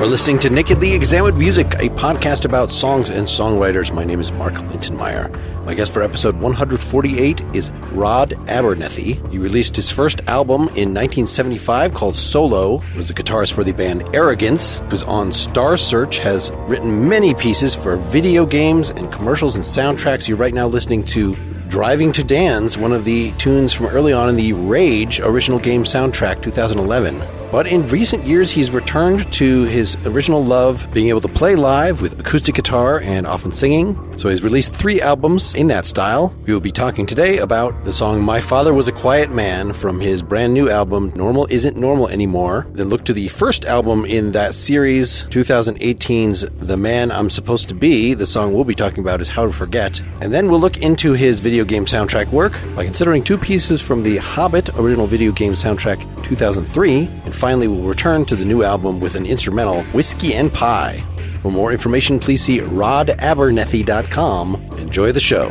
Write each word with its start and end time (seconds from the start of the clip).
You're 0.00 0.08
listening 0.08 0.38
to 0.38 0.48
Nakedly 0.48 0.94
Examined 0.94 1.36
Music, 1.36 1.74
a 1.74 1.90
podcast 1.90 2.46
about 2.46 2.72
songs 2.72 3.10
and 3.10 3.26
songwriters. 3.26 3.92
My 3.92 4.02
name 4.02 4.18
is 4.18 4.32
Mark 4.32 4.54
Linsenmayer. 4.54 5.28
My 5.66 5.74
guest 5.74 5.92
for 5.92 6.02
episode 6.02 6.36
148 6.36 7.42
is 7.52 7.70
Rod 7.92 8.32
Abernethy. 8.48 9.20
He 9.30 9.36
released 9.36 9.76
his 9.76 9.90
first 9.90 10.22
album 10.26 10.62
in 10.68 10.94
1975 10.94 11.92
called 11.92 12.16
Solo. 12.16 12.78
He 12.78 12.96
was 12.96 13.08
the 13.08 13.14
guitarist 13.14 13.52
for 13.52 13.62
the 13.62 13.72
band 13.72 14.08
Arrogance. 14.14 14.80
Was 14.90 15.02
on 15.02 15.32
Star 15.34 15.76
Search, 15.76 16.16
has 16.20 16.50
written 16.60 17.06
many 17.06 17.34
pieces 17.34 17.74
for 17.74 17.98
video 17.98 18.46
games 18.46 18.88
and 18.88 19.12
commercials 19.12 19.54
and 19.54 19.62
soundtracks. 19.62 20.26
You're 20.26 20.38
right 20.38 20.54
now 20.54 20.66
listening 20.66 21.04
to 21.04 21.36
Driving 21.68 22.10
to 22.12 22.24
Dance, 22.24 22.78
one 22.78 22.94
of 22.94 23.04
the 23.04 23.32
tunes 23.32 23.74
from 23.74 23.84
early 23.88 24.14
on 24.14 24.30
in 24.30 24.36
the 24.36 24.54
Rage 24.54 25.20
original 25.20 25.58
game 25.58 25.84
soundtrack 25.84 26.40
2011. 26.40 27.39
But 27.50 27.66
in 27.66 27.88
recent 27.88 28.24
years, 28.24 28.50
he's 28.50 28.70
returned 28.70 29.30
to 29.34 29.64
his 29.64 29.96
original 30.04 30.44
love, 30.44 30.88
being 30.92 31.08
able 31.08 31.20
to 31.22 31.28
play 31.28 31.56
live 31.56 32.00
with 32.00 32.18
acoustic 32.18 32.54
guitar 32.54 33.00
and 33.00 33.26
often 33.26 33.50
singing. 33.50 33.98
So 34.18 34.28
he's 34.28 34.44
released 34.44 34.72
three 34.72 35.00
albums 35.00 35.54
in 35.54 35.66
that 35.68 35.84
style. 35.84 36.32
We 36.46 36.52
will 36.52 36.60
be 36.60 36.70
talking 36.70 37.06
today 37.06 37.38
about 37.38 37.84
the 37.84 37.92
song 37.92 38.22
My 38.22 38.38
Father 38.38 38.72
Was 38.72 38.86
a 38.86 38.92
Quiet 38.92 39.32
Man 39.32 39.72
from 39.72 39.98
his 39.98 40.22
brand 40.22 40.54
new 40.54 40.70
album, 40.70 41.12
Normal 41.16 41.48
Isn't 41.50 41.76
Normal 41.76 42.08
Anymore. 42.08 42.66
Then 42.72 42.88
look 42.88 43.04
to 43.06 43.12
the 43.12 43.28
first 43.28 43.64
album 43.64 44.04
in 44.04 44.30
that 44.32 44.54
series, 44.54 45.24
2018's 45.24 46.46
The 46.60 46.76
Man 46.76 47.10
I'm 47.10 47.30
Supposed 47.30 47.68
to 47.70 47.74
Be. 47.74 48.14
The 48.14 48.26
song 48.26 48.54
we'll 48.54 48.64
be 48.64 48.74
talking 48.74 49.00
about 49.00 49.20
is 49.20 49.28
How 49.28 49.46
to 49.46 49.52
Forget. 49.52 50.00
And 50.20 50.32
then 50.32 50.48
we'll 50.48 50.60
look 50.60 50.76
into 50.78 51.14
his 51.14 51.40
video 51.40 51.64
game 51.64 51.86
soundtrack 51.86 52.30
work 52.30 52.52
by 52.76 52.84
considering 52.84 53.24
two 53.24 53.38
pieces 53.38 53.82
from 53.82 54.04
the 54.04 54.18
Hobbit 54.18 54.68
original 54.78 55.06
video 55.06 55.32
game 55.32 55.54
soundtrack 55.54 55.98
2003 56.24 57.06
and 57.24 57.34
finally, 57.40 57.66
we'll 57.66 57.88
return 57.88 58.26
to 58.26 58.36
the 58.36 58.44
new 58.44 58.62
album 58.62 59.00
with 59.00 59.14
an 59.14 59.24
instrumental, 59.24 59.82
Whiskey 59.94 60.34
and 60.34 60.52
Pie. 60.52 61.02
For 61.40 61.50
more 61.50 61.72
information, 61.72 62.20
please 62.20 62.42
see 62.42 62.60
rodabernethy.com. 62.60 64.78
Enjoy 64.78 65.10
the 65.10 65.20
show. 65.20 65.50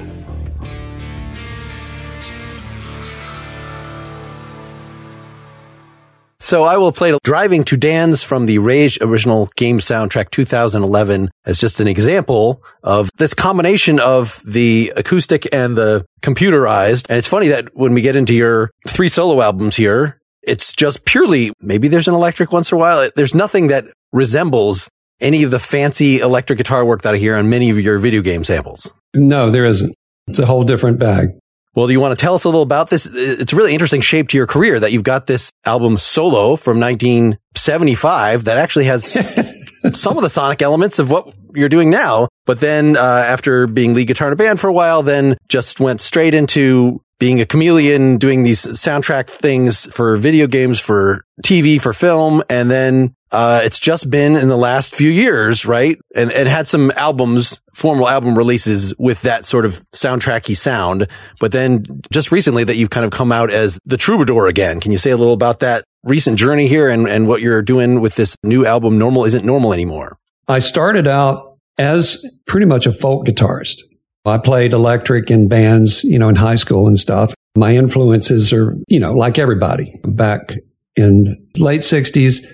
So 6.42 6.64
I 6.64 6.78
will 6.78 6.92
play 6.92 7.14
Driving 7.24 7.64
to 7.66 7.78
Dance 7.78 8.24
from 8.24 8.46
the 8.46 8.60
Rage 8.60 8.98
original 9.02 9.50
game 9.56 9.80
soundtrack 9.80 10.32
2011 10.32 11.30
as 11.46 11.60
just 11.60 11.80
an 11.80 11.88
example 11.88 12.64
of 12.82 13.12
this 13.18 13.34
combination 13.34 14.00
of 14.00 14.42
the 14.48 14.94
acoustic 14.96 15.48
and 15.54 15.78
the 15.78 16.06
computerized. 16.22 17.08
And 17.10 17.18
it's 17.18 17.28
funny 17.28 17.50
that 17.50 17.76
when 17.76 17.94
we 17.94 18.02
get 18.02 18.16
into 18.16 18.34
your 18.34 18.72
three 18.88 19.10
solo 19.10 19.42
albums 19.42 19.76
here, 19.76 20.19
it's 20.50 20.74
just 20.74 21.06
purely, 21.06 21.54
maybe 21.62 21.88
there's 21.88 22.08
an 22.08 22.16
electric 22.16 22.52
once 22.52 22.72
in 22.72 22.78
a 22.78 22.80
while. 22.80 23.10
There's 23.16 23.36
nothing 23.36 23.68
that 23.68 23.86
resembles 24.12 24.90
any 25.22 25.44
of 25.44 25.52
the 25.52 25.60
fancy 25.60 26.20
electric 26.20 26.58
guitar 26.58 26.84
work 26.84 27.04
that 27.04 27.14
I 27.14 27.18
hear 27.18 27.36
on 27.36 27.50
many 27.50 27.70
of 27.70 27.80
your 27.80 28.00
video 28.00 28.22
game 28.22 28.44
samples. 28.44 28.92
No, 29.14 29.52
there 29.52 29.66
isn't. 29.66 29.94
It's 30.28 30.40
a 30.40 30.46
whole 30.46 30.64
different 30.64 31.00
bag. 31.00 31.30
Well, 31.76 31.88
do 31.88 31.94
you 31.94 32.00
want 32.00 32.18
to 32.18 32.22
tell 32.22 32.34
us 32.34 32.44
a 32.46 32.48
little 32.48 32.64
about 32.64 32.90
this? 32.90 33.06
It's 33.06 33.54
a 33.54 33.56
really 33.56 33.74
interesting 33.74 34.02
shape 34.02 34.30
to 34.30 34.38
your 34.38 34.48
career 34.48 34.80
that 34.80 34.92
you've 34.92 35.04
got 35.04 35.28
this 35.28 35.52
album 35.66 35.98
solo 35.98 36.56
from 36.56 36.80
1975 36.80 38.46
that 38.46 38.58
actually 38.58 38.86
has 38.86 39.06
some 39.94 40.18
of 40.18 40.24
the 40.24 40.30
sonic 40.30 40.62
elements 40.62 41.00
of 41.00 41.12
what 41.12 41.34
you're 41.54 41.70
doing 41.70 41.90
now. 41.90 42.28
But 42.46 42.60
then, 42.60 42.98
uh, 42.98 43.00
after 43.00 43.68
being 43.68 43.94
lead 43.94 44.08
guitar 44.08 44.28
in 44.28 44.34
a 44.34 44.36
band 44.36 44.60
for 44.60 44.68
a 44.68 44.74
while, 44.74 45.04
then 45.04 45.38
just 45.48 45.80
went 45.80 46.02
straight 46.02 46.34
into 46.34 47.02
being 47.20 47.42
a 47.42 47.46
chameleon, 47.46 48.18
doing 48.18 48.44
these 48.44 48.64
soundtrack 48.64 49.30
things 49.30 49.86
for 49.94 50.16
video 50.18 50.48
games, 50.48 50.80
for 50.80 51.26
TV, 51.44 51.80
for 51.80 51.94
film. 51.94 52.42
And 52.50 52.72
then, 52.72 53.16
uh, 53.32 53.62
it's 53.64 53.78
just 53.78 54.10
been 54.10 54.36
in 54.36 54.48
the 54.48 54.58
last 54.58 54.96
few 54.96 55.10
years, 55.10 55.66
right? 55.66 56.00
And 56.16 56.32
had 56.32 56.68
some 56.68 56.92
albums, 56.96 57.62
formal 57.74 58.10
album 58.10 58.38
releases 58.38 58.98
with 58.98 59.22
that 59.22 59.46
sort 59.46 59.66
of 59.66 59.82
soundtracky 59.92 60.58
sound. 60.58 61.08
But 61.40 61.52
then 61.52 61.86
just 62.12 62.32
recently 62.32 62.64
that 62.64 62.76
you've 62.76 62.90
kind 62.90 63.06
of 63.06 63.12
come 63.12 63.32
out 63.32 63.52
as 63.52 63.78
the 63.86 63.98
troubadour 63.98 64.48
again. 64.48 64.80
Can 64.80 64.92
you 64.92 64.98
say 64.98 65.12
a 65.12 65.18
little 65.18 65.34
about 65.34 65.60
that 65.60 65.84
recent 66.04 66.40
journey 66.40 66.68
here 66.68 66.90
and, 66.90 67.08
and 67.08 67.28
what 67.28 67.42
you're 67.42 67.62
doing 67.62 68.02
with 68.02 68.16
this 68.16 68.36
new 68.44 68.66
album, 68.66 68.98
Normal 68.98 69.26
Isn't 69.26 69.46
Normal 69.46 69.74
Anymore? 69.74 70.18
I 70.48 70.60
started 70.60 71.06
out 71.06 71.58
as 71.78 72.24
pretty 72.48 72.66
much 72.66 72.88
a 72.88 72.94
folk 72.94 73.26
guitarist. 73.26 73.82
I 74.26 74.38
played 74.38 74.74
electric 74.74 75.32
in 75.32 75.48
bands, 75.48 76.04
you 76.04 76.20
know, 76.20 76.30
in 76.30 76.36
high 76.36 76.56
school 76.56 76.88
and 76.88 77.00
stuff. 77.00 77.34
My 77.56 77.76
influences 77.76 78.54
are, 78.54 78.76
you 78.88 79.00
know, 79.00 79.14
like 79.14 79.40
everybody 79.40 80.00
back 80.04 80.54
in 80.96 81.48
late 81.58 81.82
60s 81.82 82.46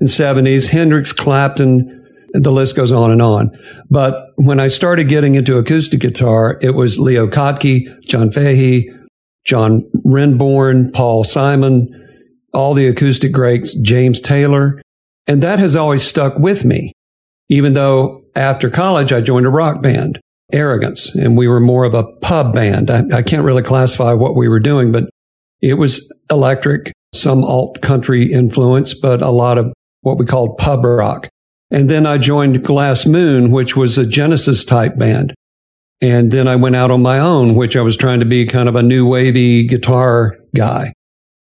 and 0.00 0.08
70s, 0.08 0.66
Hendrix, 0.66 1.12
Clapton, 1.12 1.96
the 2.32 2.52
list 2.52 2.76
goes 2.76 2.92
on 2.92 3.10
and 3.10 3.20
on. 3.20 3.50
But 3.90 4.14
when 4.36 4.60
I 4.60 4.68
started 4.68 5.08
getting 5.08 5.34
into 5.34 5.58
acoustic 5.58 6.00
guitar, 6.00 6.58
it 6.62 6.70
was 6.70 6.98
Leo 6.98 7.26
Kottke, 7.26 8.02
John 8.04 8.30
Fahey, 8.30 8.90
John 9.44 9.82
Renbourn, 10.04 10.92
Paul 10.92 11.24
Simon, 11.24 11.88
all 12.54 12.74
the 12.74 12.86
acoustic 12.86 13.32
greats, 13.32 13.74
James 13.74 14.20
Taylor. 14.20 14.80
And 15.26 15.42
that 15.42 15.58
has 15.58 15.76
always 15.76 16.02
stuck 16.02 16.38
with 16.38 16.64
me, 16.64 16.92
even 17.48 17.74
though 17.74 18.24
after 18.34 18.70
college 18.70 19.12
I 19.12 19.20
joined 19.20 19.46
a 19.46 19.50
rock 19.50 19.82
band 19.82 20.20
arrogance. 20.52 21.14
And 21.14 21.36
we 21.36 21.48
were 21.48 21.60
more 21.60 21.84
of 21.84 21.94
a 21.94 22.04
pub 22.04 22.52
band. 22.52 22.90
I, 22.90 23.04
I 23.12 23.22
can't 23.22 23.44
really 23.44 23.62
classify 23.62 24.12
what 24.12 24.36
we 24.36 24.48
were 24.48 24.60
doing, 24.60 24.92
but 24.92 25.04
it 25.60 25.74
was 25.74 26.12
electric, 26.30 26.92
some 27.14 27.44
alt 27.44 27.80
country 27.82 28.32
influence, 28.32 28.94
but 28.94 29.22
a 29.22 29.30
lot 29.30 29.58
of 29.58 29.72
what 30.02 30.18
we 30.18 30.24
called 30.24 30.58
pub 30.58 30.84
rock. 30.84 31.28
And 31.70 31.88
then 31.88 32.06
I 32.06 32.18
joined 32.18 32.64
Glass 32.64 33.06
Moon, 33.06 33.50
which 33.50 33.76
was 33.76 33.96
a 33.98 34.06
Genesis 34.06 34.64
type 34.64 34.96
band. 34.96 35.34
And 36.00 36.30
then 36.30 36.48
I 36.48 36.56
went 36.56 36.76
out 36.76 36.90
on 36.90 37.02
my 37.02 37.18
own, 37.18 37.54
which 37.54 37.76
I 37.76 37.82
was 37.82 37.96
trying 37.96 38.20
to 38.20 38.26
be 38.26 38.46
kind 38.46 38.68
of 38.68 38.74
a 38.74 38.82
new 38.82 39.06
wavy 39.06 39.66
guitar 39.66 40.36
guy. 40.54 40.94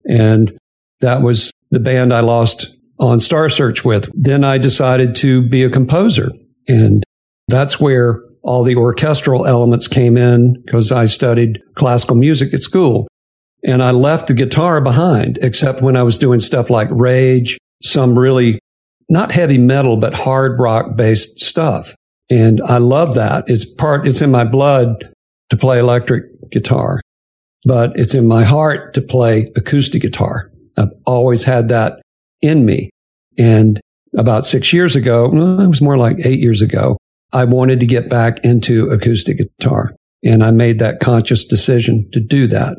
And 0.04 0.58
that 1.00 1.22
was 1.22 1.50
the 1.70 1.80
band 1.80 2.12
I 2.12 2.20
lost 2.20 2.68
on 2.98 3.20
Star 3.20 3.48
Search 3.48 3.84
with. 3.84 4.10
Then 4.14 4.42
I 4.44 4.58
decided 4.58 5.14
to 5.16 5.48
be 5.48 5.62
a 5.62 5.70
composer. 5.70 6.32
And 6.68 7.04
that's 7.48 7.80
where 7.80 8.20
all 8.42 8.64
the 8.64 8.76
orchestral 8.76 9.46
elements 9.46 9.88
came 9.88 10.16
in 10.16 10.60
because 10.64 10.90
I 10.90 11.06
studied 11.06 11.60
classical 11.74 12.16
music 12.16 12.52
at 12.52 12.60
school. 12.60 13.08
And 13.64 13.82
I 13.82 13.92
left 13.92 14.26
the 14.26 14.34
guitar 14.34 14.80
behind, 14.80 15.38
except 15.40 15.82
when 15.82 15.96
I 15.96 16.02
was 16.02 16.18
doing 16.18 16.40
stuff 16.40 16.68
like 16.68 16.88
Rage, 16.90 17.58
some 17.82 18.18
really 18.18 18.58
not 19.08 19.30
heavy 19.30 19.58
metal, 19.58 19.96
but 19.96 20.14
hard 20.14 20.58
rock 20.58 20.96
based 20.96 21.40
stuff. 21.40 21.94
And 22.28 22.60
I 22.66 22.78
love 22.78 23.14
that. 23.14 23.44
It's 23.46 23.64
part, 23.64 24.08
it's 24.08 24.20
in 24.20 24.30
my 24.30 24.44
blood 24.44 25.12
to 25.50 25.56
play 25.56 25.78
electric 25.78 26.24
guitar, 26.50 27.00
but 27.64 27.92
it's 27.94 28.14
in 28.14 28.26
my 28.26 28.42
heart 28.42 28.94
to 28.94 29.02
play 29.02 29.46
acoustic 29.54 30.02
guitar. 30.02 30.50
I've 30.76 30.92
always 31.06 31.44
had 31.44 31.68
that 31.68 32.00
in 32.40 32.64
me. 32.64 32.90
And 33.38 33.80
about 34.16 34.44
six 34.44 34.72
years 34.72 34.96
ago, 34.96 35.26
it 35.60 35.68
was 35.68 35.82
more 35.82 35.98
like 35.98 36.24
eight 36.24 36.40
years 36.40 36.62
ago, 36.62 36.96
I 37.32 37.44
wanted 37.44 37.80
to 37.80 37.86
get 37.86 38.08
back 38.08 38.44
into 38.44 38.90
acoustic 38.90 39.38
guitar. 39.38 39.94
And 40.24 40.44
I 40.44 40.50
made 40.50 40.78
that 40.78 41.00
conscious 41.00 41.44
decision 41.44 42.08
to 42.12 42.20
do 42.20 42.46
that 42.48 42.76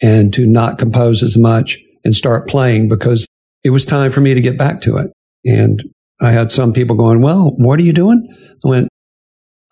and 0.00 0.32
to 0.34 0.46
not 0.46 0.78
compose 0.78 1.22
as 1.22 1.36
much 1.36 1.78
and 2.04 2.14
start 2.14 2.48
playing 2.48 2.88
because 2.88 3.26
it 3.64 3.70
was 3.70 3.84
time 3.84 4.12
for 4.12 4.20
me 4.20 4.34
to 4.34 4.40
get 4.40 4.58
back 4.58 4.82
to 4.82 4.96
it. 4.98 5.10
And 5.44 5.82
I 6.20 6.30
had 6.30 6.50
some 6.50 6.72
people 6.72 6.96
going, 6.96 7.22
well, 7.22 7.52
what 7.56 7.80
are 7.80 7.82
you 7.82 7.92
doing? 7.92 8.28
I 8.64 8.68
went, 8.68 8.88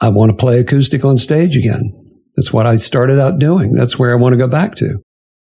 I 0.00 0.08
want 0.08 0.30
to 0.30 0.36
play 0.36 0.58
acoustic 0.58 1.04
on 1.04 1.16
stage 1.16 1.56
again. 1.56 1.92
That's 2.36 2.52
what 2.52 2.66
I 2.66 2.76
started 2.76 3.20
out 3.20 3.38
doing. 3.38 3.72
That's 3.72 3.98
where 3.98 4.10
I 4.10 4.16
want 4.16 4.32
to 4.32 4.38
go 4.38 4.48
back 4.48 4.74
to. 4.76 4.98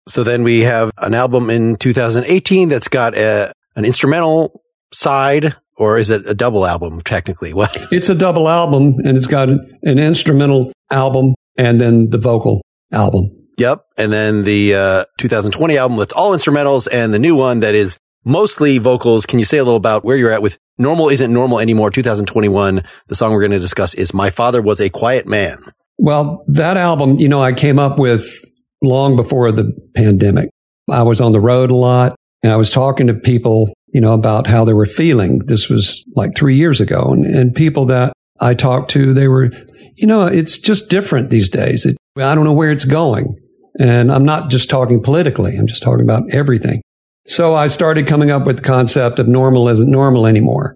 So 0.08 0.22
then 0.22 0.42
we 0.42 0.60
have 0.60 0.90
an 0.98 1.14
album 1.14 1.50
in 1.50 1.76
2018 1.76 2.68
that's 2.68 2.88
got 2.88 3.16
a, 3.16 3.52
an 3.74 3.84
instrumental 3.84 4.62
side 4.92 5.56
or 5.76 5.98
is 5.98 6.10
it 6.10 6.26
a 6.26 6.34
double 6.34 6.66
album 6.66 7.00
technically? 7.00 7.52
What? 7.56 7.76
It's 7.90 8.08
a 8.08 8.14
double 8.14 8.48
album 8.48 8.96
and 9.04 9.16
it's 9.16 9.26
got 9.26 9.48
an 9.48 9.98
instrumental 9.98 10.72
album 10.90 11.34
and 11.56 11.80
then 11.80 12.10
the 12.10 12.18
vocal 12.18 12.62
album. 12.92 13.30
Yep. 13.58 13.84
And 13.96 14.12
then 14.12 14.44
the 14.44 14.74
uh, 14.74 15.04
2020 15.18 15.78
album 15.78 15.96
that's 15.96 16.12
all 16.12 16.32
instrumentals 16.32 16.86
and 16.90 17.14
the 17.14 17.18
new 17.18 17.34
one 17.34 17.60
that 17.60 17.74
is 17.74 17.98
mostly 18.24 18.78
vocals. 18.78 19.24
Can 19.24 19.38
you 19.38 19.44
say 19.44 19.56
a 19.56 19.64
little 19.64 19.76
about 19.76 20.04
where 20.04 20.16
you're 20.16 20.32
at 20.32 20.42
with 20.42 20.58
Normal 20.76 21.08
Isn't 21.08 21.32
Normal 21.32 21.60
Anymore 21.60 21.90
2021? 21.90 22.84
The 23.06 23.14
song 23.14 23.32
we're 23.32 23.40
going 23.40 23.52
to 23.52 23.58
discuss 23.58 23.94
is 23.94 24.12
My 24.12 24.28
Father 24.28 24.60
Was 24.60 24.80
a 24.80 24.90
Quiet 24.90 25.26
Man. 25.26 25.64
Well, 25.96 26.44
that 26.48 26.76
album, 26.76 27.18
you 27.18 27.28
know, 27.28 27.40
I 27.40 27.54
came 27.54 27.78
up 27.78 27.98
with 27.98 28.28
long 28.82 29.16
before 29.16 29.50
the 29.52 29.72
pandemic. 29.94 30.50
I 30.90 31.02
was 31.02 31.22
on 31.22 31.32
the 31.32 31.40
road 31.40 31.70
a 31.70 31.76
lot 31.76 32.14
and 32.42 32.52
I 32.52 32.56
was 32.56 32.70
talking 32.70 33.06
to 33.06 33.14
people 33.14 33.72
you 33.96 34.02
know, 34.02 34.12
about 34.12 34.46
how 34.46 34.62
they 34.62 34.74
were 34.74 34.84
feeling. 34.84 35.38
This 35.46 35.70
was 35.70 36.04
like 36.14 36.36
three 36.36 36.54
years 36.54 36.82
ago. 36.82 37.12
And, 37.12 37.24
and 37.24 37.54
people 37.54 37.86
that 37.86 38.12
I 38.38 38.52
talked 38.52 38.90
to, 38.90 39.14
they 39.14 39.26
were, 39.26 39.50
you 39.94 40.06
know, 40.06 40.26
it's 40.26 40.58
just 40.58 40.90
different 40.90 41.30
these 41.30 41.48
days. 41.48 41.86
It, 41.86 41.96
I 42.18 42.34
don't 42.34 42.44
know 42.44 42.52
where 42.52 42.70
it's 42.70 42.84
going. 42.84 43.38
And 43.80 44.12
I'm 44.12 44.26
not 44.26 44.50
just 44.50 44.68
talking 44.68 45.02
politically. 45.02 45.56
I'm 45.56 45.66
just 45.66 45.82
talking 45.82 46.04
about 46.04 46.24
everything. 46.30 46.82
So 47.26 47.54
I 47.54 47.68
started 47.68 48.06
coming 48.06 48.30
up 48.30 48.46
with 48.46 48.58
the 48.58 48.64
concept 48.64 49.18
of 49.18 49.28
normal 49.28 49.66
isn't 49.70 49.90
normal 49.90 50.26
anymore. 50.26 50.74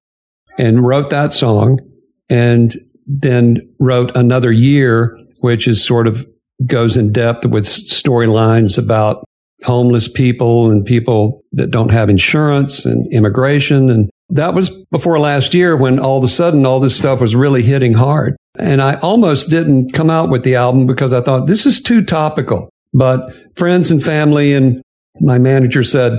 and 0.59 0.87
wrote 0.87 1.11
that 1.11 1.33
song 1.33 1.81
and 2.29 2.75
then 3.07 3.59
wrote 3.79 4.17
another 4.17 4.53
year, 4.53 5.17
which 5.41 5.67
is 5.67 5.85
sort 5.85 6.07
of 6.07 6.27
goes 6.67 6.97
in 6.97 7.13
depth 7.13 7.47
with 7.47 7.65
storylines 7.65 8.77
about 8.79 9.25
homeless 9.65 10.09
people 10.09 10.71
and 10.71 10.85
people 10.85 11.43
that 11.53 11.71
don't 11.71 11.91
have 11.91 12.09
insurance 12.09 12.85
and 12.85 13.13
immigration. 13.13 13.91
And 13.91 14.11
that 14.31 14.55
was 14.55 14.71
before 14.91 15.19
last 15.19 15.55
year 15.55 15.77
when 15.77 15.99
all 15.99 16.19
of 16.19 16.25
a 16.25 16.29
sudden 16.29 16.65
all 16.65 16.81
this 16.81 16.97
stuff 16.97 17.21
was 17.21 17.35
really 17.35 17.63
hitting 17.63 17.95
hard. 17.95 18.37
And 18.59 18.81
I 18.81 18.95
almost 18.97 19.51
didn't 19.51 19.93
come 19.93 20.11
out 20.11 20.31
with 20.31 20.43
the 20.45 20.57
album 20.57 20.87
because 20.87 21.13
I 21.13 21.21
thought 21.21 21.47
this 21.47 21.67
is 21.67 21.81
too 21.81 22.03
topical. 22.03 22.71
But 22.93 23.21
friends 23.57 23.91
and 23.91 24.03
family 24.03 24.55
and 24.55 24.83
my 25.21 25.39
manager 25.39 25.83
said, 25.83 26.13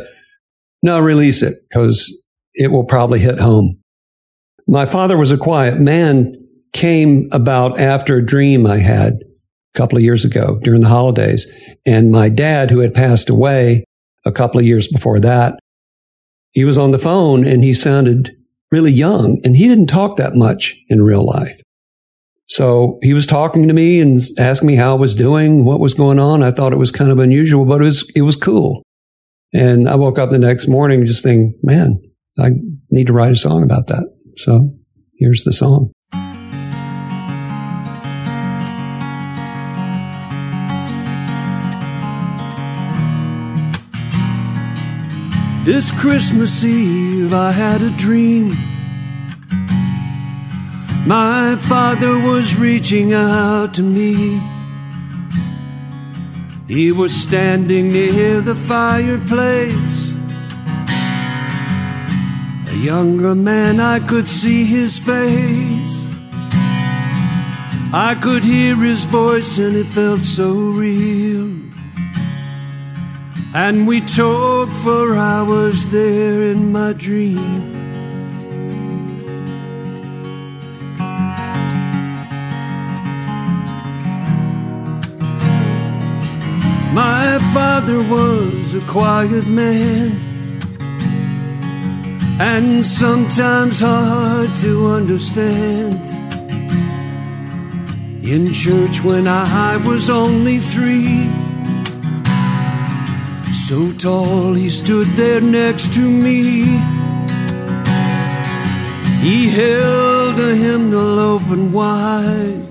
no, 0.83 0.99
release 0.99 1.41
it 1.41 1.55
because 1.69 2.11
it 2.53 2.71
will 2.71 2.85
probably 2.85 3.19
hit 3.19 3.39
home. 3.39 3.79
My 4.67 4.85
father 4.85 5.17
was 5.17 5.31
a 5.31 5.37
quiet 5.37 5.79
man 5.79 6.35
came 6.73 7.27
about 7.31 7.79
after 7.79 8.17
a 8.17 8.25
dream 8.25 8.65
I 8.65 8.77
had 8.77 9.13
a 9.73 9.77
couple 9.77 9.97
of 9.97 10.03
years 10.03 10.25
ago 10.25 10.59
during 10.63 10.81
the 10.81 10.87
holidays. 10.87 11.45
And 11.85 12.11
my 12.11 12.29
dad, 12.29 12.71
who 12.71 12.79
had 12.79 12.93
passed 12.93 13.29
away 13.29 13.85
a 14.25 14.31
couple 14.31 14.59
of 14.59 14.65
years 14.65 14.87
before 14.87 15.19
that, 15.21 15.59
he 16.51 16.65
was 16.65 16.77
on 16.77 16.91
the 16.91 16.99
phone 16.99 17.45
and 17.45 17.63
he 17.63 17.73
sounded 17.73 18.31
really 18.71 18.91
young 18.91 19.39
and 19.43 19.55
he 19.55 19.67
didn't 19.67 19.87
talk 19.87 20.17
that 20.17 20.35
much 20.35 20.75
in 20.89 21.01
real 21.01 21.25
life. 21.25 21.61
So 22.47 22.99
he 23.01 23.13
was 23.13 23.27
talking 23.27 23.67
to 23.69 23.73
me 23.73 24.01
and 24.01 24.19
asking 24.37 24.67
me 24.67 24.75
how 24.75 24.91
I 24.91 24.99
was 24.99 25.15
doing, 25.15 25.63
what 25.63 25.79
was 25.79 25.93
going 25.93 26.19
on. 26.19 26.43
I 26.43 26.51
thought 26.51 26.73
it 26.73 26.77
was 26.77 26.91
kind 26.91 27.09
of 27.09 27.19
unusual, 27.19 27.63
but 27.63 27.81
it 27.81 27.85
was, 27.85 28.11
it 28.13 28.23
was 28.23 28.35
cool. 28.35 28.83
And 29.53 29.87
I 29.87 29.95
woke 29.95 30.19
up 30.19 30.31
the 30.31 30.39
next 30.39 30.67
morning 30.67 31.05
just 31.05 31.23
thinking, 31.23 31.57
man, 31.63 32.01
I 32.37 32.49
need 32.89 33.07
to 33.07 33.13
write 33.13 33.31
a 33.31 33.37
song 33.37 33.63
about 33.63 33.87
that. 33.87 34.05
So 34.35 34.69
here's 35.15 35.43
the 35.43 35.53
song. 35.53 35.91
This 45.63 45.91
Christmas 45.91 46.63
Eve, 46.63 47.33
I 47.33 47.51
had 47.51 47.83
a 47.83 47.91
dream. 47.91 48.57
My 51.05 51.55
father 51.69 52.19
was 52.19 52.55
reaching 52.55 53.13
out 53.13 53.75
to 53.75 53.83
me. 53.83 54.41
He 56.67 56.91
was 56.91 57.13
standing 57.13 57.91
near 57.91 58.41
the 58.41 58.55
fireplace. 58.55 60.11
A 62.71 62.77
younger 62.77 63.35
man, 63.35 63.79
I 63.79 63.99
could 63.99 64.27
see 64.27 64.63
his 64.63 64.97
face. 64.97 65.95
I 67.93 68.17
could 68.19 68.43
hear 68.43 68.75
his 68.77 69.03
voice, 69.03 69.59
and 69.59 69.75
it 69.75 69.87
felt 69.87 70.21
so 70.21 70.53
real. 70.53 71.60
And 73.53 73.85
we 73.85 73.99
talked 73.99 74.77
for 74.77 75.17
hours 75.17 75.89
there 75.89 76.41
in 76.41 76.71
my 76.71 76.93
dream. 76.93 77.81
My 86.93 87.39
father 87.53 88.01
was 88.03 88.73
a 88.73 88.81
quiet 88.89 89.45
man 89.47 90.11
and 92.39 92.85
sometimes 92.85 93.81
hard 93.81 94.49
to 94.59 94.87
understand. 94.87 95.99
In 98.23 98.53
church 98.53 99.03
when 99.03 99.27
I 99.27 99.75
was 99.85 100.09
only 100.09 100.59
three. 100.59 101.50
So 103.71 103.93
tall, 103.93 104.53
he 104.53 104.69
stood 104.69 105.07
there 105.15 105.39
next 105.39 105.93
to 105.93 106.01
me. 106.01 106.63
He 109.25 109.47
held 109.47 110.37
a 110.41 110.53
hymnal 110.53 111.17
open 111.17 111.71
wide. 111.71 112.67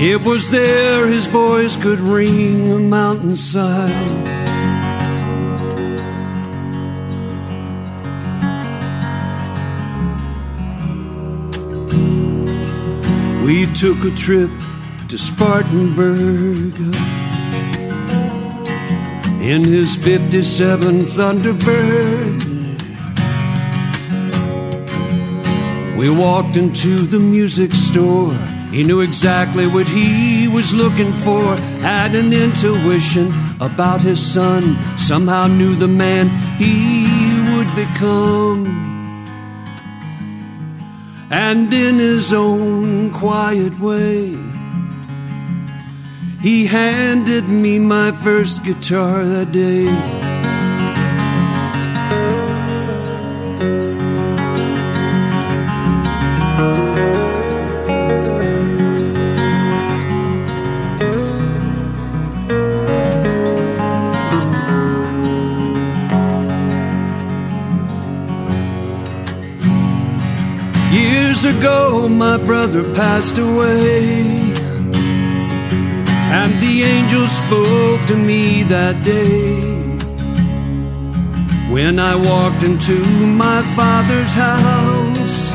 It 0.00 0.24
was 0.24 0.50
there 0.50 1.08
his 1.08 1.26
voice 1.26 1.74
could 1.74 1.98
ring 1.98 2.70
a 2.70 2.78
mountainside. 2.78 3.90
We 13.44 13.66
took 13.74 14.04
a 14.04 14.16
trip 14.16 14.50
to 15.08 15.18
Spartanburg 15.18 17.11
in 19.42 19.64
his 19.64 19.96
57 19.96 21.04
Thunderbird. 21.06 22.42
We 25.96 26.08
walked 26.10 26.56
into 26.56 26.98
the 26.98 27.18
music 27.18 27.72
store. 27.72 28.34
He 28.70 28.84
knew 28.84 29.00
exactly 29.00 29.66
what 29.66 29.88
he 29.88 30.46
was 30.46 30.72
looking 30.72 31.12
for, 31.24 31.56
had 31.80 32.14
an 32.14 32.32
intuition 32.32 33.34
about 33.60 34.00
his 34.00 34.24
son, 34.24 34.76
somehow 34.96 35.48
knew 35.48 35.74
the 35.74 35.88
man 35.88 36.28
he 36.56 37.04
would 37.50 37.70
become. 37.74 38.66
And 41.30 41.74
in 41.74 41.98
his 41.98 42.32
own 42.32 43.10
quiet 43.10 43.78
way, 43.80 44.51
he 46.42 46.66
handed 46.66 47.48
me 47.48 47.78
my 47.78 48.10
first 48.10 48.64
guitar 48.64 49.24
that 49.24 49.52
day. 49.52 49.84
Years 70.92 71.44
ago, 71.44 72.08
my 72.08 72.36
brother 72.36 72.82
passed 72.94 73.38
away. 73.38 74.41
And 76.40 76.52
the 76.62 76.82
angel 76.82 77.26
spoke 77.26 78.06
to 78.08 78.16
me 78.16 78.62
that 78.64 79.04
day 79.04 79.82
when 81.70 81.98
I 81.98 82.14
walked 82.16 82.62
into 82.62 82.96
my 83.44 83.60
father's 83.76 84.32
house. 84.32 85.52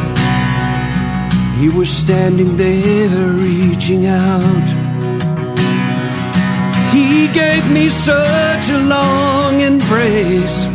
He 1.59 1.69
was 1.69 1.89
standing 1.89 2.57
there 2.57 3.31
reaching 3.33 4.05
out. 4.05 4.67
He 6.93 7.27
gave 7.33 7.65
me 7.71 7.89
such 7.89 8.69
a 8.69 8.79
long 8.95 9.61
embrace. 9.61 10.67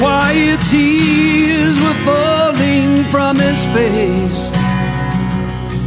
Quiet 0.00 0.60
tears 0.70 1.76
were 1.84 2.00
falling 2.08 3.04
from 3.12 3.36
his 3.36 3.60
face. 3.76 4.47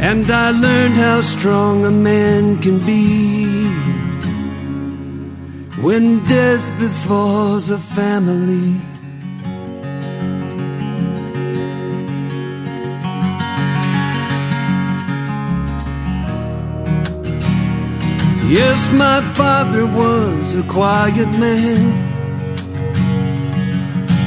And 0.02 0.28
I 0.28 0.50
learned 0.50 0.94
how 0.94 1.20
strong 1.20 1.84
a 1.84 1.92
man 1.92 2.60
can 2.60 2.84
be 2.84 3.66
when 5.80 6.24
death 6.24 6.66
befalls 6.80 7.70
a 7.70 7.78
family. 7.78 8.80
Yes, 18.50 18.92
my 18.92 19.20
father 19.34 19.86
was 19.86 20.56
a 20.56 20.64
quiet 20.64 21.30
man 21.38 21.92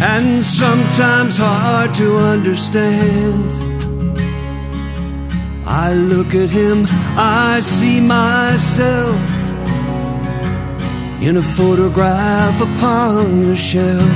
and 0.01 0.46
sometimes 0.46 1.36
hard 1.38 1.94
to 1.96 2.15
understand. 2.15 3.64
I 5.67 5.93
look 5.93 6.36
at 6.36 6.50
him, 6.50 6.86
I 7.17 7.60
see 7.62 8.00
myself 8.00 9.15
in 11.22 11.38
a 11.38 11.41
photograph 11.41 12.62
upon 12.62 13.41
the 13.41 13.55
shelf. 13.55 14.12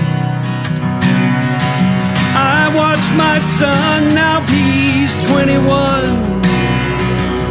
I 2.35 2.71
watch 2.75 3.03
my 3.17 3.39
son, 3.57 4.13
now 4.13 4.41
he's 4.41 5.11
21. 5.27 6.39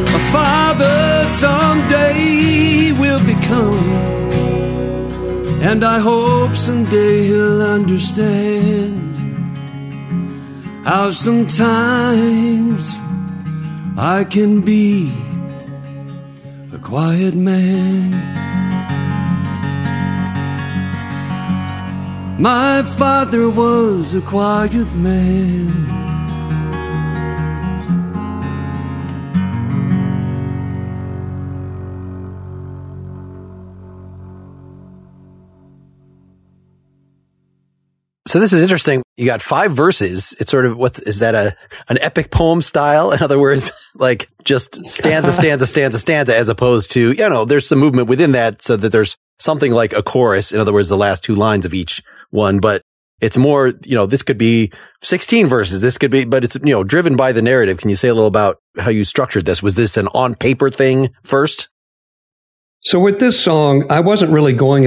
A 0.06 0.22
father 0.32 1.26
someday 1.42 2.92
will 2.92 3.24
become. 3.26 3.88
And 5.60 5.84
I 5.84 5.98
hope 5.98 6.54
someday 6.54 7.24
he'll 7.26 7.62
understand 7.62 8.94
how 10.84 11.10
sometimes 11.10 12.96
I 14.00 14.22
can 14.22 14.60
be 14.60 15.10
a 16.72 16.78
quiet 16.78 17.34
man. 17.34 18.12
My 22.40 22.84
father 22.96 23.50
was 23.50 24.14
a 24.14 24.20
quiet 24.20 24.86
man. 24.94 26.07
So 38.28 38.40
this 38.40 38.52
is 38.52 38.60
interesting. 38.60 39.02
You 39.16 39.24
got 39.24 39.40
five 39.40 39.72
verses. 39.72 40.34
It's 40.38 40.50
sort 40.50 40.66
of 40.66 40.76
what 40.76 40.98
is 40.98 41.20
that 41.20 41.34
a 41.34 41.56
an 41.88 41.98
epic 41.98 42.30
poem 42.30 42.60
style? 42.60 43.10
In 43.12 43.22
other 43.22 43.40
words, 43.40 43.70
like 43.94 44.28
just 44.44 44.86
stanza, 44.86 45.32
stanza, 45.32 45.66
stanza, 45.66 45.98
stanza, 45.98 46.36
as 46.36 46.50
opposed 46.50 46.92
to 46.92 47.12
you 47.12 47.28
know, 47.30 47.46
there's 47.46 47.66
some 47.66 47.78
movement 47.78 48.08
within 48.08 48.32
that, 48.32 48.60
so 48.60 48.76
that 48.76 48.92
there's 48.92 49.16
something 49.38 49.72
like 49.72 49.94
a 49.94 50.02
chorus. 50.02 50.52
In 50.52 50.60
other 50.60 50.74
words, 50.74 50.90
the 50.90 50.96
last 50.96 51.24
two 51.24 51.34
lines 51.34 51.64
of 51.64 51.72
each 51.72 52.02
one, 52.28 52.60
but 52.60 52.82
it's 53.22 53.38
more, 53.38 53.72
you 53.84 53.94
know, 53.94 54.04
this 54.04 54.22
could 54.22 54.38
be 54.38 54.72
16 55.02 55.46
verses. 55.46 55.80
This 55.80 55.96
could 55.96 56.10
be, 56.10 56.24
but 56.24 56.44
it's, 56.44 56.54
you 56.56 56.72
know, 56.72 56.84
driven 56.84 57.16
by 57.16 57.32
the 57.32 57.42
narrative. 57.42 57.78
Can 57.78 57.88
you 57.88 57.96
say 57.96 58.08
a 58.08 58.14
little 58.14 58.28
about 58.28 58.58
how 58.78 58.90
you 58.90 59.04
structured 59.04 59.46
this? 59.46 59.62
Was 59.62 59.74
this 59.74 59.96
an 59.96 60.06
on 60.08 60.34
paper 60.34 60.70
thing 60.70 61.10
first? 61.24 61.70
So 62.80 63.00
with 63.00 63.20
this 63.20 63.40
song, 63.40 63.90
I 63.90 64.00
wasn't 64.00 64.32
really 64.32 64.52
going 64.52 64.84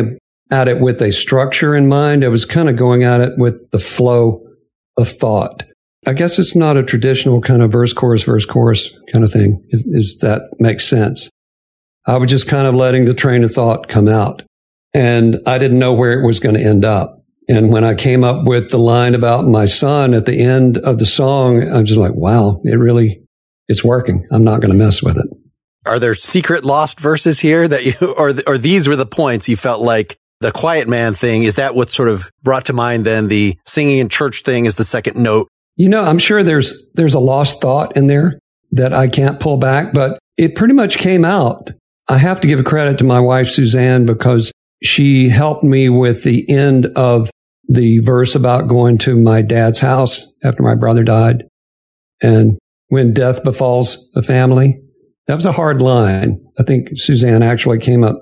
at 0.52 0.68
it 0.68 0.80
with 0.80 1.02
a 1.02 1.12
structure 1.12 1.76
in 1.76 1.88
mind. 1.88 2.24
I 2.24 2.28
was 2.28 2.46
kind 2.46 2.70
of 2.70 2.76
going 2.76 3.04
at 3.04 3.22
it 3.22 3.34
with 3.38 3.72
the 3.72 3.80
flow 3.80 4.46
of 4.98 5.10
thought. 5.10 5.64
I 6.06 6.14
guess 6.14 6.40
it's 6.40 6.56
not 6.56 6.78
a 6.78 6.84
traditional 6.84 7.42
kind 7.42 7.62
of 7.62 7.72
verse, 7.72 7.94
chorus, 7.94 8.24
verse, 8.24 8.46
chorus 8.46 8.90
kind 9.12 9.24
of 9.24 9.32
thing, 9.32 9.64
if, 9.70 9.82
if 9.86 10.20
that 10.20 10.42
makes 10.60 10.88
sense. 10.88 11.30
I 12.08 12.18
was 12.18 12.30
just 12.30 12.48
kind 12.48 12.68
of 12.68 12.74
letting 12.74 13.06
the 13.06 13.14
train 13.14 13.44
of 13.44 13.52
thought 13.52 13.88
come 13.88 14.08
out. 14.08 14.44
And 14.94 15.40
I 15.46 15.58
didn't 15.58 15.80
know 15.80 15.94
where 15.94 16.20
it 16.20 16.26
was 16.26 16.40
going 16.40 16.56
to 16.56 16.62
end 16.62 16.84
up. 16.84 17.18
And 17.48 17.72
when 17.72 17.84
I 17.84 17.94
came 17.94 18.24
up 18.24 18.46
with 18.46 18.72
the 18.72 18.78
line 18.78 19.16
about 19.16 19.46
my 19.46 19.66
son 19.66 20.14
at 20.14 20.26
the 20.26 20.42
end 20.42 20.78
of 20.80 21.00
the 21.00 21.06
song, 21.06 21.62
I'm 21.72 21.86
just 21.86 22.00
like, 22.00 22.14
wow, 22.14 22.62
it 22.64 22.76
really, 22.76 23.24
it's 23.68 23.84
working. 23.84 24.26
I'm 24.32 24.44
not 24.44 24.62
going 24.62 24.72
to 24.72 24.78
mess 24.78 25.02
with 25.02 25.18
it. 25.18 25.26
Are 25.86 26.00
there 26.00 26.16
secret 26.16 26.64
lost 26.64 27.00
verses 27.00 27.40
here 27.40 27.68
that 27.68 27.86
you, 27.86 27.94
or, 28.18 28.34
or 28.48 28.58
these 28.58 28.88
were 28.88 28.96
the 28.96 29.06
points 29.06 29.50
you 29.50 29.58
felt 29.58 29.82
like 29.82 30.18
the 30.42 30.52
quiet 30.52 30.88
man 30.88 31.14
thing, 31.14 31.44
is 31.44 31.56
that 31.56 31.76
what 31.76 31.90
sort 31.90 32.10
of 32.10 32.30
brought 32.44 32.66
to 32.66 32.74
mind 32.74 33.06
then 33.06 33.28
the 33.28 33.58
singing 33.66 34.00
in 34.00 34.10
church 34.10 34.44
thing 34.44 34.66
is 34.66 34.76
the 34.76 34.84
second 34.84 35.16
note? 35.18 35.48
You 35.78 35.88
know, 35.88 36.04
I'm 36.04 36.20
sure 36.20 36.44
there's, 36.44 36.92
there's 36.96 37.14
a 37.14 37.20
lost 37.20 37.62
thought 37.62 37.96
in 37.96 38.08
there 38.08 38.40
that 38.72 38.92
I 38.92 39.08
can't 39.08 39.40
pull 39.40 39.58
back, 39.58 39.94
but 39.94 40.20
it 40.38 40.56
pretty 40.56 40.74
much 40.74 40.98
came 40.98 41.24
out. 41.24 41.70
I 42.10 42.18
have 42.18 42.42
to 42.42 42.48
give 42.48 42.60
a 42.60 42.64
credit 42.64 42.98
to 42.98 43.04
my 43.04 43.20
wife, 43.20 43.50
Suzanne, 43.50 44.06
because 44.06 44.52
she 44.84 45.30
helped 45.30 45.64
me 45.64 45.90
with 45.90 46.24
the 46.24 46.50
end 46.50 46.88
of 46.96 47.30
the 47.68 48.00
verse 48.00 48.36
about 48.36 48.68
going 48.68 48.98
to 49.00 49.18
my 49.18 49.42
dad's 49.42 49.80
house 49.80 50.28
after 50.44 50.64
my 50.64 50.76
brother 50.76 51.04
died. 51.04 51.44
And 52.22 52.58
when 52.88 53.14
death 53.14 53.44
befalls 53.44 54.12
a 54.16 54.24
family, 54.24 54.76
that 55.28 55.36
was 55.36 55.46
a 55.46 55.52
hard 55.52 55.82
line. 55.82 56.44
I 56.60 56.64
think 56.64 56.90
Suzanne 56.96 57.44
actually 57.44 57.78
came 57.78 58.04
up 58.04 58.20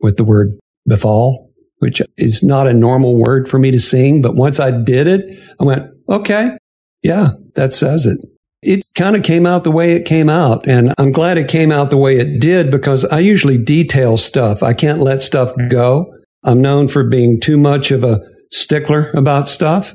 with 0.00 0.16
the 0.16 0.24
word 0.24 0.58
befall 0.86 1.53
which 1.78 2.00
is 2.16 2.42
not 2.42 2.66
a 2.66 2.72
normal 2.72 3.16
word 3.18 3.48
for 3.48 3.58
me 3.58 3.70
to 3.70 3.80
sing. 3.80 4.22
But 4.22 4.34
once 4.34 4.60
I 4.60 4.70
did 4.70 5.06
it, 5.06 5.38
I 5.60 5.64
went, 5.64 5.90
okay, 6.08 6.56
yeah, 7.02 7.30
that 7.54 7.74
says 7.74 8.06
it. 8.06 8.18
It 8.62 8.82
kind 8.94 9.14
of 9.14 9.22
came 9.22 9.44
out 9.44 9.64
the 9.64 9.70
way 9.70 9.92
it 9.92 10.06
came 10.06 10.30
out. 10.30 10.66
And 10.66 10.94
I'm 10.96 11.12
glad 11.12 11.36
it 11.36 11.48
came 11.48 11.70
out 11.70 11.90
the 11.90 11.98
way 11.98 12.18
it 12.18 12.40
did 12.40 12.70
because 12.70 13.04
I 13.04 13.18
usually 13.18 13.58
detail 13.58 14.16
stuff. 14.16 14.62
I 14.62 14.72
can't 14.72 15.00
let 15.00 15.20
stuff 15.20 15.52
go. 15.68 16.06
I'm 16.44 16.62
known 16.62 16.88
for 16.88 17.08
being 17.08 17.40
too 17.40 17.58
much 17.58 17.90
of 17.90 18.04
a 18.04 18.20
stickler 18.50 19.10
about 19.12 19.48
stuff. 19.48 19.94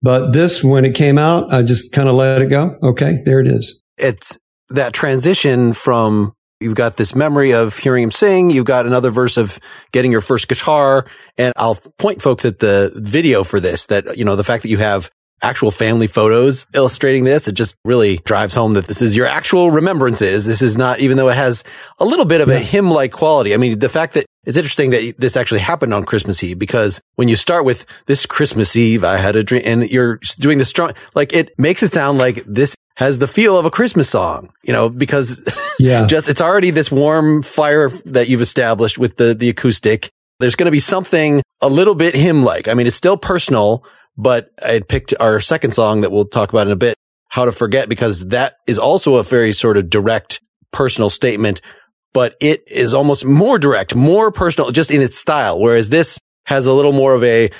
But 0.00 0.32
this, 0.32 0.62
when 0.62 0.84
it 0.84 0.94
came 0.94 1.18
out, 1.18 1.52
I 1.52 1.62
just 1.62 1.92
kind 1.92 2.08
of 2.08 2.14
let 2.14 2.40
it 2.40 2.48
go. 2.48 2.76
Okay, 2.82 3.18
there 3.24 3.40
it 3.40 3.48
is. 3.48 3.82
It's 3.98 4.38
that 4.70 4.92
transition 4.92 5.72
from 5.72 6.32
You've 6.60 6.74
got 6.74 6.96
this 6.96 7.14
memory 7.14 7.52
of 7.52 7.78
hearing 7.78 8.02
him 8.02 8.10
sing. 8.10 8.50
You've 8.50 8.64
got 8.64 8.86
another 8.86 9.10
verse 9.10 9.36
of 9.36 9.60
getting 9.92 10.10
your 10.10 10.20
first 10.20 10.48
guitar. 10.48 11.06
And 11.36 11.52
I'll 11.56 11.76
point 11.98 12.20
folks 12.20 12.44
at 12.44 12.58
the 12.58 12.92
video 12.96 13.44
for 13.44 13.60
this 13.60 13.86
that, 13.86 14.16
you 14.16 14.24
know, 14.24 14.34
the 14.34 14.44
fact 14.44 14.62
that 14.64 14.68
you 14.68 14.78
have 14.78 15.10
actual 15.40 15.70
family 15.70 16.06
photos 16.06 16.66
illustrating 16.74 17.24
this. 17.24 17.48
It 17.48 17.52
just 17.52 17.76
really 17.84 18.18
drives 18.18 18.54
home 18.54 18.72
that 18.74 18.86
this 18.86 19.00
is 19.00 19.14
your 19.14 19.26
actual 19.26 19.70
remembrances. 19.70 20.46
This 20.46 20.62
is 20.62 20.76
not, 20.76 20.98
even 21.00 21.16
though 21.16 21.28
it 21.28 21.36
has 21.36 21.62
a 21.98 22.04
little 22.04 22.24
bit 22.24 22.40
of 22.40 22.48
yeah. 22.48 22.56
a 22.56 22.58
hymn 22.58 22.90
like 22.90 23.12
quality. 23.12 23.54
I 23.54 23.56
mean, 23.56 23.78
the 23.78 23.88
fact 23.88 24.14
that 24.14 24.26
it's 24.44 24.56
interesting 24.56 24.90
that 24.90 25.14
this 25.18 25.36
actually 25.36 25.60
happened 25.60 25.94
on 25.94 26.04
Christmas 26.04 26.42
Eve 26.42 26.58
because 26.58 27.00
when 27.16 27.28
you 27.28 27.36
start 27.36 27.64
with 27.64 27.86
this 28.06 28.26
Christmas 28.26 28.74
Eve, 28.74 29.04
I 29.04 29.18
had 29.18 29.36
a 29.36 29.44
dream 29.44 29.62
and 29.64 29.88
you're 29.88 30.18
doing 30.38 30.58
the 30.58 30.64
strong, 30.64 30.92
like 31.14 31.32
it 31.32 31.56
makes 31.58 31.82
it 31.82 31.92
sound 31.92 32.18
like 32.18 32.42
this 32.46 32.74
has 32.98 33.20
the 33.20 33.28
feel 33.28 33.56
of 33.56 33.64
a 33.64 33.70
Christmas 33.70 34.10
song, 34.10 34.52
you 34.64 34.72
know, 34.72 34.88
because 34.88 35.40
yeah, 35.78 36.04
just 36.06 36.28
it's 36.28 36.40
already 36.40 36.72
this 36.72 36.90
warm 36.90 37.44
fire 37.44 37.90
that 38.06 38.28
you've 38.28 38.40
established 38.42 38.98
with 38.98 39.16
the, 39.16 39.34
the 39.34 39.48
acoustic. 39.48 40.10
There's 40.40 40.56
going 40.56 40.66
to 40.66 40.72
be 40.72 40.80
something 40.80 41.40
a 41.62 41.68
little 41.68 41.94
bit 41.94 42.16
hymn 42.16 42.42
like. 42.42 42.66
I 42.66 42.74
mean, 42.74 42.88
it's 42.88 42.96
still 42.96 43.16
personal, 43.16 43.84
but 44.16 44.50
I 44.60 44.80
picked 44.80 45.14
our 45.20 45.38
second 45.38 45.76
song 45.76 46.00
that 46.00 46.10
we'll 46.10 46.24
talk 46.24 46.48
about 46.48 46.66
in 46.66 46.72
a 46.72 46.76
bit, 46.76 46.96
How 47.28 47.44
to 47.44 47.52
Forget, 47.52 47.88
because 47.88 48.26
that 48.28 48.56
is 48.66 48.80
also 48.80 49.14
a 49.14 49.22
very 49.22 49.52
sort 49.52 49.76
of 49.76 49.88
direct 49.88 50.40
personal 50.72 51.08
statement, 51.08 51.60
but 52.12 52.34
it 52.40 52.64
is 52.66 52.94
almost 52.94 53.24
more 53.24 53.60
direct, 53.60 53.94
more 53.94 54.32
personal, 54.32 54.72
just 54.72 54.90
in 54.90 55.02
its 55.02 55.16
style. 55.16 55.60
Whereas 55.60 55.88
this 55.88 56.18
has 56.46 56.66
a 56.66 56.72
little 56.72 56.92
more 56.92 57.14
of 57.14 57.22
a, 57.22 57.50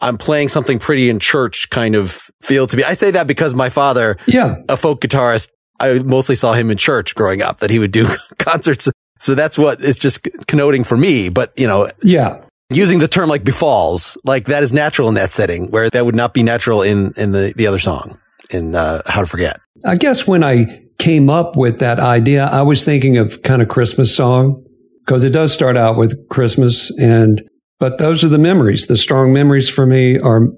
I'm 0.00 0.18
playing 0.18 0.48
something 0.48 0.78
pretty 0.78 1.08
in 1.08 1.18
church 1.18 1.70
kind 1.70 1.94
of 1.94 2.30
feel 2.42 2.66
to 2.66 2.76
me. 2.76 2.84
I 2.84 2.94
say 2.94 3.12
that 3.12 3.26
because 3.26 3.54
my 3.54 3.68
father, 3.68 4.16
yeah, 4.26 4.56
a 4.68 4.76
folk 4.76 5.00
guitarist, 5.00 5.50
I 5.80 6.00
mostly 6.00 6.34
saw 6.34 6.52
him 6.52 6.70
in 6.70 6.76
church 6.76 7.14
growing 7.14 7.42
up 7.42 7.60
that 7.60 7.70
he 7.70 7.78
would 7.78 7.92
do 7.92 8.08
concerts. 8.38 8.88
So 9.20 9.34
that's 9.34 9.56
what 9.56 9.82
it's 9.82 9.98
just 9.98 10.26
connoting 10.46 10.84
for 10.84 10.96
me. 10.96 11.28
But 11.28 11.52
you 11.56 11.66
know, 11.66 11.90
yeah, 12.02 12.44
using 12.70 12.98
the 12.98 13.08
term 13.08 13.28
like 13.28 13.44
befalls, 13.44 14.16
like 14.24 14.46
that 14.46 14.62
is 14.62 14.72
natural 14.72 15.08
in 15.08 15.14
that 15.14 15.30
setting 15.30 15.70
where 15.70 15.88
that 15.90 16.04
would 16.04 16.14
not 16.14 16.34
be 16.34 16.42
natural 16.42 16.82
in, 16.82 17.12
in 17.16 17.32
the, 17.32 17.52
the 17.56 17.66
other 17.66 17.78
song 17.78 18.18
in, 18.50 18.74
uh, 18.74 19.02
How 19.06 19.20
to 19.20 19.26
Forget. 19.26 19.60
I 19.84 19.96
guess 19.96 20.26
when 20.26 20.42
I 20.42 20.82
came 20.98 21.28
up 21.28 21.56
with 21.56 21.80
that 21.80 22.00
idea, 22.00 22.46
I 22.46 22.62
was 22.62 22.84
thinking 22.84 23.16
of 23.18 23.42
kind 23.42 23.62
of 23.62 23.68
Christmas 23.68 24.14
song 24.14 24.64
because 25.04 25.24
it 25.24 25.30
does 25.30 25.52
start 25.52 25.76
out 25.76 25.96
with 25.96 26.28
Christmas 26.28 26.90
and 26.98 27.42
but 27.78 27.98
those 27.98 28.24
are 28.24 28.28
the 28.28 28.38
memories. 28.38 28.86
The 28.86 28.96
strong 28.96 29.32
memories 29.32 29.68
for 29.68 29.86
me 29.86 30.18
are 30.18 30.48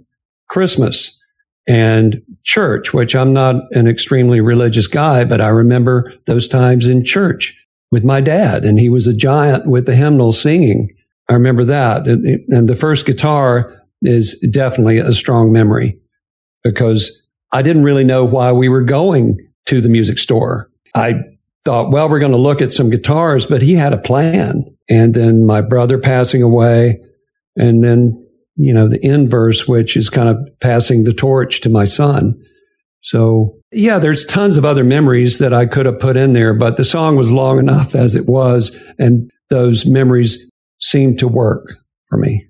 Christmas 0.49 1.18
and 1.66 2.23
church, 2.44 2.94
which 2.94 3.16
I'm 3.16 3.32
not 3.32 3.56
an 3.73 3.88
extremely 3.88 4.40
religious 4.40 4.87
guy, 4.87 5.25
but 5.25 5.40
I 5.40 5.49
remember 5.49 6.12
those 6.26 6.46
times 6.46 6.87
in 6.87 7.04
church 7.04 7.56
with 7.90 8.04
my 8.04 8.20
dad 8.20 8.64
and 8.64 8.78
he 8.78 8.88
was 8.88 9.06
a 9.06 9.14
giant 9.14 9.66
with 9.66 9.87
the 9.87 9.96
hymnal 9.96 10.32
singing. 10.32 10.94
I 11.28 11.32
remember 11.32 11.64
that. 11.64 12.06
And 12.06 12.68
the 12.68 12.76
first 12.76 13.06
guitar 13.06 13.75
is 14.02 14.38
definitely 14.50 14.99
a 14.99 15.12
strong 15.12 15.52
memory 15.52 15.99
because 16.62 17.11
I 17.52 17.62
didn't 17.62 17.85
really 17.85 18.04
know 18.04 18.25
why 18.25 18.52
we 18.52 18.68
were 18.68 18.82
going 18.82 19.38
to 19.66 19.80
the 19.80 19.88
music 19.88 20.18
store. 20.18 20.68
I 20.94 21.14
thought, 21.66 21.90
well, 21.90 22.08
we're 22.08 22.20
going 22.20 22.32
to 22.32 22.38
look 22.38 22.62
at 22.62 22.73
some 22.73 22.88
guitars, 22.88 23.44
but 23.44 23.61
he 23.61 23.75
had 23.75 23.92
a 23.92 23.99
plan. 23.99 24.64
And 24.88 25.12
then 25.12 25.44
my 25.44 25.61
brother 25.61 25.99
passing 25.99 26.42
away, 26.42 27.02
and 27.56 27.82
then, 27.82 28.25
you 28.54 28.73
know, 28.73 28.88
the 28.88 29.04
inverse, 29.04 29.66
which 29.66 29.96
is 29.96 30.08
kind 30.08 30.28
of 30.28 30.38
passing 30.61 31.04
the 31.04 31.12
torch 31.12 31.61
to 31.62 31.68
my 31.68 31.85
son. 31.85 32.40
So 33.02 33.56
yeah, 33.73 33.99
there's 33.99 34.25
tons 34.25 34.56
of 34.56 34.64
other 34.64 34.85
memories 34.85 35.38
that 35.38 35.52
I 35.52 35.66
could 35.66 35.87
have 35.87 36.00
put 36.00 36.16
in 36.16 36.32
there, 36.32 36.54
but 36.54 36.76
the 36.76 36.85
song 36.85 37.16
was 37.16 37.32
long 37.32 37.58
enough 37.58 37.94
as 37.94 38.14
it 38.14 38.26
was. 38.26 38.76
And 38.99 39.30
those 39.50 39.85
memories 39.87 40.50
seemed 40.80 41.18
to 41.18 41.28
work 41.28 41.66
for 42.08 42.16
me. 42.16 42.49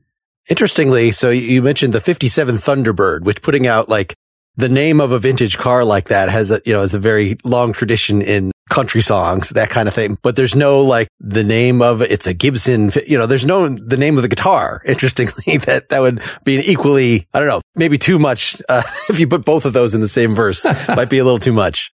Interestingly, 0.49 1.11
so 1.11 1.31
you 1.31 1.63
mentioned 1.63 1.93
the 1.93 2.01
57 2.01 2.57
Thunderbird, 2.57 3.25
which 3.25 3.43
putting 3.43 3.67
out 3.67 3.89
like 3.89 4.15
the 4.57 4.69
name 4.69 5.01
of 5.01 5.13
a 5.13 5.19
vintage 5.19 5.59
car 5.59 5.85
like 5.85 6.09
that 6.09 6.29
has 6.29 6.51
a, 6.51 6.61
you 6.65 6.73
know, 6.73 6.81
has 6.81 6.95
a 6.95 6.99
very 6.99 7.37
long 7.45 7.73
tradition 7.73 8.23
in 8.23 8.53
country 8.77 9.01
songs, 9.01 9.49
that 9.51 9.71
kind 9.71 9.89
of 9.89 9.95
thing. 9.95 10.19
But 10.23 10.37
there's 10.37 10.55
no 10.55 10.83
like 10.83 11.09
the 11.19 11.43
name 11.43 11.81
of 11.81 12.03
it's 12.03 12.27
a 12.27 12.35
Gibson, 12.35 12.93
you 13.07 13.17
know, 13.17 13.27
there's 13.27 13.45
no 13.45 13.69
the 13.69 13.97
name 13.97 14.17
of 14.17 14.23
the 14.23 14.29
guitar. 14.29 14.83
Interestingly, 14.87 15.59
that 15.59 15.89
that 15.89 16.01
would 16.01 16.23
be 16.45 16.57
an 16.57 16.63
equally, 16.63 17.27
I 17.33 17.41
don't 17.41 17.49
know, 17.49 17.63
maybe 17.75 17.99
too 17.99 18.19
much. 18.19 18.61
Uh, 18.69 18.83
if 19.09 19.19
you 19.19 19.27
put 19.27 19.45
both 19.45 19.65
of 19.65 19.73
those 19.73 19.95
in 19.95 20.01
the 20.01 20.09
same 20.09 20.35
verse, 20.35 20.65
might 20.89 21.11
be 21.11 21.19
a 21.19 21.25
little 21.25 21.39
too 21.39 21.53
much. 21.53 21.91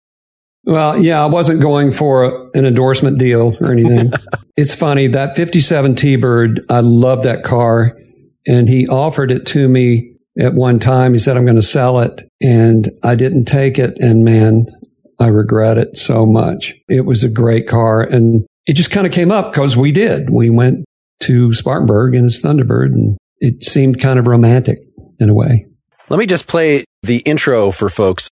Well, 0.65 0.99
yeah, 0.99 1.23
I 1.23 1.27
wasn't 1.27 1.61
going 1.61 1.91
for 1.91 2.51
an 2.55 2.65
endorsement 2.65 3.19
deal 3.19 3.57
or 3.61 3.73
anything. 3.73 4.13
it's 4.57 4.73
funny 4.73 5.09
that 5.09 5.35
57 5.35 5.97
T-Bird, 5.97 6.61
I 6.69 6.81
love 6.81 7.25
that 7.25 7.43
car 7.43 7.97
and 8.47 8.69
he 8.69 8.87
offered 8.87 9.33
it 9.33 9.47
to 9.47 9.69
me 9.69 10.13
at 10.39 10.55
one 10.55 10.79
time. 10.79 11.15
He 11.15 11.19
said, 11.19 11.37
I'm 11.37 11.45
going 11.45 11.57
to 11.57 11.63
sell 11.63 11.99
it. 12.01 12.29
And 12.41 12.91
I 13.03 13.15
didn't 13.15 13.47
take 13.47 13.79
it. 13.79 13.99
And 13.99 14.25
man, 14.25 14.67
I 15.19 15.29
regret 15.29 15.79
it 15.79 15.97
so 15.97 16.27
much. 16.27 16.75
It 16.89 17.05
was 17.05 17.25
a 17.25 17.29
great 17.29 17.69
car. 17.69 18.03
And 18.03 18.47
it 18.67 18.75
just 18.75 18.91
kind 18.91 19.07
of 19.07 19.13
came 19.13 19.31
up 19.31 19.53
because 19.53 19.77
we 19.77 19.93
did. 19.93 20.31
We 20.31 20.51
went 20.51 20.85
to 21.21 21.53
Spartanburg 21.55 22.15
in 22.15 22.25
his 22.25 22.43
Thunderbird 22.43 22.87
and 22.87 23.17
it 23.39 23.63
seemed 23.63 24.01
kind 24.01 24.19
of 24.19 24.27
romantic 24.27 24.79
in 25.19 25.29
a 25.29 25.35
way. 25.35 25.67
Let 26.09 26.19
me 26.19 26.27
just 26.27 26.47
play 26.47 26.85
the 27.03 27.19
intro 27.19 27.71
for 27.71 27.89
folks. 27.89 28.29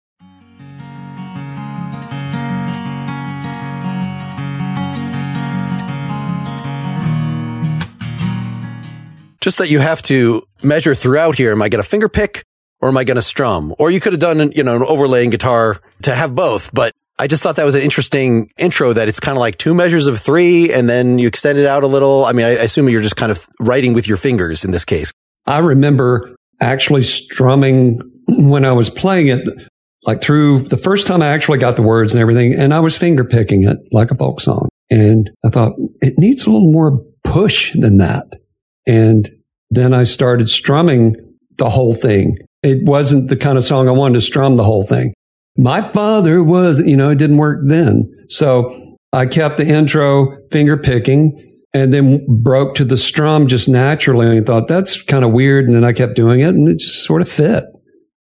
Just 9.40 9.56
that 9.58 9.68
you 9.70 9.78
have 9.78 10.02
to 10.02 10.42
measure 10.62 10.94
throughout 10.94 11.36
here. 11.36 11.52
Am 11.52 11.62
I 11.62 11.70
going 11.70 11.82
to 11.82 11.88
finger 11.88 12.10
pick 12.10 12.44
or 12.80 12.88
am 12.88 12.96
I 12.96 13.04
going 13.04 13.16
to 13.16 13.22
strum? 13.22 13.74
Or 13.78 13.90
you 13.90 14.00
could 14.00 14.12
have 14.12 14.20
done, 14.20 14.52
you 14.52 14.64
know, 14.64 14.76
an 14.76 14.82
overlaying 14.82 15.30
guitar 15.30 15.80
to 16.02 16.14
have 16.14 16.34
both, 16.34 16.72
but 16.72 16.94
I 17.18 17.26
just 17.26 17.42
thought 17.42 17.56
that 17.56 17.64
was 17.64 17.74
an 17.74 17.82
interesting 17.82 18.50
intro 18.56 18.94
that 18.94 19.08
it's 19.08 19.20
kind 19.20 19.36
of 19.36 19.40
like 19.40 19.58
two 19.58 19.74
measures 19.74 20.06
of 20.06 20.18
three 20.18 20.72
and 20.72 20.88
then 20.88 21.18
you 21.18 21.28
extend 21.28 21.58
it 21.58 21.66
out 21.66 21.84
a 21.84 21.86
little. 21.86 22.24
I 22.24 22.32
mean, 22.32 22.46
I, 22.46 22.50
assume 22.50 22.88
you're 22.88 23.02
just 23.02 23.16
kind 23.16 23.30
of 23.30 23.46
writing 23.60 23.92
with 23.92 24.08
your 24.08 24.16
fingers 24.16 24.64
in 24.64 24.70
this 24.70 24.86
case. 24.86 25.12
I 25.46 25.58
remember 25.58 26.34
actually 26.62 27.02
strumming 27.02 28.00
when 28.26 28.64
I 28.64 28.72
was 28.72 28.88
playing 28.88 29.28
it, 29.28 29.40
like 30.06 30.22
through 30.22 30.60
the 30.60 30.78
first 30.78 31.06
time 31.06 31.20
I 31.20 31.28
actually 31.28 31.58
got 31.58 31.76
the 31.76 31.82
words 31.82 32.14
and 32.14 32.22
everything, 32.22 32.54
and 32.54 32.72
I 32.72 32.80
was 32.80 32.96
finger 32.96 33.24
picking 33.24 33.64
it 33.64 33.76
like 33.92 34.10
a 34.10 34.14
folk 34.14 34.40
song. 34.40 34.68
And 34.88 35.30
I 35.44 35.50
thought 35.50 35.72
it 36.00 36.14
needs 36.16 36.46
a 36.46 36.50
little 36.50 36.72
more 36.72 37.04
push 37.22 37.72
than 37.74 37.98
that. 37.98 38.24
And 38.86 39.28
then 39.70 39.92
I 39.92 40.04
started 40.04 40.48
strumming 40.48 41.16
the 41.58 41.68
whole 41.68 41.92
thing. 41.92 42.36
It 42.62 42.84
wasn't 42.84 43.28
the 43.28 43.36
kind 43.36 43.56
of 43.56 43.64
song 43.64 43.88
I 43.88 43.92
wanted 43.92 44.14
to 44.14 44.20
strum 44.20 44.56
the 44.56 44.64
whole 44.64 44.84
thing. 44.84 45.14
My 45.56 45.88
father 45.88 46.42
was, 46.42 46.80
you 46.80 46.96
know, 46.96 47.10
it 47.10 47.16
didn't 47.16 47.38
work 47.38 47.60
then. 47.64 48.10
So 48.28 48.96
I 49.12 49.26
kept 49.26 49.56
the 49.56 49.66
intro 49.66 50.38
finger 50.50 50.76
picking 50.76 51.32
and 51.72 51.92
then 51.92 52.26
broke 52.42 52.76
to 52.76 52.84
the 52.84 52.96
strum 52.96 53.46
just 53.46 53.68
naturally. 53.68 54.26
And 54.26 54.38
I 54.38 54.42
thought 54.42 54.68
that's 54.68 55.02
kind 55.02 55.24
of 55.24 55.32
weird. 55.32 55.66
And 55.66 55.74
then 55.74 55.84
I 55.84 55.92
kept 55.92 56.16
doing 56.16 56.40
it 56.40 56.48
and 56.48 56.68
it 56.68 56.78
just 56.78 57.04
sort 57.04 57.22
of 57.22 57.28
fit 57.28 57.64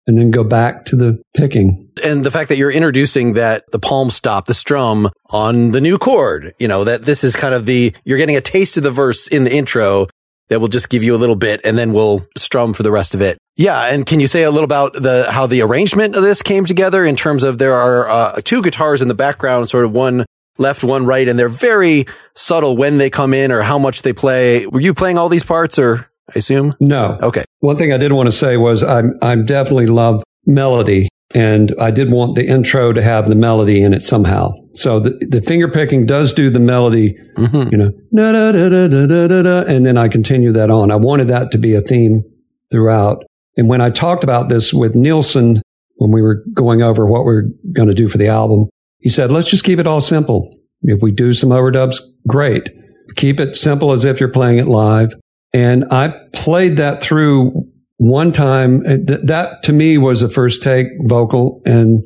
and 0.06 0.18
then 0.18 0.30
go 0.30 0.44
back 0.44 0.84
to 0.86 0.96
the 0.96 1.22
picking. 1.34 1.88
And 2.02 2.24
the 2.24 2.30
fact 2.30 2.48
that 2.50 2.56
you're 2.56 2.70
introducing 2.70 3.34
that 3.34 3.64
the 3.72 3.78
palm 3.78 4.10
stop, 4.10 4.46
the 4.46 4.54
strum 4.54 5.10
on 5.30 5.70
the 5.70 5.80
new 5.80 5.96
chord, 5.98 6.54
you 6.58 6.68
know, 6.68 6.84
that 6.84 7.04
this 7.04 7.24
is 7.24 7.36
kind 7.36 7.54
of 7.54 7.66
the, 7.66 7.94
you're 8.04 8.18
getting 8.18 8.36
a 8.36 8.40
taste 8.40 8.76
of 8.76 8.82
the 8.82 8.90
verse 8.90 9.28
in 9.28 9.44
the 9.44 9.54
intro 9.54 10.08
that 10.48 10.60
will 10.60 10.68
just 10.68 10.88
give 10.88 11.02
you 11.02 11.14
a 11.14 11.18
little 11.18 11.36
bit 11.36 11.60
and 11.64 11.78
then 11.78 11.92
we'll 11.92 12.26
strum 12.36 12.74
for 12.74 12.82
the 12.82 12.90
rest 12.90 13.14
of 13.14 13.22
it. 13.22 13.38
Yeah. 13.56 13.80
And 13.82 14.04
can 14.04 14.20
you 14.20 14.26
say 14.26 14.42
a 14.42 14.50
little 14.50 14.64
about 14.64 14.92
the, 14.94 15.30
how 15.30 15.46
the 15.46 15.62
arrangement 15.62 16.16
of 16.16 16.22
this 16.22 16.42
came 16.42 16.66
together 16.66 17.04
in 17.04 17.16
terms 17.16 17.44
of 17.44 17.58
there 17.58 17.74
are 17.74 18.08
uh, 18.08 18.40
two 18.44 18.62
guitars 18.62 19.00
in 19.00 19.08
the 19.08 19.14
background, 19.14 19.70
sort 19.70 19.84
of 19.84 19.92
one 19.92 20.24
left, 20.58 20.84
one 20.84 21.06
right, 21.06 21.28
and 21.28 21.38
they're 21.38 21.48
very 21.48 22.06
subtle 22.34 22.76
when 22.76 22.98
they 22.98 23.10
come 23.10 23.32
in 23.34 23.52
or 23.52 23.62
how 23.62 23.78
much 23.78 24.02
they 24.02 24.12
play. 24.12 24.66
Were 24.66 24.80
you 24.80 24.94
playing 24.94 25.18
all 25.18 25.28
these 25.28 25.44
parts 25.44 25.78
or 25.78 26.08
I 26.28 26.38
assume? 26.38 26.74
No. 26.80 27.18
Okay. 27.22 27.44
One 27.60 27.76
thing 27.76 27.92
I 27.92 27.96
did 27.96 28.12
want 28.12 28.26
to 28.26 28.32
say 28.32 28.56
was 28.56 28.82
I'm, 28.82 29.18
I'm 29.22 29.46
definitely 29.46 29.86
love 29.86 30.22
melody 30.46 31.08
and 31.34 31.74
I 31.80 31.90
did 31.90 32.12
want 32.12 32.36
the 32.36 32.46
intro 32.46 32.92
to 32.92 33.02
have 33.02 33.28
the 33.28 33.34
melody 33.34 33.82
in 33.82 33.92
it 33.92 34.04
somehow. 34.04 34.52
So 34.72 35.00
the, 35.00 35.10
the 35.28 35.42
finger 35.42 35.68
picking 35.68 36.06
does 36.06 36.32
do 36.32 36.48
the 36.48 36.60
melody, 36.60 37.16
mm-hmm. 37.36 37.72
you 37.72 37.76
know, 37.76 37.90
da, 38.14 38.32
da, 38.32 38.52
da, 38.52 38.88
da, 38.88 39.06
da, 39.06 39.26
da, 39.26 39.42
da, 39.42 39.60
and 39.62 39.84
then 39.84 39.98
I 39.98 40.08
continue 40.08 40.52
that 40.52 40.70
on. 40.70 40.92
I 40.92 40.96
wanted 40.96 41.28
that 41.28 41.50
to 41.50 41.58
be 41.58 41.74
a 41.74 41.80
theme 41.80 42.22
throughout. 42.70 43.24
And 43.56 43.68
when 43.68 43.80
I 43.80 43.90
talked 43.90 44.24
about 44.24 44.48
this 44.48 44.72
with 44.72 44.94
Neilson, 44.94 45.60
when 45.96 46.12
we 46.12 46.22
were 46.22 46.44
going 46.54 46.82
over 46.82 47.06
what 47.06 47.24
we 47.24 47.32
are 47.34 47.44
going 47.72 47.88
to 47.88 47.94
do 47.94 48.08
for 48.08 48.18
the 48.18 48.28
album, 48.28 48.68
he 48.98 49.08
said, 49.08 49.30
let's 49.30 49.48
just 49.48 49.64
keep 49.64 49.78
it 49.78 49.86
all 49.86 50.00
simple. 50.00 50.56
If 50.82 51.00
we 51.02 51.12
do 51.12 51.32
some 51.32 51.50
overdubs, 51.50 51.96
great. 52.26 52.68
Keep 53.16 53.40
it 53.40 53.56
simple 53.56 53.92
as 53.92 54.04
if 54.04 54.20
you're 54.20 54.30
playing 54.30 54.58
it 54.58 54.66
live. 54.66 55.14
And 55.52 55.84
I 55.90 56.14
played 56.32 56.78
that 56.78 57.00
through 57.00 57.68
one 58.08 58.32
time, 58.32 58.82
that 58.82 59.60
to 59.64 59.72
me 59.72 59.98
was 59.98 60.22
a 60.22 60.28
first 60.28 60.62
take 60.62 60.86
vocal 61.06 61.62
and 61.64 62.02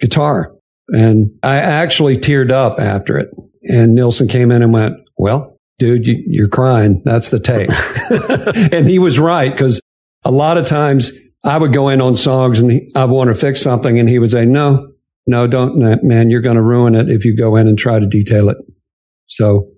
guitar. 0.00 0.52
And 0.88 1.30
I 1.42 1.56
actually 1.56 2.16
teared 2.16 2.52
up 2.52 2.78
after 2.78 3.18
it. 3.18 3.28
And 3.64 3.96
Neilson 3.96 4.30
came 4.30 4.50
in 4.50 4.62
and 4.62 4.72
went, 4.72 4.96
well, 5.16 5.58
dude, 5.78 6.06
you, 6.06 6.44
are 6.44 6.48
crying. 6.48 7.02
That's 7.04 7.30
the 7.30 7.40
take. 7.40 7.68
and 8.72 8.88
he 8.88 8.98
was 8.98 9.18
right 9.18 9.52
because 9.52 9.80
a 10.24 10.30
lot 10.30 10.58
of 10.58 10.66
times 10.66 11.12
I 11.44 11.58
would 11.58 11.72
go 11.72 11.88
in 11.88 12.00
on 12.00 12.14
songs 12.14 12.60
and 12.60 12.90
I 12.94 13.04
want 13.04 13.28
to 13.28 13.34
fix 13.34 13.60
something 13.60 13.98
and 13.98 14.08
he 14.08 14.18
would 14.18 14.30
say, 14.30 14.44
no, 14.44 14.88
no, 15.26 15.46
don't, 15.46 16.02
man, 16.04 16.30
you're 16.30 16.40
going 16.40 16.56
to 16.56 16.62
ruin 16.62 16.94
it 16.94 17.10
if 17.10 17.24
you 17.24 17.36
go 17.36 17.56
in 17.56 17.66
and 17.66 17.78
try 17.78 17.98
to 17.98 18.06
detail 18.06 18.48
it. 18.48 18.58
So 19.26 19.68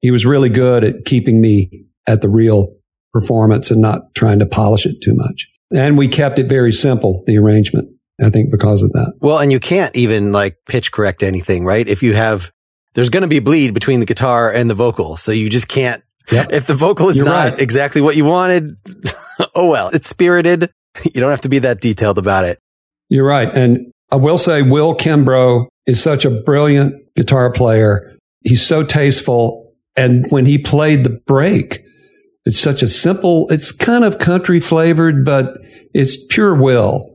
he 0.00 0.10
was 0.10 0.24
really 0.24 0.48
good 0.48 0.84
at 0.84 1.04
keeping 1.04 1.40
me 1.40 1.86
at 2.06 2.20
the 2.20 2.28
real 2.28 2.74
performance 3.14 3.70
and 3.70 3.80
not 3.80 4.14
trying 4.14 4.40
to 4.40 4.46
polish 4.46 4.84
it 4.84 5.00
too 5.00 5.14
much. 5.14 5.48
And 5.74 5.96
we 5.96 6.08
kept 6.08 6.38
it 6.38 6.48
very 6.48 6.72
simple, 6.72 7.22
the 7.26 7.38
arrangement, 7.38 7.88
I 8.22 8.28
think 8.28 8.50
because 8.50 8.82
of 8.82 8.92
that. 8.92 9.14
Well, 9.20 9.38
and 9.38 9.50
you 9.50 9.60
can't 9.60 9.94
even 9.96 10.32
like 10.32 10.58
pitch 10.68 10.92
correct 10.92 11.22
anything, 11.22 11.64
right? 11.64 11.86
If 11.88 12.02
you 12.02 12.12
have, 12.14 12.50
there's 12.94 13.08
going 13.08 13.22
to 13.22 13.28
be 13.28 13.38
bleed 13.38 13.72
between 13.72 14.00
the 14.00 14.06
guitar 14.06 14.52
and 14.52 14.68
the 14.68 14.74
vocal. 14.74 15.16
So 15.16 15.32
you 15.32 15.48
just 15.48 15.68
can't, 15.68 16.02
yep. 16.30 16.48
if 16.50 16.66
the 16.66 16.74
vocal 16.74 17.08
is 17.08 17.16
You're 17.16 17.24
not 17.24 17.52
right. 17.52 17.60
exactly 17.60 18.02
what 18.02 18.16
you 18.16 18.24
wanted, 18.24 18.76
oh 19.54 19.70
well, 19.70 19.88
it's 19.88 20.08
spirited. 20.08 20.70
You 21.02 21.20
don't 21.20 21.32
have 21.32 21.40
to 21.40 21.48
be 21.48 21.58
that 21.58 21.80
detailed 21.80 22.18
about 22.18 22.44
it. 22.44 22.60
You're 23.08 23.26
right. 23.26 23.52
And 23.52 23.92
I 24.12 24.16
will 24.16 24.38
say 24.38 24.62
Will 24.62 24.94
Kimbrough 24.94 25.66
is 25.86 26.00
such 26.00 26.24
a 26.24 26.30
brilliant 26.30 26.94
guitar 27.16 27.50
player. 27.50 28.16
He's 28.42 28.64
so 28.64 28.84
tasteful. 28.84 29.72
And 29.96 30.30
when 30.30 30.46
he 30.46 30.56
played 30.56 31.02
the 31.02 31.10
break, 31.10 31.84
it's 32.44 32.60
such 32.60 32.82
a 32.82 32.88
simple, 32.88 33.48
it's 33.50 33.72
kind 33.72 34.04
of 34.04 34.18
country 34.18 34.60
flavored, 34.60 35.24
but 35.24 35.56
it's 35.94 36.24
pure 36.26 36.54
will. 36.54 37.10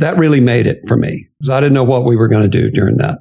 that 0.00 0.16
really 0.16 0.38
made 0.38 0.64
it 0.64 0.78
for 0.86 0.96
me 0.96 1.26
I 1.50 1.58
didn't 1.58 1.74
know 1.74 1.82
what 1.82 2.04
we 2.04 2.16
were 2.16 2.28
going 2.28 2.44
to 2.44 2.48
do 2.48 2.70
during 2.70 2.98
that. 2.98 3.18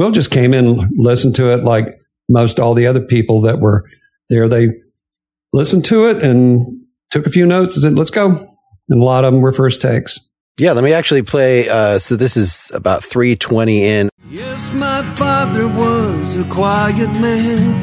Will 0.00 0.12
just 0.12 0.30
came 0.30 0.54
in, 0.54 0.88
listened 0.96 1.34
to 1.34 1.52
it 1.52 1.62
like 1.62 2.00
most 2.26 2.58
all 2.58 2.72
the 2.72 2.86
other 2.86 3.02
people 3.02 3.42
that 3.42 3.60
were 3.60 3.84
there. 4.30 4.48
They 4.48 4.68
listened 5.52 5.84
to 5.84 6.06
it 6.06 6.22
and 6.22 6.80
took 7.10 7.26
a 7.26 7.30
few 7.30 7.44
notes 7.44 7.74
and 7.74 7.82
said, 7.82 7.98
let's 7.98 8.08
go. 8.08 8.28
And 8.88 9.02
a 9.02 9.04
lot 9.04 9.26
of 9.26 9.34
them 9.34 9.42
were 9.42 9.52
first 9.52 9.82
takes. 9.82 10.18
Yeah, 10.56 10.72
let 10.72 10.84
me 10.84 10.94
actually 10.94 11.20
play. 11.20 11.68
Uh, 11.68 11.98
so 11.98 12.16
this 12.16 12.34
is 12.34 12.70
about 12.72 13.04
320 13.04 13.84
in. 13.84 14.08
Yes, 14.30 14.72
my 14.72 15.02
father 15.16 15.68
was 15.68 16.34
a 16.38 16.44
quiet 16.44 17.10
man 17.20 17.74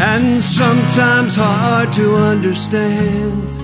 and 0.00 0.40
sometimes 0.44 1.34
hard 1.34 1.92
to 1.94 2.14
understand. 2.14 3.59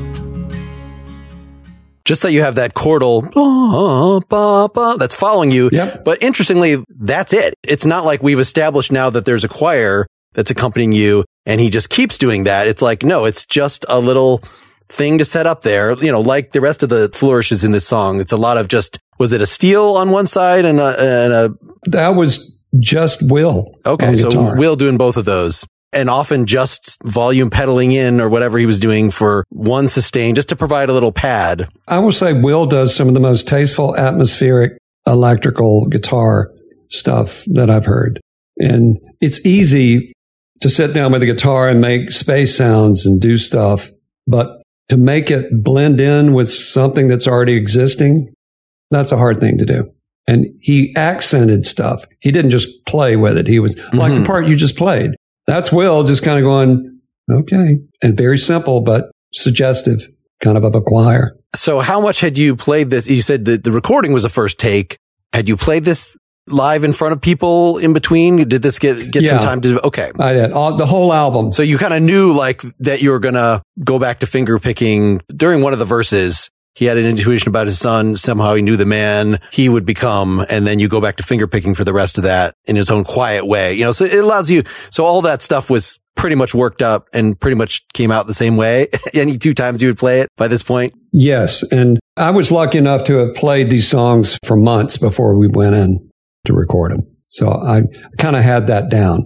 Just 2.06 2.22
that 2.22 2.30
you 2.30 2.40
have 2.40 2.54
that 2.54 2.72
chordal 2.72 3.28
ah, 3.36 4.96
that's 4.96 5.14
following 5.14 5.50
you. 5.50 5.68
Yep. 5.72 6.04
But 6.04 6.22
interestingly, 6.22 6.82
that's 6.88 7.32
it. 7.32 7.54
It's 7.64 7.84
not 7.84 8.04
like 8.04 8.22
we've 8.22 8.38
established 8.38 8.92
now 8.92 9.10
that 9.10 9.24
there's 9.24 9.42
a 9.42 9.48
choir 9.48 10.06
that's 10.32 10.50
accompanying 10.50 10.92
you 10.92 11.24
and 11.46 11.60
he 11.60 11.68
just 11.68 11.90
keeps 11.90 12.16
doing 12.16 12.44
that. 12.44 12.68
It's 12.68 12.80
like, 12.80 13.02
no, 13.02 13.24
it's 13.24 13.44
just 13.44 13.84
a 13.88 13.98
little 13.98 14.40
thing 14.88 15.18
to 15.18 15.24
set 15.24 15.46
up 15.46 15.62
there. 15.62 15.92
You 15.92 16.12
know, 16.12 16.20
like 16.20 16.52
the 16.52 16.60
rest 16.60 16.84
of 16.84 16.90
the 16.90 17.08
flourishes 17.12 17.64
in 17.64 17.72
this 17.72 17.86
song. 17.86 18.20
It's 18.20 18.32
a 18.32 18.36
lot 18.36 18.56
of 18.56 18.68
just, 18.68 19.00
was 19.18 19.32
it 19.32 19.40
a 19.40 19.46
steel 19.46 19.96
on 19.96 20.10
one 20.10 20.28
side 20.28 20.64
and 20.64 20.78
a, 20.78 21.00
and 21.00 21.32
a 21.32 21.54
that 21.90 22.10
was 22.10 22.56
just 22.78 23.20
Will. 23.30 23.74
Okay. 23.84 24.14
So 24.14 24.54
Will 24.54 24.76
doing 24.76 24.96
both 24.96 25.16
of 25.16 25.24
those 25.24 25.66
and 25.96 26.10
often 26.10 26.46
just 26.46 27.02
volume 27.02 27.48
pedaling 27.48 27.90
in 27.92 28.20
or 28.20 28.28
whatever 28.28 28.58
he 28.58 28.66
was 28.66 28.78
doing 28.78 29.10
for 29.10 29.44
one 29.48 29.88
sustain 29.88 30.34
just 30.34 30.50
to 30.50 30.56
provide 30.56 30.90
a 30.90 30.92
little 30.92 31.12
pad. 31.12 31.68
I 31.88 31.98
will 31.98 32.12
say 32.12 32.34
Will 32.34 32.66
does 32.66 32.94
some 32.94 33.08
of 33.08 33.14
the 33.14 33.20
most 33.20 33.48
tasteful 33.48 33.96
atmospheric 33.96 34.78
electrical 35.06 35.86
guitar 35.86 36.52
stuff 36.90 37.44
that 37.46 37.70
I've 37.70 37.86
heard. 37.86 38.20
And 38.58 38.98
it's 39.20 39.44
easy 39.46 40.12
to 40.60 40.70
sit 40.70 40.92
down 40.92 41.12
with 41.12 41.22
a 41.22 41.26
guitar 41.26 41.68
and 41.68 41.80
make 41.80 42.10
space 42.10 42.56
sounds 42.56 43.06
and 43.06 43.20
do 43.20 43.38
stuff, 43.38 43.90
but 44.26 44.62
to 44.88 44.96
make 44.96 45.30
it 45.30 45.46
blend 45.64 46.00
in 46.00 46.32
with 46.32 46.50
something 46.50 47.08
that's 47.08 47.26
already 47.26 47.54
existing, 47.54 48.32
that's 48.90 49.12
a 49.12 49.16
hard 49.16 49.40
thing 49.40 49.58
to 49.58 49.64
do. 49.64 49.90
And 50.28 50.46
he 50.60 50.94
accented 50.96 51.66
stuff. 51.66 52.04
He 52.20 52.32
didn't 52.32 52.50
just 52.50 52.68
play 52.84 53.16
with 53.16 53.36
it. 53.36 53.46
He 53.46 53.60
was 53.60 53.76
mm-hmm. 53.76 53.96
like 53.96 54.14
the 54.14 54.24
part 54.24 54.46
you 54.46 54.56
just 54.56 54.76
played 54.76 55.12
That's 55.46 55.70
Will 55.72 56.02
just 56.04 56.22
kind 56.22 56.38
of 56.38 56.44
going, 56.44 57.00
okay. 57.30 57.78
And 58.02 58.16
very 58.16 58.38
simple, 58.38 58.80
but 58.80 59.10
suggestive 59.32 60.08
kind 60.42 60.56
of 60.56 60.64
of 60.64 60.74
a 60.74 60.80
choir. 60.80 61.36
So 61.54 61.80
how 61.80 62.00
much 62.00 62.20
had 62.20 62.36
you 62.36 62.56
played 62.56 62.90
this? 62.90 63.08
You 63.08 63.22
said 63.22 63.44
that 63.46 63.64
the 63.64 63.72
recording 63.72 64.12
was 64.12 64.24
a 64.24 64.28
first 64.28 64.58
take. 64.58 64.98
Had 65.32 65.48
you 65.48 65.56
played 65.56 65.84
this 65.84 66.16
live 66.48 66.84
in 66.84 66.92
front 66.92 67.12
of 67.12 67.20
people 67.20 67.78
in 67.78 67.92
between? 67.92 68.48
Did 68.48 68.62
this 68.62 68.78
get, 68.78 69.10
get 69.10 69.22
yeah, 69.22 69.30
some 69.30 69.40
time 69.40 69.60
to, 69.62 69.86
okay. 69.86 70.12
I 70.18 70.32
did. 70.32 70.52
All, 70.52 70.74
the 70.74 70.86
whole 70.86 71.12
album. 71.12 71.52
So 71.52 71.62
you 71.62 71.78
kind 71.78 71.94
of 71.94 72.02
knew 72.02 72.32
like 72.32 72.62
that 72.80 73.02
you 73.02 73.10
were 73.10 73.18
going 73.18 73.34
to 73.34 73.62
go 73.82 73.98
back 73.98 74.20
to 74.20 74.26
finger 74.26 74.58
picking 74.58 75.22
during 75.28 75.62
one 75.62 75.72
of 75.72 75.78
the 75.78 75.84
verses. 75.84 76.50
He 76.76 76.84
had 76.84 76.98
an 76.98 77.06
intuition 77.06 77.48
about 77.48 77.66
his 77.66 77.78
son. 77.78 78.16
Somehow 78.16 78.54
he 78.54 78.60
knew 78.60 78.76
the 78.76 78.84
man 78.84 79.40
he 79.50 79.70
would 79.70 79.86
become. 79.86 80.44
And 80.50 80.66
then 80.66 80.78
you 80.78 80.88
go 80.88 81.00
back 81.00 81.16
to 81.16 81.22
finger 81.22 81.46
picking 81.46 81.74
for 81.74 81.84
the 81.84 81.94
rest 81.94 82.18
of 82.18 82.24
that 82.24 82.54
in 82.66 82.76
his 82.76 82.90
own 82.90 83.02
quiet 83.02 83.46
way. 83.46 83.72
You 83.72 83.84
know, 83.84 83.92
so 83.92 84.04
it 84.04 84.12
allows 84.12 84.50
you, 84.50 84.62
so 84.90 85.06
all 85.06 85.22
that 85.22 85.40
stuff 85.40 85.70
was 85.70 85.98
pretty 86.16 86.36
much 86.36 86.54
worked 86.54 86.82
up 86.82 87.08
and 87.14 87.40
pretty 87.40 87.54
much 87.54 87.86
came 87.94 88.10
out 88.10 88.26
the 88.26 88.34
same 88.34 88.58
way. 88.58 88.88
Any 89.14 89.38
two 89.38 89.54
times 89.54 89.80
you 89.80 89.88
would 89.88 89.98
play 89.98 90.20
it 90.20 90.28
by 90.36 90.48
this 90.48 90.62
point? 90.62 90.92
Yes. 91.12 91.62
And 91.70 91.98
I 92.18 92.30
was 92.30 92.50
lucky 92.50 92.76
enough 92.76 93.04
to 93.04 93.14
have 93.16 93.34
played 93.34 93.70
these 93.70 93.88
songs 93.88 94.38
for 94.44 94.54
months 94.54 94.98
before 94.98 95.34
we 95.38 95.48
went 95.48 95.76
in 95.76 96.10
to 96.44 96.52
record 96.52 96.92
them. 96.92 97.00
So 97.28 97.48
I 97.50 97.82
kind 98.18 98.36
of 98.36 98.42
had 98.42 98.66
that 98.66 98.90
down. 98.90 99.24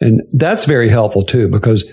And 0.00 0.20
that's 0.32 0.64
very 0.64 0.88
helpful 0.88 1.22
too, 1.22 1.48
because 1.48 1.90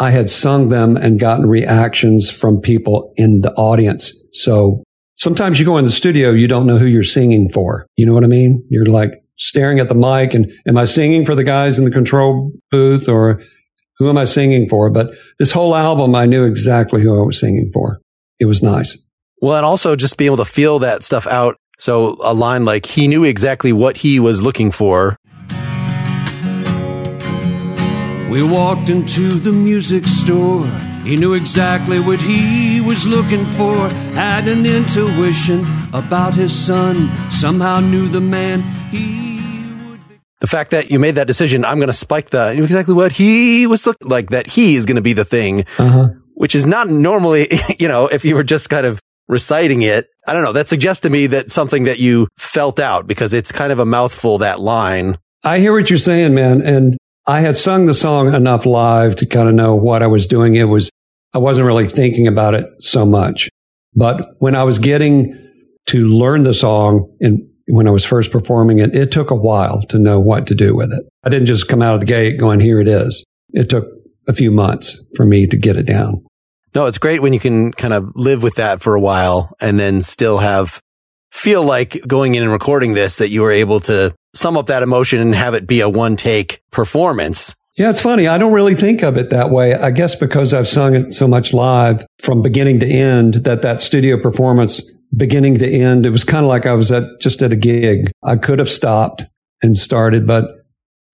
I 0.00 0.10
had 0.10 0.30
sung 0.30 0.70
them 0.70 0.96
and 0.96 1.20
gotten 1.20 1.46
reactions 1.46 2.30
from 2.30 2.60
people 2.60 3.12
in 3.16 3.42
the 3.42 3.52
audience. 3.52 4.12
So 4.32 4.82
sometimes 5.16 5.58
you 5.58 5.66
go 5.66 5.76
in 5.76 5.84
the 5.84 5.90
studio, 5.90 6.30
you 6.30 6.48
don't 6.48 6.66
know 6.66 6.78
who 6.78 6.86
you're 6.86 7.04
singing 7.04 7.50
for. 7.50 7.86
You 7.96 8.06
know 8.06 8.14
what 8.14 8.24
I 8.24 8.28
mean? 8.28 8.64
You're 8.70 8.86
like 8.86 9.12
staring 9.36 9.78
at 9.78 9.88
the 9.88 9.94
mic 9.94 10.32
and 10.32 10.50
am 10.66 10.78
I 10.78 10.86
singing 10.86 11.26
for 11.26 11.34
the 11.34 11.44
guys 11.44 11.78
in 11.78 11.84
the 11.84 11.90
control 11.90 12.50
booth 12.70 13.08
or 13.08 13.42
who 13.98 14.08
am 14.08 14.16
I 14.16 14.24
singing 14.24 14.68
for? 14.68 14.88
But 14.90 15.10
this 15.38 15.52
whole 15.52 15.76
album, 15.76 16.14
I 16.14 16.24
knew 16.24 16.44
exactly 16.44 17.02
who 17.02 17.20
I 17.20 17.26
was 17.26 17.38
singing 17.38 17.70
for. 17.72 18.00
It 18.38 18.46
was 18.46 18.62
nice. 18.62 18.96
Well, 19.42 19.56
and 19.56 19.66
also 19.66 19.96
just 19.96 20.16
being 20.16 20.28
able 20.28 20.38
to 20.38 20.46
feel 20.46 20.78
that 20.78 21.02
stuff 21.02 21.26
out 21.26 21.56
so 21.80 22.18
a 22.20 22.34
line 22.34 22.66
like, 22.66 22.84
he 22.84 23.08
knew 23.08 23.24
exactly 23.24 23.72
what 23.72 23.96
he 23.96 24.20
was 24.20 24.42
looking 24.42 24.70
for. 24.70 25.16
We 28.30 28.42
walked 28.42 28.88
into 28.88 29.28
the 29.30 29.52
music 29.52 30.04
store. 30.04 30.66
He 31.04 31.16
knew 31.16 31.34
exactly 31.34 31.98
what 31.98 32.20
he 32.20 32.80
was 32.80 33.06
looking 33.06 33.44
for. 33.56 33.88
Had 34.14 34.46
an 34.48 34.64
intuition 34.64 35.66
about 35.92 36.34
his 36.34 36.52
son. 36.52 37.10
Somehow 37.30 37.80
knew 37.80 38.08
the 38.08 38.20
man 38.20 38.62
he 38.90 39.74
would 39.88 40.08
be. 40.08 40.20
The 40.40 40.46
fact 40.46 40.70
that 40.70 40.90
you 40.90 40.98
made 40.98 41.16
that 41.16 41.26
decision, 41.26 41.64
I'm 41.64 41.78
going 41.78 41.88
to 41.88 41.92
spike 41.92 42.30
the, 42.30 42.52
exactly 42.52 42.94
what 42.94 43.12
he 43.12 43.66
was 43.66 43.84
looking 43.84 44.08
like, 44.08 44.30
that 44.30 44.46
he 44.46 44.76
is 44.76 44.86
going 44.86 44.96
to 44.96 45.02
be 45.02 45.12
the 45.12 45.24
thing. 45.24 45.64
Uh-huh 45.78 46.10
which 46.40 46.54
is 46.54 46.64
not 46.64 46.88
normally, 46.88 47.52
you 47.78 47.86
know, 47.86 48.06
if 48.06 48.24
you 48.24 48.34
were 48.34 48.42
just 48.42 48.70
kind 48.70 48.86
of 48.86 48.98
reciting 49.28 49.82
it. 49.82 50.08
I 50.26 50.32
don't 50.32 50.42
know. 50.42 50.54
That 50.54 50.68
suggests 50.68 51.02
to 51.02 51.10
me 51.10 51.26
that 51.26 51.50
something 51.50 51.84
that 51.84 51.98
you 51.98 52.28
felt 52.38 52.80
out 52.80 53.06
because 53.06 53.34
it's 53.34 53.52
kind 53.52 53.70
of 53.70 53.78
a 53.78 53.84
mouthful, 53.84 54.38
that 54.38 54.58
line. 54.58 55.18
I 55.44 55.58
hear 55.58 55.74
what 55.74 55.90
you're 55.90 55.98
saying, 55.98 56.34
man. 56.34 56.62
And 56.62 56.96
I 57.26 57.40
had 57.40 57.56
sung 57.56 57.86
the 57.86 57.94
song 57.94 58.34
enough 58.34 58.66
live 58.66 59.16
to 59.16 59.26
kind 59.26 59.48
of 59.48 59.54
know 59.54 59.74
what 59.74 60.02
I 60.02 60.06
was 60.06 60.26
doing. 60.26 60.54
It 60.54 60.64
was, 60.64 60.90
I 61.34 61.38
wasn't 61.38 61.66
really 61.66 61.86
thinking 61.86 62.26
about 62.26 62.54
it 62.54 62.66
so 62.78 63.04
much. 63.04 63.48
But 63.94 64.34
when 64.38 64.54
I 64.54 64.64
was 64.64 64.78
getting 64.78 65.36
to 65.86 66.00
learn 66.00 66.44
the 66.44 66.54
song 66.54 67.14
and 67.20 67.46
when 67.66 67.86
I 67.86 67.90
was 67.90 68.04
first 68.04 68.30
performing 68.30 68.78
it, 68.78 68.94
it 68.94 69.12
took 69.12 69.30
a 69.30 69.36
while 69.36 69.82
to 69.88 69.98
know 69.98 70.18
what 70.18 70.46
to 70.48 70.54
do 70.54 70.74
with 70.74 70.92
it. 70.92 71.04
I 71.24 71.28
didn't 71.28 71.46
just 71.46 71.68
come 71.68 71.82
out 71.82 71.94
of 71.94 72.00
the 72.00 72.06
gate 72.06 72.38
going, 72.38 72.60
here 72.60 72.80
it 72.80 72.88
is. 72.88 73.24
It 73.50 73.68
took 73.68 73.86
a 74.26 74.32
few 74.32 74.50
months 74.50 75.00
for 75.16 75.26
me 75.26 75.46
to 75.46 75.56
get 75.56 75.76
it 75.76 75.86
down. 75.86 76.24
No, 76.74 76.86
it's 76.86 76.98
great 76.98 77.20
when 77.20 77.32
you 77.32 77.40
can 77.40 77.72
kind 77.72 77.92
of 77.92 78.12
live 78.14 78.42
with 78.42 78.54
that 78.56 78.80
for 78.80 78.94
a 78.94 79.00
while 79.00 79.52
and 79.60 79.78
then 79.78 80.02
still 80.02 80.38
have 80.38 80.80
feel 81.30 81.62
like 81.62 82.00
going 82.06 82.34
in 82.34 82.42
and 82.42 82.52
recording 82.52 82.94
this 82.94 83.16
that 83.16 83.28
you 83.28 83.42
were 83.42 83.52
able 83.52 83.80
to 83.80 84.14
sum 84.34 84.56
up 84.56 84.66
that 84.66 84.82
emotion 84.82 85.20
and 85.20 85.34
have 85.34 85.54
it 85.54 85.66
be 85.66 85.80
a 85.80 85.88
one 85.88 86.16
take 86.16 86.62
performance. 86.70 87.54
Yeah, 87.76 87.88
it's 87.88 88.00
funny. 88.00 88.28
I 88.28 88.36
don't 88.36 88.52
really 88.52 88.74
think 88.74 89.02
of 89.02 89.16
it 89.16 89.30
that 89.30 89.50
way. 89.50 89.74
I 89.74 89.90
guess 89.90 90.14
because 90.14 90.52
I've 90.52 90.68
sung 90.68 90.94
it 90.94 91.14
so 91.14 91.26
much 91.26 91.52
live 91.52 92.04
from 92.20 92.42
beginning 92.42 92.80
to 92.80 92.86
end 92.86 93.34
that 93.44 93.62
that 93.62 93.80
studio 93.80 94.20
performance 94.20 94.82
beginning 95.16 95.58
to 95.58 95.68
end, 95.68 96.04
it 96.04 96.10
was 96.10 96.24
kind 96.24 96.44
of 96.44 96.48
like 96.48 96.66
I 96.66 96.72
was 96.72 96.92
at 96.92 97.04
just 97.20 97.42
at 97.42 97.52
a 97.52 97.56
gig. 97.56 98.10
I 98.24 98.36
could 98.36 98.58
have 98.58 98.68
stopped 98.68 99.24
and 99.62 99.76
started, 99.76 100.26
but 100.26 100.46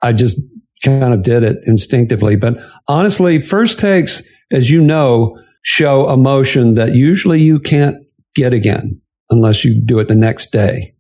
I 0.03 0.13
just 0.13 0.39
kind 0.85 1.15
of 1.15 1.23
did 1.23 1.43
it 1.43 1.59
instinctively. 1.65 2.37
But 2.37 2.59
honestly, 2.89 3.41
first 3.41 3.79
takes, 3.79 4.23
as 4.51 4.71
you 4.71 4.83
know, 4.83 5.39
show 5.63 6.11
emotion 6.11 6.75
that 6.75 6.95
usually 6.95 7.41
you 7.41 7.59
can't 7.59 7.97
get 8.35 8.53
again 8.53 9.01
unless 9.31 9.65
you 9.65 9.81
do 9.81 9.99
it 9.99 10.09
the 10.09 10.15
next 10.15 10.53
day 10.53 10.95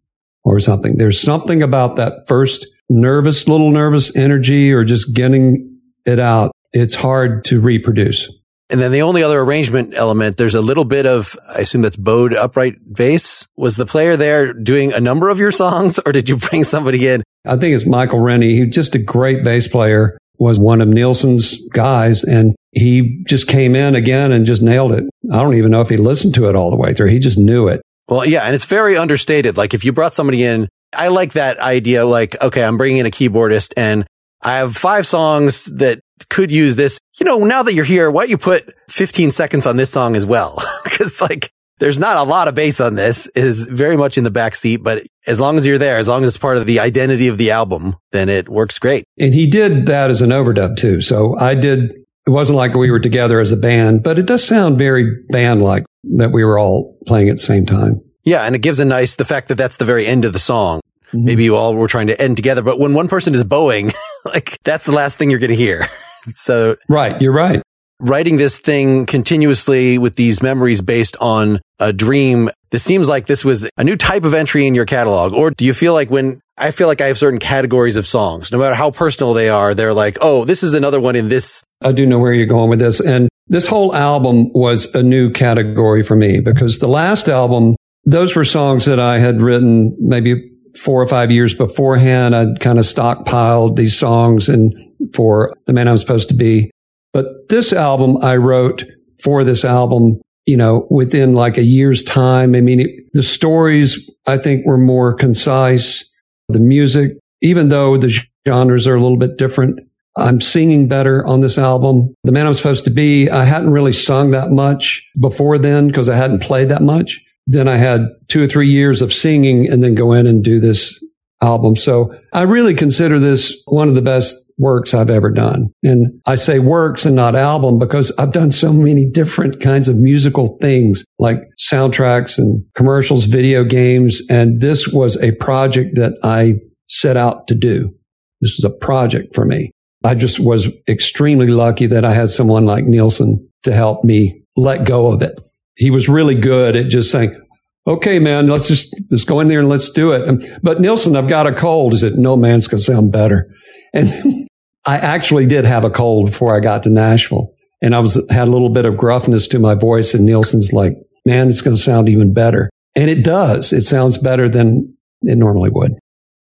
or 0.45 0.61
something. 0.61 0.97
There's 0.97 1.21
something 1.21 1.62
about 1.62 1.97
that 1.97 2.27
first 2.27 2.67
nervous, 2.89 3.49
little 3.49 3.71
nervous 3.71 4.15
energy 4.17 4.73
or 4.73 4.85
just 4.85 5.12
getting 5.12 5.81
it 6.05 6.21
out. 6.21 6.53
It's 6.73 6.95
hard 6.95 7.45
to 7.47 7.61
reproduce. 7.61 8.31
And 8.69 8.81
then 8.81 8.91
the 8.91 9.03
only 9.03 9.23
other 9.23 9.41
arrangement 9.41 9.95
element, 9.95 10.37
there's 10.37 10.57
a 10.57 10.61
little 10.61 10.85
bit 10.85 11.07
of, 11.07 11.37
I 11.49 11.61
assume 11.61 11.83
that's 11.83 11.97
bowed 11.97 12.35
upright 12.35 12.75
bass. 12.93 13.47
Was 13.57 13.77
the 13.77 13.87
player 13.87 14.17
there 14.17 14.53
doing 14.53 14.93
a 14.93 15.01
number 15.01 15.29
of 15.29 15.39
your 15.39 15.53
songs 15.53 16.01
or 16.05 16.12
did 16.12 16.29
you 16.29 16.37
bring 16.37 16.65
somebody 16.65 17.07
in? 17.09 17.23
I 17.45 17.57
think 17.57 17.77
it's 17.77 17.87
Michael 17.87 18.19
Rinne. 18.19 18.43
He's 18.43 18.75
just 18.75 18.97
a 18.97 18.99
great 18.99 19.45
bass 19.45 19.69
player, 19.69 20.19
was 20.39 20.59
one 20.59 20.81
of 20.81 20.89
Neilson's 20.89 21.57
guys. 21.69 22.25
And 22.25 22.57
he 22.73 23.23
just 23.27 23.47
came 23.47 23.77
in 23.77 23.95
again 23.95 24.33
and 24.33 24.45
just 24.45 24.62
nailed 24.62 24.93
it. 24.93 25.05
I 25.33 25.37
don't 25.37 25.55
even 25.55 25.71
know 25.71 25.81
if 25.81 25.89
he 25.89 25.97
listened 25.97 26.35
to 26.35 26.49
it 26.49 26.57
all 26.57 26.71
the 26.71 26.77
way 26.77 26.93
through. 26.93 27.11
He 27.11 27.21
just 27.21 27.39
knew 27.39 27.69
it. 27.69 27.81
Well, 28.09 28.25
yeah. 28.25 28.42
And 28.42 28.55
it's 28.55 28.64
very 28.64 28.97
understated. 28.97 29.57
Like 29.57 29.75
if 29.75 29.85
you 29.85 29.92
brought 29.92 30.14
somebody 30.14 30.45
in, 30.45 30.69
I 30.92 31.09
like 31.09 31.35
that 31.35 31.59
idea. 31.59 32.07
Like, 32.07 32.40
okay, 32.40 32.62
I'm 32.62 32.79
bringing 32.79 32.99
in 32.99 33.07
a 33.07 33.11
keyboardist 33.11 33.73
and 33.77 34.07
I 34.42 34.59
have 34.59 34.77
five 34.77 35.07
songs 35.07 35.64
that 35.64 36.01
could 36.31 36.53
use 36.53 36.77
this. 36.77 36.99
You 37.19 37.27
know, 37.27 37.38
now 37.38 37.62
that 37.62 37.75
you're 37.75 37.85
here, 37.85 38.11
why 38.11 38.23
don't 38.23 38.31
you 38.31 38.38
put 38.38 38.73
15 38.88 39.33
seconds 39.33 39.66
on 39.66 39.77
this 39.77 39.90
song 39.90 40.16
as 40.16 40.25
well? 40.25 40.62
Cause 40.85 41.21
like 41.21 41.51
there's 41.79 41.99
not 41.99 42.16
a 42.16 42.23
lot 42.23 42.49
of 42.49 42.55
bass 42.55 42.81
on 42.81 42.95
this 42.95 43.27
is 43.35 43.66
very 43.69 43.97
much 43.97 44.16
in 44.16 44.25
the 44.25 44.31
back 44.31 44.55
seat, 44.55 44.79
but 44.79 45.03
as 45.27 45.40
long 45.40 45.57
as 45.57 45.66
you're 45.66 45.79
there, 45.79 45.99
as 45.99 46.09
long 46.09 46.23
as 46.23 46.29
it's 46.29 46.38
part 46.38 46.57
of 46.57 46.66
the 46.66 46.81
identity 46.81 47.29
of 47.29 47.37
the 47.38 47.51
album, 47.51 47.97
then 48.12 48.29
it 48.29 48.49
works 48.49 48.79
great. 48.79 49.05
And 49.19 49.35
he 49.35 49.49
did 49.49 49.87
that 49.87 50.11
as 50.11 50.21
an 50.21 50.31
overdub 50.31 50.77
too. 50.77 51.01
So 51.01 51.37
I 51.38 51.55
did 51.55 52.06
it 52.27 52.31
wasn't 52.31 52.57
like 52.57 52.75
we 52.75 52.91
were 52.91 52.99
together 52.99 53.39
as 53.41 53.53
a 53.53 53.57
band, 53.57 54.03
but 54.03 54.19
it 54.19 54.27
does 54.27 54.47
sound 54.47 54.79
very 54.79 55.09
band 55.29 55.62
like 55.62 55.85
that 56.17 56.33
we 56.33 56.45
were 56.45 56.59
all 56.59 56.99
playing 57.07 57.29
at 57.29 57.37
the 57.37 57.43
same 57.43 57.67
time. 57.67 58.01
Yeah. 58.25 58.43
And 58.43 58.57
it 58.57 58.59
gives 58.59 58.81
a 58.81 58.85
nice, 58.85 59.15
the 59.15 59.25
fact 59.25 59.49
that 59.49 59.55
that's 59.55 59.77
the 59.77 59.85
very 59.85 60.07
end 60.07 60.25
of 60.25 60.33
the 60.33 60.41
song. 60.41 60.81
Mm-hmm. 61.09 61.25
Maybe 61.25 61.45
you 61.45 61.55
all 61.55 61.75
were 61.75 61.87
trying 61.87 62.09
to 62.09 62.21
end 62.21 62.37
together, 62.37 62.62
but 62.62 62.81
when 62.81 62.95
one 62.95 63.07
person 63.07 63.35
is 63.35 63.45
bowing, 63.45 63.93
like 64.25 64.59
that's 64.65 64.87
the 64.87 64.93
last 64.93 65.17
thing 65.17 65.31
you're 65.31 65.39
going 65.39 65.51
to 65.51 65.57
hear. 65.57 65.87
so. 66.35 66.77
Right. 66.89 67.21
You're 67.23 67.33
right. 67.33 67.62
Writing 68.01 68.37
this 68.37 68.59
thing 68.59 69.07
continuously 69.07 69.97
with 69.97 70.17
these 70.17 70.43
memories 70.43 70.83
based 70.83 71.17
on 71.21 71.61
a 71.79 71.93
dream. 71.93 72.51
This 72.71 72.83
seems 72.83 73.09
like 73.09 73.27
this 73.27 73.45
was 73.45 73.71
a 73.77 73.85
new 73.85 73.97
type 73.97 74.25
of 74.25 74.35
entry 74.35 74.67
in 74.67 74.75
your 74.75 74.85
catalog. 74.85 75.33
Or 75.33 75.51
do 75.51 75.65
you 75.65 75.73
feel 75.73 75.95
like 75.95 76.11
when 76.11 76.41
I 76.59 76.73
feel 76.73 76.89
like 76.89 77.01
I 77.01 77.07
have 77.07 77.17
certain 77.17 77.39
categories 77.39 77.97
of 77.97 78.07
songs, 78.07 78.51
no 78.51 78.59
matter 78.59 78.75
how 78.75 78.91
personal 78.91 79.33
they 79.33 79.49
are, 79.49 79.75
they're 79.75 79.95
like, 79.95 80.19
oh, 80.21 80.45
this 80.45 80.62
is 80.62 80.75
another 80.75 81.01
one 81.01 81.17
in 81.17 81.29
this 81.29 81.62
I 81.83 81.93
do 81.93 82.07
know 82.07 82.19
where 82.19 82.33
you're 82.33 82.47
going 82.47 82.71
with 82.71 82.81
this. 82.81 83.01
And 83.01 83.29
this 83.49 83.67
whole 83.67 83.95
album 83.95 84.51
was 84.53 84.93
a 84.95 85.03
new 85.03 85.31
category 85.31 86.03
for 86.03 86.17
me 86.17 86.41
because 86.41 86.79
the 86.79 86.89
last 86.89 87.29
album, 87.29 87.77
those 88.05 88.35
were 88.35 88.45
songs 88.45 88.85
that 88.87 88.99
I 88.99 89.19
had 89.19 89.41
written 89.41 89.97
maybe 90.01 90.35
four 90.81 91.03
or 91.03 91.07
five 91.07 91.31
years 91.31 91.55
beforehand. 91.55 92.35
I'd 92.35 92.61
kind 92.61 92.79
of 92.79 92.85
stockpiled 92.85 93.77
these 93.77 93.99
songs 93.99 94.49
and 94.49 94.73
for 95.15 95.55
the 95.67 95.73
man 95.73 95.89
I'm 95.89 95.99
supposed 95.99 96.29
to 96.29 96.35
be. 96.35 96.71
But 97.12 97.49
this 97.49 97.73
album 97.73 98.19
I 98.23 98.37
wrote 98.37 98.85
for 99.23 99.45
this 99.45 99.65
album, 99.65 100.21
you 100.45 100.57
know, 100.57 100.87
within 100.91 101.35
like 101.35 101.57
a 101.57 101.62
year's 101.62 102.03
time. 102.03 102.55
I 102.55 102.61
mean, 102.61 102.81
it, 102.81 102.91
the 103.12 103.23
stories 103.23 104.11
I 104.27 104.39
think 104.39 104.67
were 104.67 104.79
more 104.79 105.15
concise. 105.15 106.05
The 106.49 106.61
music, 106.61 107.12
even 107.43 107.71
though 107.71 107.97
the 107.97 108.15
genres 108.47 108.87
are 108.87 108.95
a 108.95 109.01
little 109.01 109.19
bit 109.19 109.37
different, 109.37 109.81
I'm 110.16 110.40
singing 110.40 110.88
better 110.88 111.26
on 111.26 111.40
this 111.40 111.59
album. 111.59 112.14
The 112.24 112.33
Man 112.33 112.46
I'm 112.46 112.55
Supposed 112.55 112.85
to 112.85 112.90
Be, 112.90 113.29
I 113.29 113.44
hadn't 113.44 113.70
really 113.70 113.92
sung 113.92 114.31
that 114.31 114.50
much 114.50 115.07
before 115.20 115.59
then 115.59 115.88
because 115.88 116.09
I 116.09 116.16
hadn't 116.16 116.42
played 116.42 116.70
that 116.70 116.83
much. 116.83 117.20
Then 117.46 117.68
I 117.68 117.76
had 117.76 118.00
two 118.29 118.42
or 118.42 118.46
three 118.46 118.68
years 118.68 119.02
of 119.02 119.12
singing 119.12 119.70
and 119.70 119.83
then 119.83 119.94
go 119.94 120.12
in 120.12 120.26
and 120.26 120.42
do 120.42 120.59
this 120.59 120.98
album. 121.42 121.76
So 121.76 122.14
I 122.33 122.42
really 122.42 122.74
consider 122.74 123.18
this 123.18 123.55
one 123.66 123.88
of 123.88 123.94
the 123.94 124.02
best 124.02 124.35
works 124.59 124.94
I've 124.94 125.11
ever 125.11 125.31
done. 125.31 125.68
And 125.83 126.20
I 126.26 126.37
say 126.37 126.59
works 126.61 127.05
and 127.05 127.14
not 127.14 127.37
album 127.37 127.79
because 127.79 128.11
I've 128.18 128.33
done 128.33 128.50
so 128.50 128.72
many 128.72 129.05
different 129.05 129.61
kinds 129.61 129.88
of 129.88 129.96
musical 129.96 130.57
things 130.61 131.05
like 131.18 131.38
soundtracks 131.70 132.38
and 132.38 132.64
commercials, 132.74 133.24
video 133.24 133.64
games. 133.64 134.22
And 134.31 134.61
this 134.61 134.88
was 134.88 135.16
a 135.22 135.33
project 135.33 135.96
that 135.96 136.14
I 136.22 136.55
set 136.88 137.16
out 137.16 137.48
to 137.48 137.55
do. 137.55 137.94
This 138.40 138.59
was 138.59 138.64
a 138.64 138.74
project 138.74 139.35
for 139.35 139.44
me. 139.44 139.72
I 140.07 140.14
just 140.14 140.38
was 140.38 140.69
extremely 140.88 141.49
lucky 141.49 141.87
that 141.87 142.05
I 142.05 142.14
had 142.14 142.31
someone 142.31 142.64
like 142.64 142.85
Neilson 142.85 143.47
to 143.64 143.73
help 143.73 144.05
me 144.05 144.42
let 144.57 144.85
go 144.85 145.12
of 145.12 145.21
it. 145.23 145.38
He 145.77 145.90
was 145.90 146.09
really 146.09 146.37
good 146.37 146.77
at 146.77 146.88
just 146.88 147.11
saying, 147.11 147.38
okay, 147.87 148.19
man, 148.19 148.47
let's 148.47 148.69
just, 148.69 148.95
let's 149.11 149.25
go 149.25 149.40
in 149.40 149.49
there 149.49 149.61
and 149.61 149.69
let's 149.69 149.90
do 149.90 150.12
it. 150.12 150.29
And, 150.29 150.61
but 150.62 150.79
Neilson, 150.79 151.16
I've 151.16 151.29
got 151.29 151.47
a 151.47 151.53
cold. 151.53 151.92
He 151.92 151.99
said, 151.99 152.14
no, 152.14 152.37
man, 152.37 152.57
it's 152.57 152.69
going 152.69 152.79
to 152.79 152.85
sound 152.85 153.12
better. 153.12 153.49
And 153.92 154.49
I 154.87 154.99
actually 154.99 155.47
did 155.47 155.64
have 155.64 155.85
a 155.85 155.90
cold 155.90 156.27
before 156.27 156.57
I 156.57 156.61
got 156.61 156.85
to 156.85 156.90
Nashville 156.90 157.53
and 157.83 157.95
I 157.95 157.99
was, 157.99 158.14
had 158.31 158.49
a 158.49 158.51
little 158.51 158.71
bit 158.71 158.87
of 158.87 158.95
gruffness 158.95 159.49
to 159.49 159.59
my 159.59 159.75
voice 159.75 160.14
and 160.14 160.27
Neilson's 160.27 160.73
like, 160.73 160.95
man, 161.25 161.49
it's 161.49 161.61
going 161.61 161.77
to 161.77 161.83
sound 161.83 162.09
even 162.09 162.33
better. 162.33 162.71
And 162.95 163.11
it 163.11 163.25
does. 163.25 163.73
It 163.73 163.83
sounds 163.83 164.19
better 164.19 164.49
than 164.49 164.97
it 165.23 165.37
normally 165.37 165.71
would. 165.71 165.92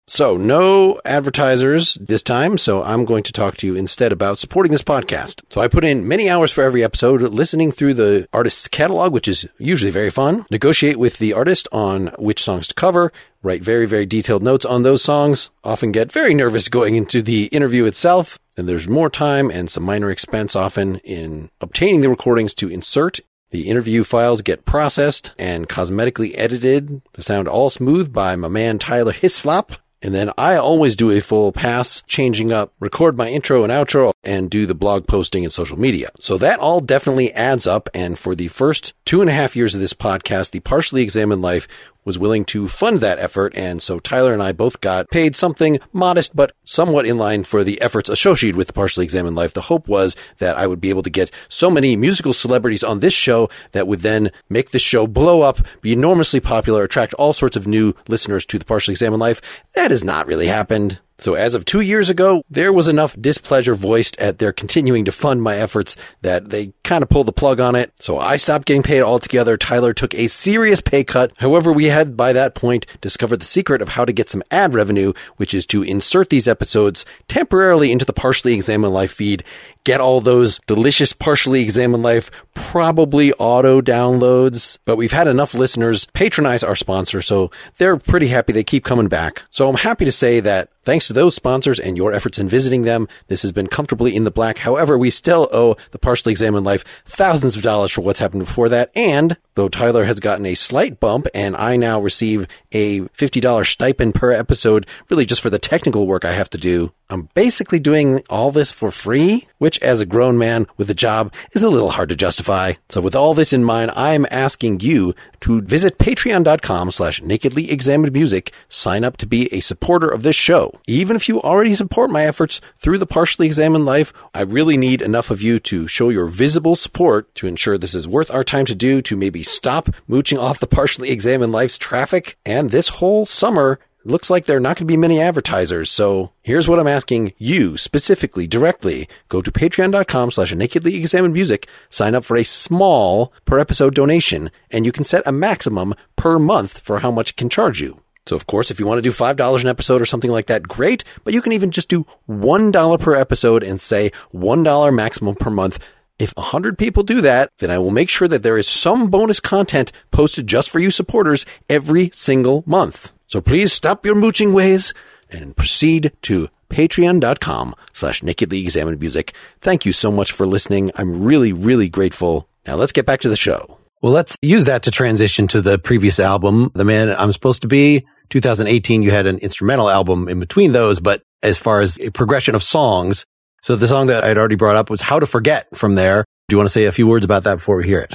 So, 0.07 0.37
no 0.37 1.01
advertisers 1.07 1.95
this 1.95 2.23
time. 2.23 2.59
So, 2.59 2.83
I'm 2.83 3.07
going 3.07 3.23
to 3.23 3.33
talk 3.33 3.57
to 3.59 3.67
you 3.67 3.75
instead 3.75 4.13
about 4.13 4.39
supporting 4.39 4.71
this 4.71 4.83
podcast. 4.83 5.41
So, 5.51 5.63
I 5.63 5.69
put 5.69 5.83
in 5.83 6.07
many 6.07 6.29
hours 6.29 6.53
for 6.53 6.63
every 6.63 6.85
episode 6.85 7.23
listening 7.23 7.73
through 7.73 7.95
the 7.95 8.29
artist's 8.31 8.69
catalog, 8.69 9.15
which 9.15 9.27
is 9.27 9.49
usually 9.57 9.91
very 9.91 10.11
fun, 10.11 10.45
negotiate 10.51 10.99
with 10.99 11.19
the 11.19 11.33
artist 11.33 11.69
on 11.73 12.09
which 12.19 12.43
songs 12.43 12.69
to 12.69 12.75
cover, 12.75 13.13
write 13.43 13.65
very, 13.65 13.87
very 13.87 14.05
detailed 14.05 14.43
notes 14.43 14.67
on 14.67 14.83
those 14.83 15.03
songs, 15.03 15.49
often 15.65 15.91
get 15.91 16.13
very 16.13 16.35
nervous 16.35 16.69
going 16.69 16.97
into 16.97 17.23
the 17.23 17.47
interview 17.47 17.87
itself. 17.87 18.39
And 18.59 18.69
there's 18.69 18.87
more 18.87 19.09
time 19.11 19.51
and 19.51 19.71
some 19.71 19.85
minor 19.85 20.11
expense 20.11 20.55
often 20.55 20.97
in 20.97 21.51
obtaining 21.63 22.03
the 22.03 22.11
recordings 22.11 22.55
to 22.55 22.69
insert 22.69 23.21
the 23.51 23.69
interview 23.69 24.05
files 24.05 24.43
get 24.43 24.65
processed 24.65 25.33
and 25.39 25.69
cosmetically 25.69 26.33
edited 26.35 27.03
to 27.15 27.23
sound 27.23 27.49
all 27.49 27.71
smooth 27.71 28.13
by 28.13 28.37
my 28.37 28.49
man 28.49 28.79
Tyler 28.79 29.13
Hislop. 29.13 29.73
And 30.05 30.15
then 30.15 30.31
I 30.37 30.57
always 30.57 30.97
do 30.97 31.11
a 31.11 31.21
full 31.21 31.51
pass, 31.51 32.03
changing 32.07 32.53
up, 32.53 32.75
record 32.79 33.17
my 33.17 33.31
intro 33.31 33.65
and 33.65 33.73
outro, 33.73 34.13
and 34.23 34.51
do 34.51 34.67
the 34.67 34.75
blog 34.75 35.07
posting 35.07 35.45
and 35.45 35.53
social 35.53 35.79
media. 35.79 36.11
So 36.21 36.37
that 36.37 36.61
all 36.61 36.81
definitely 36.81 37.33
adds 37.33 37.67
up. 37.67 37.89
And 37.95 38.19
for 38.19 38.35
the 38.35 38.49
first 38.49 38.93
two 39.07 39.23
and 39.23 39.31
a 39.31 39.33
half 39.33 39.57
years 39.57 39.75
of 39.75 39.81
this 39.81 39.95
podcast, 39.95 40.51
the 40.51 40.61
partially 40.61 41.03
examined 41.03 41.41
life 41.41 41.67
was 42.05 42.19
willing 42.19 42.45
to 42.47 42.69
fund 42.69 43.01
that 43.01 43.19
effort. 43.19 43.55
And 43.57 43.83
so 43.83 43.99
Tyler 43.99 44.33
and 44.33 44.43
I 44.43 44.53
both 44.53 44.81
got 44.81 45.11
paid 45.11 45.37
something 45.37 45.79
modest, 45.93 46.37
but 46.37 46.53
somewhat 46.65 47.07
in 47.07 47.19
line 47.19 47.45
for 47.45 47.65
the 47.65 47.81
efforts 47.81 48.09
associated 48.09 48.57
with 48.57 48.67
the 48.67 48.73
partially 48.73 49.05
examined 49.05 49.37
life. 49.37 49.53
The 49.53 49.63
hope 49.63 49.89
was 49.89 50.17
that 50.39 50.57
I 50.57 50.67
would 50.67 50.81
be 50.81 50.91
able 50.91 51.03
to 51.03 51.11
get 51.11 51.31
so 51.49 51.71
many 51.71 51.97
musical 51.97 52.33
celebrities 52.33 52.85
on 52.85 53.01
this 53.01 53.15
show 53.15 53.49
that 53.73 53.87
would 53.87 54.01
then 54.01 54.31
make 54.49 54.71
the 54.71 54.79
show 54.79 55.07
blow 55.07 55.43
up, 55.43 55.59
be 55.81 55.93
enormously 55.93 56.41
popular, 56.41 56.83
attract 56.85 57.15
all 57.15 57.33
sorts 57.33 57.57
of 57.57 57.67
new 57.67 57.95
listeners 58.09 58.45
to 58.47 58.59
the 58.59 58.65
partially 58.65 58.93
examined 58.93 59.21
life. 59.21 59.41
That 59.75 59.91
has 59.91 60.05
not 60.05 60.27
really 60.27 60.47
happened. 60.47 61.01
So 61.19 61.35
as 61.35 61.55
of 61.55 61.65
two 61.65 61.81
years 61.81 62.11
ago, 62.11 62.43
there 62.51 62.73
was 62.73 62.89
enough 62.89 63.17
displeasure 63.21 63.75
voiced 63.75 64.19
at 64.19 64.39
their 64.39 64.53
continuing 64.53 65.05
to 65.05 65.13
fund 65.13 65.43
my 65.43 65.57
efforts 65.57 65.97
that 66.23 66.51
they 66.51 66.73
kind 66.83 67.03
of 67.03 67.09
pulled 67.09 67.27
the 67.27 67.33
plug 67.33 67.61
on 67.61 67.77
it. 67.77 67.93
So 68.01 68.19
I 68.19 68.37
stopped 68.37 68.67
getting 68.67 68.83
paid 68.83 69.03
altogether. 69.03 69.57
Tyler 69.57 69.93
took 69.93 70.15
a 70.15 70.27
serious 70.27 70.81
pay 70.81 71.05
cut. 71.05 71.33
However, 71.39 71.73
we 71.73 71.87
had 71.87 72.17
by 72.17 72.33
that 72.33 72.55
point 72.55 72.87
discovered 73.01 73.41
the 73.41 73.47
secret 73.47 73.81
of 73.81 73.91
how 73.91 74.05
to 74.05 74.13
get 74.13 74.29
some 74.29 74.43
ad 74.51 74.75
revenue, 74.75 75.13
which 75.37 75.55
is 75.55 75.67
to 75.67 75.83
insert 75.83 76.31
these 76.31 76.49
episodes 76.49 77.07
temporarily 77.29 77.93
into 77.93 78.05
the 78.05 78.13
partially 78.13 78.55
examined 78.55 78.93
life 78.93 79.13
feed 79.13 79.45
get 79.85 80.01
all 80.01 80.21
those 80.21 80.59
delicious 80.67 81.13
partially 81.13 81.61
examined 81.61 82.03
life, 82.03 82.31
probably 82.55 83.33
auto 83.35 83.81
downloads. 83.81 84.79
But 84.85 84.97
we've 84.97 85.13
had 85.13 85.29
enough 85.29 85.55
listeners 85.55 86.07
patronize 86.07 86.65
our 86.65 86.75
sponsor, 86.75 87.23
so 87.23 87.51
they're 87.77 87.99
pretty 87.99 88.29
happy 88.29 88.53
they 88.53 88.65
keep 88.65 88.85
coming 88.85 89.09
back. 89.09 89.43
So 89.51 89.69
I'm 89.69 89.77
happy 89.77 90.07
to 90.07 90.13
say 90.13 90.41
that 90.41 90.71
thanks 90.85 91.07
to 91.07 91.13
those 91.13 91.35
sponsors 91.35 91.81
and 91.81 91.97
your 91.97 92.13
efforts 92.13 92.39
in 92.39 92.49
visiting 92.49 92.83
them, 92.83 93.09
this 93.29 93.43
has 93.43 93.53
been 93.53 93.67
comfortably 93.67 94.15
in 94.15 94.25
the 94.25 94.31
black. 94.31 94.59
However, 94.59 94.97
we 94.97 95.11
still 95.11 95.49
owe 95.53 95.77
the 95.91 95.99
partially 95.99 96.33
examined 96.33 96.65
life 96.65 96.85
thousands 97.05 97.57
of 97.57 97.63
dollars 97.63 97.93
for 97.93 98.03
what's 98.03 98.19
happened 98.19 98.45
before 98.45 98.69
that. 98.69 98.91
And 98.95 99.37
though 99.55 99.69
Tyler 99.69 100.05
has 100.05 100.21
gotten 100.21 100.47
a 100.47 100.55
slight 100.55 101.01
bump 101.01 101.27
and 101.35 101.57
I 101.57 101.77
now 101.77 102.01
receive 102.01 102.47
a 102.73 103.01
$50 103.01 103.67
stipend 103.67 104.15
per 104.15 104.33
episode, 104.33 104.87
really 105.09 105.27
just 105.27 105.41
for 105.41 105.51
the 105.51 105.59
technical 105.59 106.07
work 106.07 106.25
I 106.25 106.33
have 106.33 106.51
to 106.51 106.59
do, 106.59 106.93
I'm 107.11 107.29
basically 107.35 107.79
doing 107.79 108.25
all 108.29 108.51
this 108.51 108.73
for 108.73 108.91
free, 108.91 109.47
which 109.59 109.79
as 109.81 110.01
a 110.01 110.07
grown 110.07 110.39
man 110.39 110.67
with 110.77 110.91
a 110.91 110.95
job 110.95 111.33
is 111.53 111.63
a 111.63 111.71
little 111.71 111.91
hard 111.91 112.09
to 112.09 112.17
justify. 112.17 112.73
So 112.89 113.01
with 113.01 113.15
all 113.15 113.35
this 113.35 113.53
in 113.53 113.63
mind, 113.63 113.93
I'm 113.95 114.27
asking 114.33 114.81
you 114.81 115.15
to 115.41 115.61
visit 115.61 115.99
patreon.com 115.99 116.91
slash 116.91 117.23
nakedly 117.23 117.71
examined 117.71 118.13
music, 118.13 118.53
sign 118.69 119.05
up 119.05 119.17
to 119.19 119.27
be 119.27 119.53
a 119.53 119.61
supporter 119.61 120.09
of 120.09 120.23
this 120.23 120.35
show. 120.35 120.81
Even 120.89 121.15
if 121.15 121.29
you 121.29 121.41
already 121.41 121.75
support 121.75 122.11
my 122.11 122.25
efforts 122.25 122.61
through 122.79 122.99
the 122.99 123.07
partially 123.07 123.47
examined 123.47 123.85
life, 123.85 124.13
I 124.33 124.41
really 124.41 124.77
need 124.77 125.01
enough 125.01 125.31
of 125.31 125.41
you 125.43 125.61
to 125.61 125.87
show 125.87 126.09
your 126.09 126.27
visible 126.27 126.75
support 126.75 127.33
to 127.37 127.47
ensure 127.47 127.79
this 127.79 127.95
is 127.95 128.09
worth 128.09 128.31
our 128.31 128.43
time 128.43 128.65
to 128.65 128.75
do 128.75 129.01
to 129.03 129.17
maybe 129.17 129.44
stop 129.45 129.89
mooching 130.09 130.39
off 130.39 130.59
the 130.59 130.67
partially 130.67 131.11
examined 131.11 131.53
life's 131.53 131.79
traffic. 131.79 132.37
And 132.45 132.71
this 132.71 132.89
whole 132.89 133.27
summer, 133.27 133.79
looks 134.05 134.31
like 134.31 134.45
there 134.45 134.57
are 134.57 134.61
not 134.61 134.77
going 134.77 134.87
to 134.87 134.93
be 134.93 134.97
many 134.97 135.21
advertisers. 135.21 135.91
So 135.91 136.33
here's 136.43 136.69
what 136.69 136.79
I'm 136.79 136.87
asking 136.87 137.33
you 137.39 137.77
specifically, 137.77 138.47
directly. 138.47 139.09
Go 139.29 139.43
to 139.43 139.51
patreon.com 139.51 140.31
slash 140.31 140.55
nakedly 140.55 140.97
examined 140.97 141.35
music, 141.35 141.67
sign 141.91 142.15
up 142.15 142.25
for 142.25 142.37
a 142.37 142.45
small 142.45 143.33
per 143.45 143.59
episode 143.59 143.95
donation, 143.95 144.51
and 144.71 144.85
you 144.85 144.93
can 144.93 145.05
set 145.05 145.27
a 145.27 145.33
maximum 145.33 145.95
per 146.17 146.39
month 146.39 146.79
for 146.79 147.01
how 147.01 147.11
much 147.11 147.31
it 147.31 147.37
can 147.37 147.49
charge 147.49 147.81
you. 147.81 148.01
So 148.27 148.37
of 148.37 148.47
course, 148.47 148.71
if 148.71 148.81
you 148.81 148.87
want 148.87 148.99
to 148.99 149.03
do 149.03 149.13
$5 149.13 149.61
an 149.61 149.69
episode 149.69 150.01
or 150.01 150.07
something 150.07 150.31
like 150.31 150.47
that, 150.47 150.69
great. 150.69 151.05
But 151.25 151.35
you 151.35 151.43
can 151.43 151.53
even 151.53 151.71
just 151.71 151.89
do 151.89 152.07
$1 152.29 153.01
per 153.01 153.15
episode 153.15 153.63
and 153.63 153.81
say 153.81 154.13
$1 154.33 154.95
maximum 154.95 155.35
per 155.35 155.51
month. 155.51 155.79
If 156.19 156.33
100 156.37 156.79
people 156.79 157.03
do 157.03 157.21
that, 157.23 157.51
then 157.59 157.73
I 157.73 157.79
will 157.79 157.91
make 157.91 158.09
sure 158.09 158.29
that 158.29 158.45
there 158.45 158.57
is 158.57 158.69
some 158.69 159.11
bonus 159.11 159.41
content 159.41 159.91
posted 160.13 160.47
just 160.47 160.71
for 160.71 160.79
you 160.79 160.91
supporters 160.93 161.45
every 161.69 162.11
single 162.13 162.63
month. 162.67 163.13
So 163.27 163.41
please 163.41 163.73
stop 163.73 164.07
your 164.07 164.15
mooching 164.15 164.53
ways 164.53 164.95
and 165.29 165.57
proceed 165.57 166.13
to 166.23 166.49
patreon.com 166.71 167.75
slash 167.93 168.23
nakedly 168.23 168.61
examined 168.61 169.01
music. 169.01 169.35
Thank 169.61 169.85
you 169.85 169.93
so 169.93 170.13
much 170.13 170.31
for 170.31 170.47
listening. 170.47 170.91
I'm 170.95 171.25
really, 171.25 171.53
really 171.53 171.89
grateful. 171.89 172.49
Now 172.65 172.77
let's 172.77 172.93
get 172.93 173.07
back 173.07 173.21
to 173.23 173.29
the 173.29 173.37
show. 173.37 173.79
Well, 174.01 174.13
let's 174.13 174.39
use 174.41 174.67
that 174.67 174.85
to 174.85 174.93
transition 174.93 175.49
to 175.49 175.61
the 175.61 175.79
previous 175.79 176.21
album, 176.21 176.71
The 176.75 176.85
Man 176.85 177.09
I'm 177.09 177.33
Supposed 177.33 177.63
to 177.63 177.69
Be. 177.69 178.07
2018, 178.31 179.03
you 179.03 179.11
had 179.11 179.27
an 179.27 179.39
instrumental 179.39 179.91
album 179.91 180.29
in 180.29 180.39
between 180.39 180.73
those, 180.73 181.01
but 181.01 181.23
as 181.43 181.59
far 181.59 181.81
as 181.81 181.99
a 182.01 182.11
progression 182.11 182.55
of 182.55 182.63
songs, 182.63 183.25
so 183.65 183.77
the 183.77 183.89
song 183.89 184.09
that 184.09 184.25
I'd 184.25 184.37
already 184.37 184.57
brought 184.57 184.77
up 184.77 184.91
was 184.91 185.01
How 185.01 185.19
to 185.19 185.25
Forget 185.25 185.75
from 185.75 185.95
there. 185.95 186.27
Do 186.49 186.55
you 186.55 186.59
want 186.59 186.69
to 186.69 186.73
say 186.73 186.85
a 186.85 186.93
few 186.93 187.07
words 187.07 187.25
about 187.25 187.45
that 187.45 187.55
before 187.55 187.79
we 187.79 187.87
hear 187.87 188.01
it? 188.01 188.15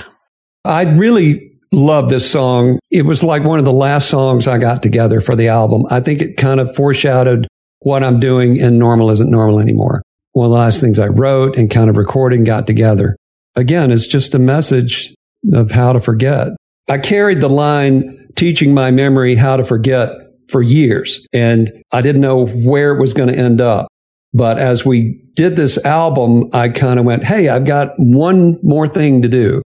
I 0.64 0.84
really 0.84 1.54
love 1.72 2.10
this 2.10 2.30
song. 2.30 2.78
It 2.92 3.02
was 3.02 3.24
like 3.24 3.44
one 3.44 3.58
of 3.58 3.66
the 3.66 3.74
last 3.74 4.10
songs 4.10 4.48
I 4.48 4.60
got 4.60 4.84
together 4.84 5.22
for 5.22 5.36
the 5.36 5.48
album. 5.48 5.86
I 5.90 6.02
think 6.02 6.22
it 6.22 6.38
kind 6.38 6.60
of 6.60 6.76
foreshadowed 6.76 7.48
what 7.80 8.04
I'm 8.04 8.20
doing 8.20 8.58
in 8.58 8.78
Normal 8.78 9.10
Isn't 9.10 9.32
Normal 9.32 9.60
Anymore. 9.60 10.04
One 10.34 10.46
of 10.46 10.52
the 10.52 10.58
last 10.60 10.82
things 10.82 11.00
I 11.00 11.08
wrote 11.08 11.58
and 11.58 11.72
kind 11.72 11.90
of 11.90 11.98
recorded 11.98 12.46
got 12.46 12.68
together. 12.68 13.16
Again, 13.56 13.92
it's 13.92 14.06
just 14.06 14.36
a 14.36 14.40
message 14.40 15.16
of 15.52 15.72
how 15.72 15.94
to 15.94 16.00
forget. 16.00 16.50
I 16.88 17.00
carried 17.00 17.42
the 17.42 17.50
line 17.50 18.28
teaching 18.36 18.76
my 18.76 18.92
memory 18.92 19.34
how 19.34 19.58
to 19.58 19.64
forget 19.64 20.12
for 20.48 20.62
years 20.62 21.28
and 21.34 21.72
I 21.92 22.02
didn't 22.02 22.22
know 22.22 22.46
where 22.46 22.96
it 22.96 23.02
was 23.02 23.16
going 23.16 23.30
to 23.30 23.36
end 23.36 23.62
up. 23.62 23.88
But 24.34 24.60
as 24.60 24.86
we 24.86 25.22
did 25.34 25.56
this 25.56 25.84
album, 25.86 26.50
I 26.54 26.70
kind 26.70 27.00
of 27.00 27.06
went, 27.06 27.24
Hey, 27.24 27.50
I've 27.50 27.66
got 27.66 27.94
one 27.98 28.60
more 28.62 28.88
thing 28.88 29.22
to 29.24 29.28
do. 29.28 29.62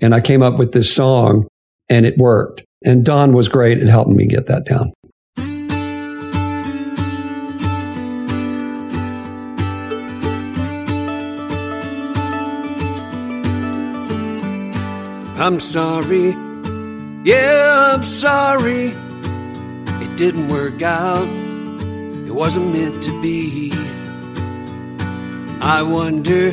And 0.00 0.14
I 0.14 0.20
came 0.20 0.42
up 0.42 0.58
with 0.58 0.72
this 0.72 0.94
song 0.94 1.48
and 1.88 2.06
it 2.06 2.18
worked. 2.18 2.64
And 2.84 3.04
Don 3.04 3.32
was 3.32 3.48
great 3.48 3.78
at 3.78 3.88
helping 3.88 4.16
me 4.16 4.26
get 4.26 4.46
that 4.46 4.64
down. 4.66 4.92
I'm 15.38 15.60
sorry, 15.60 16.30
yeah, 17.22 17.92
I'm 17.94 18.02
sorry. 18.02 18.94
It 20.02 20.16
didn't 20.16 20.48
work 20.48 20.82
out, 20.82 21.28
it 22.26 22.34
wasn't 22.34 22.72
meant 22.72 23.02
to 23.04 23.22
be. 23.22 23.70
I 25.60 25.82
wonder, 25.82 26.50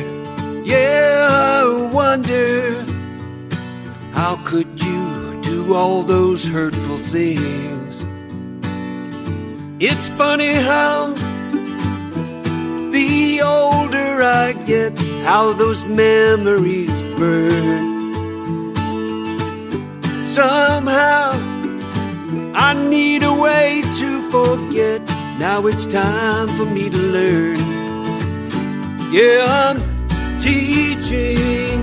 yeah, 0.64 1.28
I 1.30 1.90
wonder. 1.92 2.82
How 4.12 4.36
could 4.44 4.82
you 4.82 5.42
do 5.42 5.74
all 5.74 6.02
those 6.02 6.46
hurtful 6.46 6.98
things? 6.98 7.94
It's 9.80 10.08
funny 10.10 10.54
how 10.54 11.14
the 12.90 13.42
older 13.42 14.22
I 14.22 14.52
get, 14.66 14.96
how 15.24 15.52
those 15.52 15.84
memories 15.84 17.02
burn. 17.18 17.94
Somehow 20.24 21.32
I 22.54 22.72
need 22.72 23.22
a 23.22 23.34
way 23.34 23.82
to 23.98 24.30
forget. 24.30 25.00
Now 25.38 25.66
it's 25.66 25.86
time 25.86 26.48
for 26.56 26.64
me 26.64 26.88
to 26.88 26.96
learn. 26.96 27.93
Yeah, 29.12 29.70
I'm 29.70 30.40
teaching 30.40 31.82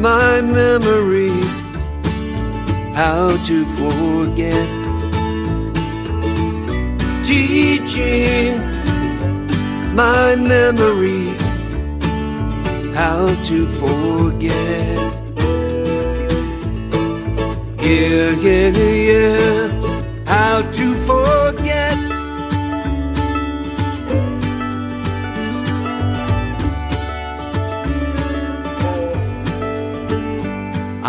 my 0.00 0.40
memory 0.40 1.30
how 2.94 3.36
to 3.46 3.64
forget. 3.78 4.68
Teaching 7.24 8.58
my 9.94 10.34
memory 10.36 11.26
how 12.94 13.34
to 13.44 13.66
forget. 13.80 15.10
Yeah, 17.82 18.30
yeah, 18.46 18.68
yeah, 19.10 19.68
how 20.26 20.62
to 20.62 20.94
forget. 21.06 21.49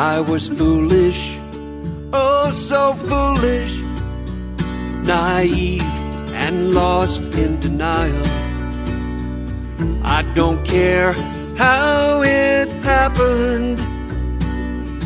I 0.01 0.19
was 0.19 0.47
foolish, 0.47 1.37
oh 2.11 2.49
so 2.49 2.95
foolish, 2.95 3.73
naive 5.05 5.83
and 6.33 6.73
lost 6.73 7.21
in 7.35 7.59
denial. 7.59 8.25
I 10.03 10.23
don't 10.33 10.65
care 10.65 11.13
how 11.55 12.23
it 12.23 12.69
happened, 12.81 13.77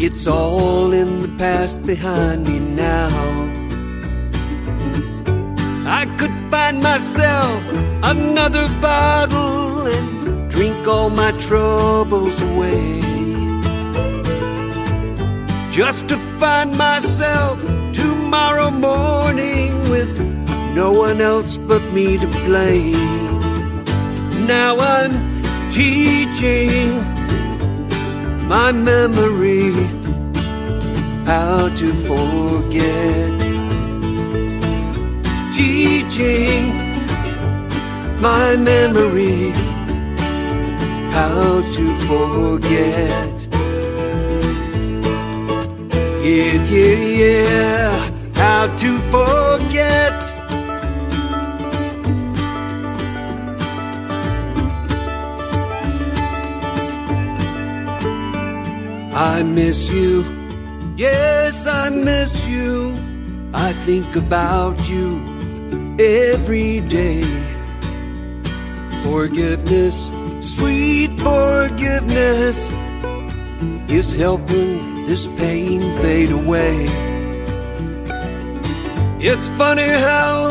it's 0.02 0.28
all 0.28 0.94
in 0.94 1.24
the 1.24 1.32
past 1.40 1.86
behind 1.86 2.48
me 2.48 2.60
now. 2.60 3.10
I 5.86 6.06
could 6.18 6.36
find 6.50 6.82
myself 6.82 7.62
another 8.02 8.70
bottle 8.80 9.88
and 9.88 10.50
drink 10.50 10.88
all 10.88 11.10
my 11.10 11.32
troubles 11.34 12.42
away 12.42 13.15
just 15.76 16.08
to 16.08 16.18
find 16.40 16.78
myself 16.78 17.62
tomorrow 17.92 18.72
morning 18.72 19.90
with 19.90 20.18
no 20.74 20.94
one 20.94 21.20
else 21.20 21.58
but 21.58 21.84
me 21.92 22.18
to 22.18 22.28
blame. 22.48 23.40
Now 24.48 24.80
I'm 24.80 25.14
teaching 25.72 26.96
my 28.48 28.72
memory 28.72 29.74
how 31.26 31.68
to 31.76 31.88
forget. 32.08 33.36
Teaching 35.54 36.64
my 38.22 38.56
memory 38.56 39.50
how 41.12 41.62
to 41.76 41.86
forget. 42.08 43.25
Yeah, 46.26 46.64
yeah, 46.64 46.96
yeah. 47.22 48.10
How 48.34 48.66
to 48.82 48.92
forget. 49.14 50.12
I 59.14 59.44
miss 59.44 59.88
you. 59.92 60.26
Yes, 60.98 61.68
I 61.68 61.92
miss 61.92 62.34
you. 62.48 62.98
I 63.54 63.74
think 63.86 64.16
about 64.16 64.80
you 64.90 65.22
every 66.00 66.80
day. 66.80 67.22
Forgiveness, 69.04 70.10
sweet 70.42 71.12
forgiveness, 71.20 72.58
is 73.92 74.12
helping 74.12 74.95
this 75.06 75.28
pain 75.38 75.82
fade 76.02 76.32
away. 76.32 76.88
It's 79.20 79.48
funny 79.50 79.88
how 79.88 80.50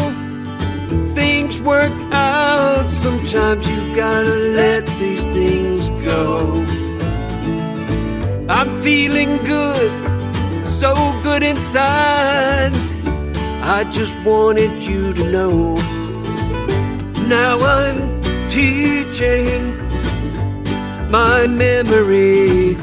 things 1.15 1.61
work 1.61 1.93
out. 2.13 2.89
Sometimes 2.89 3.69
you 3.69 3.97
gotta 3.97 4.37
let 4.61 4.87
these 5.01 5.27
things 5.29 5.89
go. 6.05 6.65
I'm 8.49 8.81
feeling 8.83 9.39
good, 9.45 9.93
so 10.69 10.95
good 11.23 11.43
inside. 11.43 12.73
I 13.63 13.85
just 13.93 14.17
wanted 14.25 14.71
you 14.83 15.13
to 15.15 15.25
know. 15.33 15.77
Now 17.27 17.59
I'm 17.59 18.23
teaching 18.51 19.63
my 21.11 21.47
memory 21.47 22.77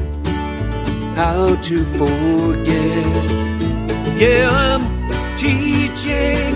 how 1.16 1.56
to 1.56 1.86
forget. 2.00 3.06
Yeah, 4.20 4.50
I'm 4.50 4.84
teaching 5.38 6.56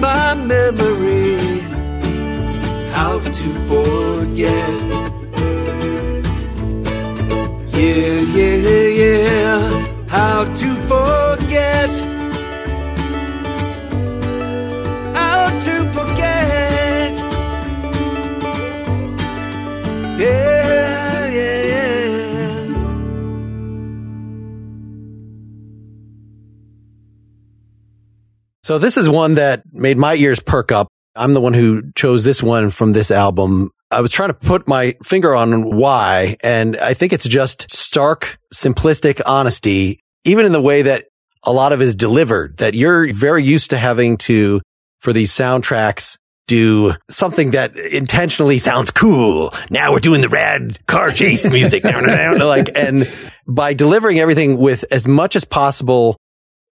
my 0.00 0.34
memory 0.34 1.60
how 2.92 3.18
to 3.20 3.48
forget. 3.70 4.74
Yeah, 7.78 8.20
yeah, 8.36 8.88
yeah, 9.02 9.58
how 10.08 10.44
to 10.60 10.68
forget. 10.92 11.94
How 15.14 15.44
to 15.66 15.74
forget. 15.92 17.14
Yeah, 20.18 20.57
So 28.68 28.76
this 28.76 28.98
is 28.98 29.08
one 29.08 29.36
that 29.36 29.62
made 29.72 29.96
my 29.96 30.14
ears 30.14 30.40
perk 30.40 30.72
up. 30.72 30.88
I'm 31.16 31.32
the 31.32 31.40
one 31.40 31.54
who 31.54 31.90
chose 31.94 32.22
this 32.22 32.42
one 32.42 32.68
from 32.68 32.92
this 32.92 33.10
album. 33.10 33.70
I 33.90 34.02
was 34.02 34.12
trying 34.12 34.28
to 34.28 34.34
put 34.34 34.68
my 34.68 34.94
finger 35.02 35.34
on 35.34 35.74
why, 35.74 36.36
and 36.44 36.76
I 36.76 36.92
think 36.92 37.14
it's 37.14 37.26
just 37.26 37.70
stark, 37.70 38.38
simplistic 38.52 39.22
honesty, 39.24 40.00
even 40.24 40.44
in 40.44 40.52
the 40.52 40.60
way 40.60 40.82
that 40.82 41.06
a 41.44 41.50
lot 41.50 41.72
of 41.72 41.80
is 41.80 41.94
delivered, 41.94 42.58
that 42.58 42.74
you're 42.74 43.10
very 43.10 43.42
used 43.42 43.70
to 43.70 43.78
having 43.78 44.18
to, 44.18 44.60
for 45.00 45.14
these 45.14 45.32
soundtracks, 45.32 46.18
do 46.46 46.92
something 47.08 47.52
that 47.52 47.74
intentionally 47.74 48.58
sounds 48.58 48.90
cool. 48.90 49.50
Now 49.70 49.92
we're 49.92 50.00
doing 50.00 50.20
the 50.20 50.28
rad 50.28 50.84
car 50.86 51.10
chase 51.10 51.46
music. 51.50 51.84
like, 51.84 52.68
and 52.76 53.10
by 53.46 53.72
delivering 53.72 54.20
everything 54.20 54.58
with 54.58 54.84
as 54.90 55.08
much 55.08 55.36
as 55.36 55.46
possible 55.46 56.18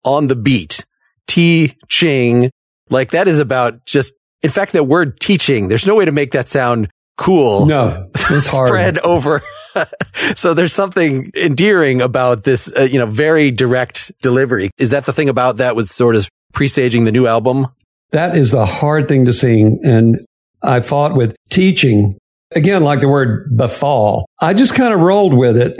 on 0.04 0.26
the 0.26 0.36
beat, 0.36 0.84
teaching, 1.26 2.50
like 2.90 3.10
that 3.10 3.28
is 3.28 3.38
about 3.38 3.84
just, 3.84 4.14
in 4.42 4.50
fact, 4.50 4.72
that 4.72 4.84
word 4.84 5.20
teaching, 5.20 5.68
there's 5.68 5.86
no 5.86 5.94
way 5.94 6.04
to 6.04 6.12
make 6.12 6.32
that 6.32 6.48
sound 6.48 6.88
cool. 7.16 7.66
No, 7.66 8.08
it's 8.30 8.46
hard. 8.46 8.68
Spread 8.68 8.98
over. 8.98 9.42
so 10.34 10.54
there's 10.54 10.72
something 10.72 11.30
endearing 11.34 12.00
about 12.00 12.44
this, 12.44 12.70
uh, 12.76 12.82
you 12.82 12.98
know, 12.98 13.06
very 13.06 13.50
direct 13.50 14.12
delivery. 14.22 14.70
Is 14.78 14.90
that 14.90 15.06
the 15.06 15.12
thing 15.12 15.28
about 15.28 15.58
that 15.58 15.76
was 15.76 15.90
sort 15.90 16.16
of 16.16 16.28
presaging 16.52 17.04
the 17.04 17.12
new 17.12 17.26
album? 17.26 17.68
That 18.12 18.36
is 18.36 18.52
the 18.52 18.66
hard 18.66 19.08
thing 19.08 19.24
to 19.24 19.32
sing. 19.32 19.80
And 19.84 20.20
I 20.62 20.80
fought 20.80 21.14
with 21.14 21.34
teaching 21.50 22.18
again, 22.54 22.82
like 22.82 23.00
the 23.00 23.08
word 23.08 23.56
befall. 23.56 24.26
I 24.40 24.54
just 24.54 24.74
kind 24.74 24.94
of 24.94 25.00
rolled 25.00 25.34
with 25.34 25.56
it. 25.56 25.78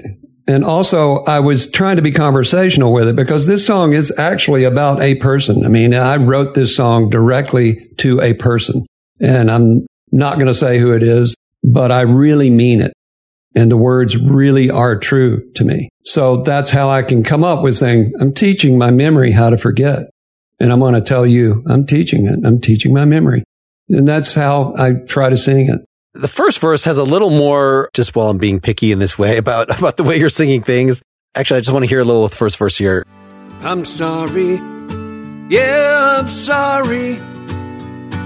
And 0.48 0.64
also 0.64 1.24
I 1.24 1.40
was 1.40 1.70
trying 1.70 1.96
to 1.96 2.02
be 2.02 2.12
conversational 2.12 2.92
with 2.92 3.08
it 3.08 3.16
because 3.16 3.46
this 3.46 3.66
song 3.66 3.92
is 3.92 4.16
actually 4.16 4.64
about 4.64 5.00
a 5.00 5.16
person. 5.16 5.64
I 5.64 5.68
mean, 5.68 5.92
I 5.92 6.16
wrote 6.16 6.54
this 6.54 6.76
song 6.76 7.10
directly 7.10 7.88
to 7.98 8.20
a 8.20 8.34
person 8.34 8.86
and 9.20 9.50
I'm 9.50 9.86
not 10.12 10.36
going 10.36 10.46
to 10.46 10.54
say 10.54 10.78
who 10.78 10.92
it 10.92 11.02
is, 11.02 11.34
but 11.64 11.90
I 11.90 12.02
really 12.02 12.50
mean 12.50 12.80
it. 12.80 12.92
And 13.56 13.70
the 13.70 13.76
words 13.76 14.16
really 14.16 14.70
are 14.70 14.98
true 14.98 15.50
to 15.54 15.64
me. 15.64 15.88
So 16.04 16.42
that's 16.42 16.70
how 16.70 16.90
I 16.90 17.02
can 17.02 17.24
come 17.24 17.42
up 17.42 17.62
with 17.62 17.74
saying, 17.74 18.12
I'm 18.20 18.32
teaching 18.32 18.78
my 18.78 18.90
memory 18.90 19.32
how 19.32 19.50
to 19.50 19.58
forget. 19.58 20.10
And 20.60 20.72
I'm 20.72 20.78
going 20.78 20.94
to 20.94 21.00
tell 21.00 21.26
you, 21.26 21.64
I'm 21.68 21.86
teaching 21.86 22.26
it. 22.26 22.46
I'm 22.46 22.60
teaching 22.60 22.92
my 22.94 23.04
memory. 23.04 23.42
And 23.88 24.06
that's 24.06 24.34
how 24.34 24.74
I 24.76 24.92
try 25.06 25.30
to 25.30 25.36
sing 25.36 25.70
it. 25.70 25.80
The 26.16 26.28
first 26.28 26.60
verse 26.60 26.84
has 26.84 26.96
a 26.96 27.04
little 27.04 27.28
more, 27.28 27.90
just 27.92 28.16
while 28.16 28.30
I'm 28.30 28.38
being 28.38 28.58
picky 28.58 28.90
in 28.90 28.98
this 28.98 29.18
way 29.18 29.36
about, 29.36 29.70
about 29.78 29.98
the 29.98 30.02
way 30.02 30.18
you're 30.18 30.30
singing 30.30 30.62
things. 30.62 31.02
Actually, 31.34 31.58
I 31.58 31.60
just 31.60 31.72
want 31.72 31.82
to 31.82 31.88
hear 31.88 32.00
a 32.00 32.04
little 32.04 32.24
of 32.24 32.30
the 32.30 32.36
first 32.36 32.56
verse 32.56 32.78
here. 32.78 33.04
I'm 33.60 33.84
sorry. 33.84 34.54
Yeah, 35.50 36.18
I'm 36.18 36.28
sorry. 36.28 37.18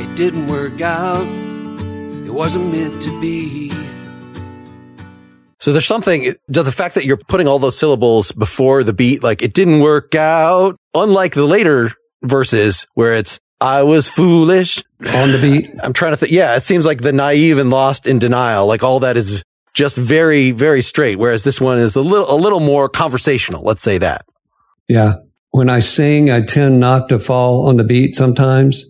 It 0.04 0.14
didn't 0.14 0.46
work 0.46 0.80
out. 0.80 1.26
It 2.26 2.30
wasn't 2.30 2.72
meant 2.72 3.02
to 3.02 3.20
be. 3.20 3.72
So 5.58 5.72
there's 5.72 5.86
something 5.86 6.32
to 6.52 6.62
the 6.62 6.72
fact 6.72 6.94
that 6.94 7.04
you're 7.04 7.16
putting 7.16 7.48
all 7.48 7.58
those 7.58 7.76
syllables 7.76 8.30
before 8.30 8.84
the 8.84 8.92
beat, 8.92 9.24
like 9.24 9.42
it 9.42 9.52
didn't 9.52 9.80
work 9.80 10.14
out. 10.14 10.76
Unlike 10.94 11.34
the 11.34 11.44
later 11.44 11.92
verses 12.22 12.86
where 12.94 13.14
it's 13.14 13.40
I 13.60 13.82
was 13.82 14.08
foolish. 14.08 14.82
On 15.14 15.32
the 15.32 15.38
beat. 15.38 15.70
I'm 15.82 15.92
trying 15.92 16.12
to 16.12 16.16
think. 16.16 16.32
Yeah, 16.32 16.56
it 16.56 16.64
seems 16.64 16.84
like 16.84 17.00
the 17.00 17.12
naive 17.12 17.58
and 17.58 17.70
lost 17.70 18.06
in 18.06 18.18
denial. 18.18 18.66
Like 18.66 18.82
all 18.82 19.00
that 19.00 19.16
is 19.16 19.42
just 19.72 19.96
very, 19.96 20.50
very 20.50 20.82
straight. 20.82 21.18
Whereas 21.18 21.42
this 21.42 21.60
one 21.60 21.78
is 21.78 21.96
a 21.96 22.02
little, 22.02 22.30
a 22.30 22.36
little 22.36 22.60
more 22.60 22.88
conversational. 22.88 23.62
Let's 23.62 23.82
say 23.82 23.98
that. 23.98 24.24
Yeah. 24.88 25.14
When 25.52 25.68
I 25.70 25.80
sing, 25.80 26.30
I 26.30 26.42
tend 26.42 26.80
not 26.80 27.08
to 27.08 27.18
fall 27.18 27.68
on 27.68 27.76
the 27.76 27.84
beat 27.84 28.14
sometimes. 28.14 28.84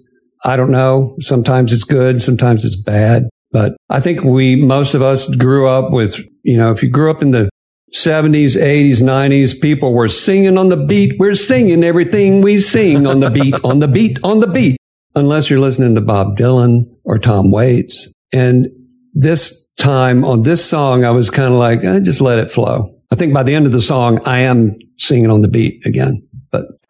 I 0.45 0.57
don't 0.57 0.71
know. 0.71 1.17
Sometimes 1.21 1.73
it's 1.73 1.85
good. 1.85 2.21
Sometimes 2.21 2.65
it's 2.65 2.77
bad. 2.77 3.25
But 3.53 3.77
I 3.89 4.01
think 4.01 4.23
we, 4.23 4.57
most 4.57 4.95
of 4.95 5.03
us 5.03 5.29
grew 5.35 5.69
up 5.69 5.91
with, 5.91 6.19
you 6.43 6.57
know, 6.57 6.71
if 6.71 6.83
you 6.83 6.91
grew 6.91 7.11
up 7.11 7.23
in 7.23 7.33
the 7.33 7.51
70s, 7.95 8.57
80s, 8.57 8.99
90s, 8.99 9.61
people 9.61 9.95
were 9.95 10.09
singing 10.09 10.57
on 10.57 10.69
the 10.69 10.77
beat. 10.77 11.19
We're 11.19 11.35
singing 11.35 11.83
everything 11.83 12.41
we 12.41 12.61
sing 12.61 13.07
on 13.07 13.21
the 13.21 13.31
beat, 13.31 13.55
on 13.65 13.79
the 13.79 13.89
beat, 13.89 14.19
on 14.23 14.39
the 14.39 14.47
beat. 14.47 14.77
Unless 15.17 15.51
you're 15.51 15.61
listening 15.61 15.97
to 15.97 16.01
Bob 16.01 16.37
Dylan 16.37 16.85
or 17.05 17.19
Tom 17.19 17.51
Waits. 17.51 18.13
And 18.33 18.69
this 19.13 19.69
time 19.77 20.25
on 20.25 20.43
this 20.43 20.65
song, 20.65 21.05
I 21.05 21.11
was 21.11 21.31
kind 21.31 21.53
of 21.53 21.59
like, 21.59 21.83
eh, 21.83 21.99
just 22.01 22.21
let 22.21 22.39
it 22.39 22.53
flow. 22.53 22.95
I 23.11 23.17
think 23.17 23.35
by 23.35 23.43
the 23.43 23.55
end 23.55 23.67
of 23.67 23.73
the 23.73 23.83
song, 23.83 24.21
I 24.25 24.41
am 24.41 24.77
singing 24.99 25.31
on 25.31 25.41
the 25.41 25.49
beat 25.49 25.85
again. 25.85 26.23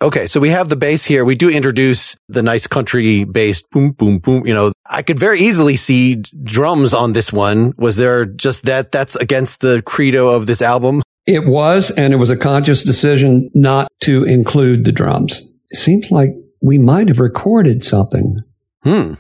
Okay, 0.03 0.27
so 0.27 0.41
we 0.41 0.49
have 0.49 0.71
the 0.71 0.77
bass 0.77 1.05
here. 1.05 1.27
We 1.27 1.35
do 1.35 1.51
introduce 1.51 2.17
the 2.29 2.43
nice 2.43 2.67
country 2.67 3.25
bass, 3.25 3.61
boom, 3.61 3.93
boom, 3.93 4.19
boom. 4.19 4.47
You 4.47 4.55
know, 4.55 4.73
I 4.87 5.03
could 5.03 5.19
very 5.19 5.41
easily 5.41 5.77
see 5.77 6.17
drums 6.43 6.95
on 6.95 7.13
this 7.13 7.31
one. 7.33 7.75
Was 7.77 7.97
there 7.97 8.25
just 8.25 8.65
that? 8.65 8.93
That's 8.93 9.15
against 9.17 9.61
the 9.61 9.83
credo 9.83 10.29
of 10.29 10.47
this 10.47 10.63
album. 10.63 11.03
It 11.27 11.47
was, 11.47 11.91
and 11.91 12.15
it 12.15 12.17
was 12.17 12.31
a 12.31 12.37
conscious 12.37 12.83
decision 12.83 13.51
not 13.55 13.89
to 14.01 14.25
include 14.25 14.85
the 14.85 14.93
drums. 14.93 15.43
It 15.69 15.77
seems 15.77 16.11
like 16.11 16.31
we 16.63 16.79
might 16.79 17.09
have 17.09 17.21
recorded 17.21 17.85
something. 17.85 18.39
Hmm. 18.83 19.15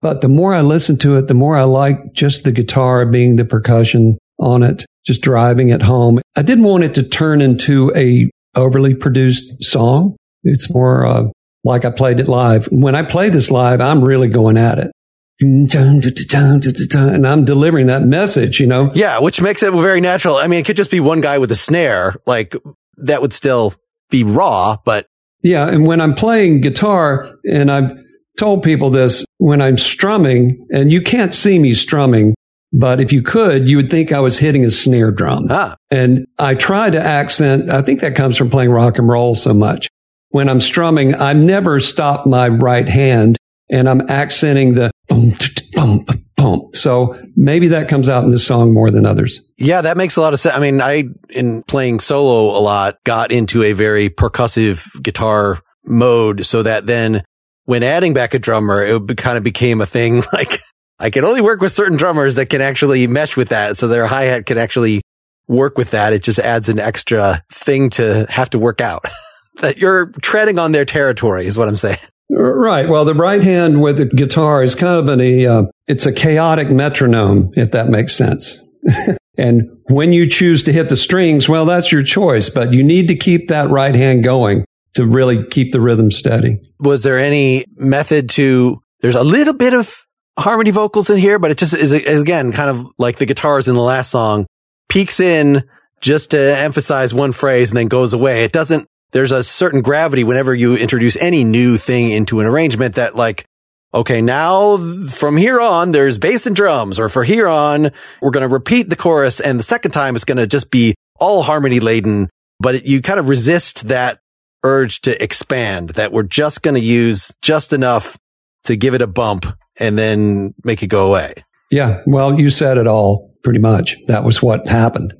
But 0.00 0.22
the 0.22 0.28
more 0.28 0.54
I 0.54 0.62
listen 0.62 0.98
to 0.98 1.16
it, 1.16 1.28
the 1.28 1.34
more 1.34 1.56
I 1.56 1.64
like 1.64 2.14
just 2.14 2.44
the 2.44 2.52
guitar 2.52 3.04
being 3.04 3.36
the 3.36 3.44
percussion 3.44 4.18
on 4.38 4.62
it, 4.62 4.86
just 5.06 5.20
driving 5.20 5.68
it 5.68 5.82
home. 5.82 6.20
I 6.34 6.42
didn't 6.42 6.64
want 6.64 6.84
it 6.84 6.94
to 6.94 7.02
turn 7.02 7.40
into 7.40 7.92
a 7.94 8.30
overly 8.56 8.94
produced 8.94 9.62
song. 9.62 10.16
It's 10.42 10.72
more 10.72 11.06
uh, 11.06 11.24
like 11.64 11.84
I 11.84 11.90
played 11.90 12.20
it 12.20 12.28
live. 12.28 12.66
When 12.66 12.94
I 12.94 13.02
play 13.02 13.30
this 13.30 13.50
live, 13.50 13.80
I'm 13.80 14.04
really 14.04 14.28
going 14.28 14.56
at 14.56 14.78
it. 14.78 14.92
And 15.40 17.26
I'm 17.26 17.44
delivering 17.44 17.86
that 17.86 18.02
message, 18.02 18.60
you 18.60 18.66
know? 18.66 18.90
Yeah, 18.94 19.20
which 19.20 19.40
makes 19.40 19.62
it 19.62 19.72
very 19.72 20.00
natural. 20.00 20.36
I 20.36 20.46
mean, 20.46 20.60
it 20.60 20.66
could 20.66 20.76
just 20.76 20.90
be 20.90 21.00
one 21.00 21.20
guy 21.20 21.38
with 21.38 21.50
a 21.50 21.56
snare. 21.56 22.14
Like 22.26 22.54
that 22.98 23.20
would 23.20 23.32
still 23.32 23.74
be 24.10 24.22
raw, 24.22 24.76
but. 24.84 25.06
Yeah. 25.42 25.68
And 25.68 25.86
when 25.86 26.00
I'm 26.00 26.14
playing 26.14 26.60
guitar 26.60 27.34
and 27.44 27.70
I've 27.70 27.92
told 28.38 28.62
people 28.62 28.90
this 28.90 29.24
when 29.38 29.60
I'm 29.60 29.76
strumming 29.76 30.66
and 30.70 30.92
you 30.92 31.02
can't 31.02 31.34
see 31.34 31.58
me 31.58 31.74
strumming, 31.74 32.33
but 32.76 33.00
if 33.00 33.12
you 33.12 33.22
could, 33.22 33.68
you 33.68 33.76
would 33.76 33.88
think 33.88 34.10
I 34.10 34.18
was 34.18 34.36
hitting 34.36 34.64
a 34.64 34.70
snare 34.70 35.12
drum. 35.12 35.46
Ah. 35.48 35.76
And 35.92 36.26
I 36.40 36.54
try 36.54 36.90
to 36.90 37.00
accent, 37.00 37.70
I 37.70 37.82
think 37.82 38.00
that 38.00 38.16
comes 38.16 38.36
from 38.36 38.50
playing 38.50 38.70
rock 38.70 38.98
and 38.98 39.08
roll 39.08 39.36
so 39.36 39.54
much. 39.54 39.88
When 40.30 40.48
I'm 40.48 40.60
strumming, 40.60 41.14
I 41.14 41.34
never 41.34 41.78
stop 41.78 42.26
my 42.26 42.48
right 42.48 42.88
hand 42.88 43.36
and 43.70 43.88
I'm 43.88 44.10
accenting 44.10 44.74
the 44.74 44.90
boom, 45.08 45.34
boom, 45.72 46.04
boom. 46.36 46.68
So 46.72 47.16
maybe 47.36 47.68
that 47.68 47.88
comes 47.88 48.08
out 48.08 48.24
in 48.24 48.30
this 48.30 48.44
song 48.44 48.74
more 48.74 48.90
than 48.90 49.06
others. 49.06 49.40
Yeah, 49.56 49.82
that 49.82 49.96
makes 49.96 50.16
a 50.16 50.20
lot 50.20 50.32
of 50.32 50.40
sense. 50.40 50.56
I 50.56 50.58
mean, 50.58 50.80
I, 50.80 51.04
in 51.30 51.62
playing 51.62 52.00
solo 52.00 52.58
a 52.58 52.60
lot, 52.60 52.96
got 53.04 53.30
into 53.30 53.62
a 53.62 53.72
very 53.72 54.10
percussive 54.10 55.00
guitar 55.00 55.60
mode 55.84 56.44
so 56.44 56.64
that 56.64 56.86
then 56.86 57.22
when 57.66 57.84
adding 57.84 58.14
back 58.14 58.34
a 58.34 58.40
drummer, 58.40 58.82
it 58.82 59.16
kind 59.16 59.38
of 59.38 59.44
became 59.44 59.80
a 59.80 59.86
thing 59.86 60.24
like 60.32 60.58
I 60.98 61.10
can 61.10 61.24
only 61.24 61.40
work 61.40 61.60
with 61.60 61.72
certain 61.72 61.96
drummers 61.96 62.36
that 62.36 62.46
can 62.46 62.60
actually 62.60 63.06
mesh 63.06 63.36
with 63.36 63.48
that. 63.48 63.76
So 63.76 63.88
their 63.88 64.06
hi 64.06 64.24
hat 64.24 64.46
can 64.46 64.58
actually 64.58 65.02
work 65.48 65.76
with 65.76 65.90
that. 65.90 66.12
It 66.12 66.22
just 66.22 66.38
adds 66.38 66.68
an 66.68 66.78
extra 66.78 67.42
thing 67.52 67.90
to 67.90 68.26
have 68.28 68.50
to 68.50 68.58
work 68.58 68.80
out 68.80 69.04
that 69.60 69.78
you're 69.78 70.06
treading 70.22 70.58
on 70.58 70.72
their 70.72 70.84
territory 70.84 71.46
is 71.46 71.56
what 71.56 71.68
I'm 71.68 71.76
saying. 71.76 71.98
Right. 72.30 72.88
Well, 72.88 73.04
the 73.04 73.14
right 73.14 73.42
hand 73.42 73.82
with 73.82 73.98
the 73.98 74.06
guitar 74.06 74.62
is 74.62 74.74
kind 74.74 74.98
of 74.98 75.08
an, 75.08 75.20
a, 75.20 75.46
uh, 75.46 75.62
it's 75.86 76.06
a 76.06 76.12
chaotic 76.12 76.70
metronome, 76.70 77.50
if 77.54 77.72
that 77.72 77.88
makes 77.88 78.16
sense. 78.16 78.58
and 79.38 79.62
when 79.88 80.12
you 80.12 80.28
choose 80.28 80.62
to 80.64 80.72
hit 80.72 80.88
the 80.88 80.96
strings, 80.96 81.48
well, 81.48 81.66
that's 81.66 81.92
your 81.92 82.02
choice, 82.02 82.48
but 82.48 82.72
you 82.72 82.82
need 82.82 83.08
to 83.08 83.16
keep 83.16 83.48
that 83.48 83.68
right 83.68 83.94
hand 83.94 84.24
going 84.24 84.64
to 84.94 85.06
really 85.06 85.44
keep 85.46 85.72
the 85.72 85.80
rhythm 85.80 86.10
steady. 86.10 86.58
Was 86.80 87.02
there 87.02 87.18
any 87.18 87.66
method 87.76 88.30
to, 88.30 88.80
there's 89.00 89.16
a 89.16 89.22
little 89.22 89.54
bit 89.54 89.74
of 89.74 90.03
harmony 90.38 90.70
vocals 90.70 91.10
in 91.10 91.18
here, 91.18 91.38
but 91.38 91.50
it 91.50 91.58
just 91.58 91.74
is, 91.74 91.92
is 91.92 92.20
again 92.20 92.52
kind 92.52 92.70
of 92.70 92.90
like 92.98 93.18
the 93.18 93.26
guitars 93.26 93.68
in 93.68 93.74
the 93.74 93.82
last 93.82 94.10
song 94.10 94.46
peaks 94.88 95.20
in 95.20 95.64
just 96.00 96.32
to 96.32 96.38
emphasize 96.38 97.14
one 97.14 97.32
phrase 97.32 97.70
and 97.70 97.76
then 97.76 97.88
goes 97.88 98.12
away. 98.12 98.44
It 98.44 98.52
doesn't, 98.52 98.86
there's 99.12 99.32
a 99.32 99.42
certain 99.42 99.80
gravity 99.80 100.22
whenever 100.22 100.54
you 100.54 100.76
introduce 100.76 101.16
any 101.16 101.44
new 101.44 101.78
thing 101.78 102.10
into 102.10 102.40
an 102.40 102.46
arrangement 102.46 102.96
that 102.96 103.16
like, 103.16 103.44
okay, 103.92 104.20
now 104.20 104.76
from 105.06 105.36
here 105.36 105.60
on, 105.60 105.92
there's 105.92 106.18
bass 106.18 106.46
and 106.46 106.54
drums, 106.54 106.98
or 106.98 107.08
for 107.08 107.24
here 107.24 107.48
on, 107.48 107.90
we're 108.20 108.30
going 108.30 108.42
to 108.42 108.52
repeat 108.52 108.90
the 108.90 108.96
chorus. 108.96 109.40
And 109.40 109.58
the 109.58 109.64
second 109.64 109.92
time, 109.92 110.16
it's 110.16 110.24
going 110.24 110.38
to 110.38 110.46
just 110.46 110.70
be 110.70 110.94
all 111.18 111.42
harmony 111.42 111.80
laden, 111.80 112.28
but 112.60 112.74
it, 112.74 112.86
you 112.86 113.02
kind 113.02 113.20
of 113.20 113.28
resist 113.28 113.88
that 113.88 114.18
urge 114.64 115.00
to 115.02 115.22
expand 115.22 115.90
that 115.90 116.12
we're 116.12 116.24
just 116.24 116.62
going 116.62 116.74
to 116.74 116.80
use 116.80 117.32
just 117.40 117.72
enough 117.72 118.18
to 118.64 118.76
give 118.76 118.94
it 118.94 119.02
a 119.02 119.06
bump 119.06 119.46
and 119.78 119.96
then 119.98 120.54
make 120.64 120.82
it 120.82 120.88
go 120.88 121.06
away. 121.08 121.34
Yeah. 121.70 122.02
Well, 122.06 122.38
you 122.38 122.50
said 122.50 122.78
it 122.78 122.86
all 122.86 123.34
pretty 123.42 123.58
much. 123.58 123.96
That 124.06 124.24
was 124.24 124.42
what 124.42 124.66
happened. 124.66 125.14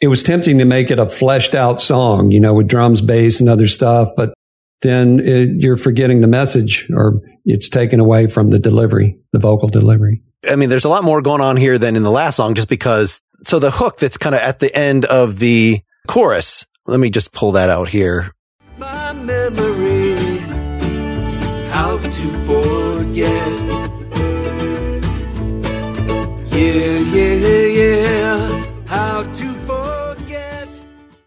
It 0.00 0.08
was 0.08 0.22
tempting 0.22 0.58
to 0.58 0.64
make 0.64 0.90
it 0.90 0.98
a 0.98 1.08
fleshed 1.08 1.54
out 1.54 1.80
song, 1.80 2.30
you 2.32 2.40
know, 2.40 2.54
with 2.54 2.66
drums, 2.66 3.00
bass 3.00 3.40
and 3.40 3.48
other 3.48 3.68
stuff, 3.68 4.10
but 4.16 4.34
then 4.80 5.20
it, 5.20 5.50
you're 5.52 5.76
forgetting 5.76 6.20
the 6.20 6.26
message 6.26 6.88
or 6.92 7.20
it's 7.44 7.68
taken 7.68 8.00
away 8.00 8.26
from 8.26 8.50
the 8.50 8.58
delivery, 8.58 9.16
the 9.32 9.38
vocal 9.38 9.68
delivery. 9.68 10.22
I 10.48 10.56
mean, 10.56 10.68
there's 10.70 10.84
a 10.84 10.88
lot 10.88 11.04
more 11.04 11.22
going 11.22 11.40
on 11.40 11.56
here 11.56 11.78
than 11.78 11.94
in 11.94 12.02
the 12.02 12.10
last 12.10 12.36
song 12.36 12.54
just 12.54 12.68
because. 12.68 13.20
So 13.44 13.58
the 13.58 13.70
hook 13.70 13.98
that's 13.98 14.18
kind 14.18 14.34
of 14.34 14.40
at 14.40 14.58
the 14.58 14.74
end 14.76 15.04
of 15.04 15.38
the 15.38 15.80
chorus, 16.08 16.66
let 16.86 16.98
me 16.98 17.10
just 17.10 17.32
pull 17.32 17.52
that 17.52 17.70
out 17.70 17.88
here. 17.88 18.32
Forget. 23.12 23.92
Yeah, 26.52 26.98
yeah, 27.12 27.66
yeah, 27.66 28.66
how 28.86 29.22
to 29.22 29.54
forget. 29.64 30.68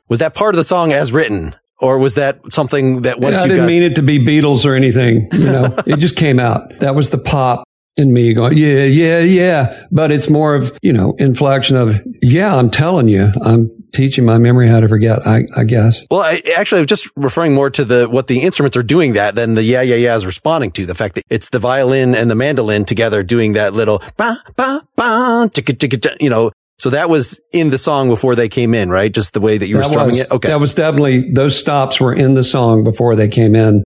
Was 0.07 0.19
that 0.19 0.33
part 0.33 0.55
of 0.55 0.57
the 0.57 0.63
song 0.63 0.93
as 0.93 1.11
written? 1.11 1.55
Or 1.79 1.99
was 1.99 2.13
that 2.13 2.39
something 2.51 3.01
that 3.01 3.19
once 3.19 3.35
I 3.35 3.43
you 3.43 3.47
didn't 3.49 3.63
got, 3.63 3.67
mean 3.67 3.83
it 3.83 3.95
to 3.95 4.01
be 4.01 4.17
Beatles 4.17 4.65
or 4.65 4.75
anything. 4.75 5.27
You 5.33 5.51
know, 5.51 5.75
it 5.85 5.97
just 5.97 6.15
came 6.15 6.39
out. 6.39 6.79
That 6.79 6.95
was 6.95 7.09
the 7.09 7.17
pop 7.17 7.67
in 7.97 8.11
me 8.11 8.33
going, 8.33 8.57
yeah, 8.57 8.83
yeah, 8.83 9.19
yeah. 9.19 9.85
But 9.91 10.11
it's 10.11 10.29
more 10.29 10.55
of, 10.55 10.77
you 10.81 10.93
know, 10.93 11.15
inflection 11.17 11.77
of, 11.77 12.01
yeah, 12.21 12.55
I'm 12.55 12.69
telling 12.69 13.07
you, 13.07 13.31
I'm 13.41 13.71
teaching 13.93 14.25
my 14.25 14.37
memory 14.37 14.67
how 14.67 14.81
to 14.81 14.87
forget, 14.87 15.25
I, 15.25 15.45
I 15.55 15.63
guess. 15.63 16.05
Well, 16.11 16.21
I 16.21 16.41
actually 16.57 16.81
I'm 16.81 16.87
just 16.87 17.09
referring 17.15 17.53
more 17.53 17.69
to 17.71 17.85
the 17.85 18.09
what 18.09 18.27
the 18.27 18.41
instruments 18.41 18.75
are 18.75 18.83
doing 18.83 19.13
that 19.13 19.35
than 19.35 19.55
the 19.55 19.63
yeah 19.63 19.81
yeah 19.81 19.95
yeah 19.95 20.15
is 20.15 20.25
responding 20.25 20.71
to 20.73 20.85
the 20.85 20.95
fact 20.95 21.15
that 21.15 21.23
it's 21.29 21.49
the 21.49 21.59
violin 21.59 22.15
and 22.15 22.29
the 22.29 22.35
mandolin 22.35 22.83
together 22.85 23.23
doing 23.23 23.53
that 23.53 23.73
little 23.73 24.01
ba 24.17 24.37
ba 24.55 24.85
ba 24.95 25.49
ticka 25.53 25.73
ticka 25.73 25.97
ticka, 25.97 26.17
you 26.19 26.29
know. 26.29 26.51
So 26.77 26.89
that 26.89 27.09
was 27.09 27.39
in 27.53 27.69
the 27.69 27.77
song 27.77 28.09
before 28.09 28.35
they 28.35 28.49
came 28.49 28.73
in, 28.73 28.89
right? 28.89 29.09
Just 29.09 29.31
the 29.31 29.39
way 29.39 29.57
that 29.57 29.67
you 29.67 29.77
were 29.77 29.83
strumming 29.83 30.07
was, 30.07 30.19
it. 30.19 30.31
Okay. 30.31 30.49
That 30.49 30.59
was 30.59 30.73
definitely, 30.73 31.31
those 31.31 31.57
stops 31.57 32.01
were 32.01 32.13
in 32.13 32.33
the 32.33 32.43
song 32.43 32.83
before 32.83 33.15
they 33.15 33.29
came 33.29 33.55
in 33.55 33.85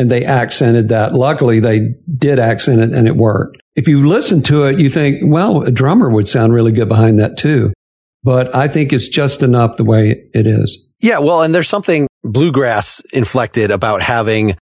and 0.00 0.10
they 0.10 0.24
accented 0.24 0.88
that. 0.88 1.12
Luckily, 1.12 1.60
they 1.60 1.90
did 2.16 2.38
accent 2.38 2.80
it 2.80 2.94
and 2.94 3.06
it 3.06 3.16
worked. 3.16 3.58
If 3.76 3.86
you 3.86 4.08
listen 4.08 4.42
to 4.44 4.64
it, 4.64 4.80
you 4.80 4.88
think, 4.88 5.18
well, 5.22 5.62
a 5.62 5.70
drummer 5.70 6.08
would 6.08 6.26
sound 6.26 6.54
really 6.54 6.72
good 6.72 6.88
behind 6.88 7.18
that 7.18 7.36
too. 7.36 7.74
But 8.22 8.54
I 8.54 8.66
think 8.66 8.94
it's 8.94 9.08
just 9.08 9.42
enough 9.42 9.76
the 9.76 9.84
way 9.84 10.24
it 10.32 10.46
is. 10.46 10.78
Yeah, 11.00 11.18
well, 11.18 11.42
and 11.42 11.54
there's 11.54 11.68
something 11.68 12.08
bluegrass 12.22 13.00
inflected 13.12 13.70
about 13.70 14.00
having 14.00 14.56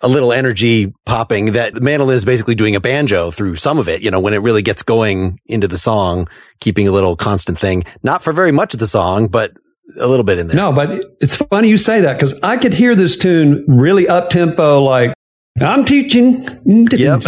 a 0.00 0.06
little 0.06 0.32
energy 0.32 0.92
popping 1.06 1.52
that 1.52 1.74
mandolin 1.82 2.14
is 2.14 2.24
basically 2.24 2.54
doing 2.54 2.76
a 2.76 2.80
banjo 2.80 3.32
through 3.32 3.56
some 3.56 3.78
of 3.78 3.88
it, 3.88 4.00
you 4.00 4.12
know, 4.12 4.20
when 4.20 4.32
it 4.32 4.38
really 4.38 4.62
gets 4.62 4.84
going 4.84 5.40
into 5.46 5.66
the 5.66 5.78
song, 5.78 6.28
keeping 6.60 6.86
a 6.86 6.92
little 6.92 7.16
constant 7.16 7.58
thing. 7.58 7.82
Not 8.04 8.22
for 8.22 8.32
very 8.32 8.52
much 8.52 8.74
of 8.74 8.80
the 8.80 8.86
song, 8.86 9.26
but 9.26 9.52
a 10.00 10.06
little 10.06 10.24
bit 10.24 10.38
in 10.38 10.48
there. 10.48 10.56
No, 10.56 10.72
but 10.72 11.16
it's 11.20 11.34
funny 11.36 11.68
you 11.68 11.76
say 11.76 12.02
that 12.02 12.14
because 12.14 12.38
I 12.42 12.56
could 12.56 12.72
hear 12.74 12.94
this 12.94 13.16
tune 13.16 13.64
really 13.68 14.08
up 14.08 14.30
tempo, 14.30 14.82
like 14.82 15.14
I'm 15.60 15.84
teaching 15.84 16.44
Yep. 16.64 17.22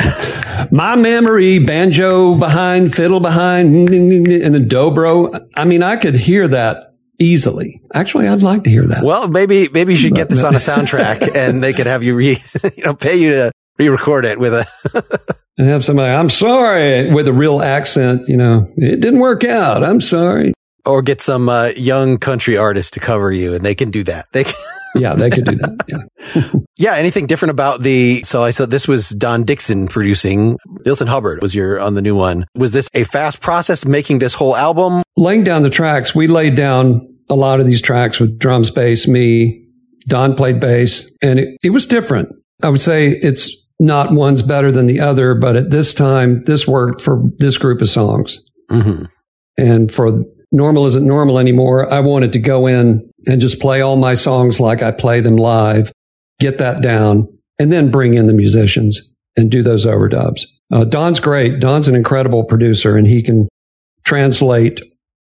my 0.73 0.97
memory, 0.97 1.59
banjo 1.61 2.35
behind, 2.35 2.95
fiddle 2.95 3.21
behind, 3.21 3.89
and 3.91 4.55
the 4.55 4.59
dobro. 4.59 5.49
I 5.57 5.65
mean, 5.65 5.83
I 5.83 5.97
could 5.97 6.17
hear 6.17 6.49
that 6.49 6.95
easily. 7.19 7.81
Actually, 7.95 8.29
I'd 8.29 8.43
like 8.43 8.65
to 8.65 8.71
hear 8.71 8.85
that. 8.87 9.05
Well, 9.05 9.29
maybe, 9.29 9.69
maybe 9.69 9.93
you 9.93 9.99
should 9.99 10.15
get 10.15 10.29
this 10.29 10.43
on 10.43 10.55
a 10.55 10.59
soundtrack 10.59 11.35
and 11.37 11.63
they 11.63 11.73
could 11.73 11.87
have 11.87 12.03
you 12.03 12.15
re, 12.15 12.43
you 12.77 12.85
know, 12.85 12.95
pay 12.95 13.17
you 13.17 13.31
to 13.31 13.53
re-record 13.79 14.25
it 14.25 14.41
with 14.41 14.55
a 14.55 14.67
and 15.59 15.69
have 15.69 15.85
somebody, 15.85 16.13
I'm 16.13 16.31
sorry, 16.31 17.13
with 17.13 17.29
a 17.29 17.33
real 17.33 17.63
accent, 17.63 18.29
you 18.29 18.37
know, 18.37 18.69
it 18.77 19.01
didn't 19.01 19.21
work 19.21 19.45
out. 19.45 19.85
I'm 19.85 20.01
sorry. 20.01 20.53
Or 20.87 21.03
get 21.03 21.21
some 21.21 21.49
uh, 21.49 21.73
young 21.77 22.19
country 22.19 22.57
artist 22.57 22.95
to 22.95 23.01
cover 23.01 23.33
you 23.33 23.55
and 23.55 23.63
they 23.63 23.75
can 23.75 23.91
do 23.91 24.05
that. 24.05 24.27
They 24.33 24.45
can 24.45 24.55
yeah, 24.95 25.15
they 25.15 25.31
could 25.31 25.45
do 25.45 25.57
that. 25.57 26.09
Yeah. 26.35 26.51
yeah. 26.77 26.95
Anything 26.95 27.27
different 27.27 27.51
about 27.51 27.83
the, 27.83 28.23
so 28.23 28.43
I 28.43 28.51
said 28.51 28.71
this 28.71 28.89
was 28.89 29.09
Don 29.11 29.45
Dixon 29.45 29.89
producing. 29.89 30.59
Neilson 30.85 31.09
Hubbard 31.09 31.43
was 31.43 31.55
your 31.55 31.81
on 31.81 31.95
the 31.95 32.03
new 32.03 32.15
one. 32.15 32.47
Was 32.55 32.71
this 32.71 32.89
a 32.95 33.05
fast 33.05 33.41
process 33.41 33.85
making 33.85 34.19
this 34.19 34.33
whole 34.33 34.57
album? 34.57 35.03
Laying 35.17 35.45
down 35.45 35.63
the 35.63 35.71
tracks, 35.71 36.15
we 36.15 36.27
laid 36.27 36.55
down 36.55 37.15
a 37.29 37.35
lot 37.35 37.61
of 37.61 37.67
these 37.67 37.83
tracks 37.83 38.21
with 38.21 38.39
drums, 38.39 38.71
bass, 38.71 39.07
me, 39.07 39.67
Don 40.09 40.37
played 40.37 40.61
bass, 40.61 41.11
and 41.23 41.41
it, 41.41 41.59
it 41.63 41.71
was 41.71 41.87
different. 41.87 42.29
I 42.63 42.69
would 42.69 42.81
say 42.81 43.09
it's 43.09 43.51
not 43.79 44.13
one's 44.13 44.43
better 44.43 44.71
than 44.71 44.87
the 44.87 45.01
other, 45.01 45.35
but 45.35 45.57
at 45.57 45.71
this 45.71 45.93
time, 45.95 46.45
this 46.45 46.67
worked 46.67 47.03
for 47.03 47.23
this 47.39 47.59
group 47.59 47.83
of 47.83 47.89
songs. 47.89 48.41
Mm-hmm. 48.71 49.07
And 49.59 49.93
for 49.93 50.23
Normal 50.53 50.87
Isn't 50.87 51.07
Normal 51.07 51.39
Anymore, 51.39 51.93
I 51.93 52.01
wanted 52.01 52.33
to 52.35 52.39
go 52.39 52.67
in 52.67 53.11
and 53.27 53.41
just 53.41 53.61
play 53.61 53.81
all 53.81 53.97
my 53.97 54.15
songs 54.15 54.61
like 54.61 54.83
I 54.83 54.93
play 54.93 55.21
them 55.21 55.37
live, 55.37 55.93
get 56.41 56.59
that 56.59 56.83
down, 56.83 57.29
and 57.59 57.73
then 57.73 57.91
bring 57.91 58.15
in 58.15 58.27
the 58.27 58.33
musicians 58.33 59.01
and 59.37 59.51
do 59.51 59.63
those 59.63 59.87
overdubs. 59.87 60.43
Uh, 60.73 60.85
Don's 60.85 61.21
great. 61.21 61.61
Don's 61.61 61.89
an 61.89 61.95
incredible 61.95 62.45
producer 62.45 62.97
and 62.97 63.07
he 63.07 63.23
can 63.23 63.49
translate 64.05 64.81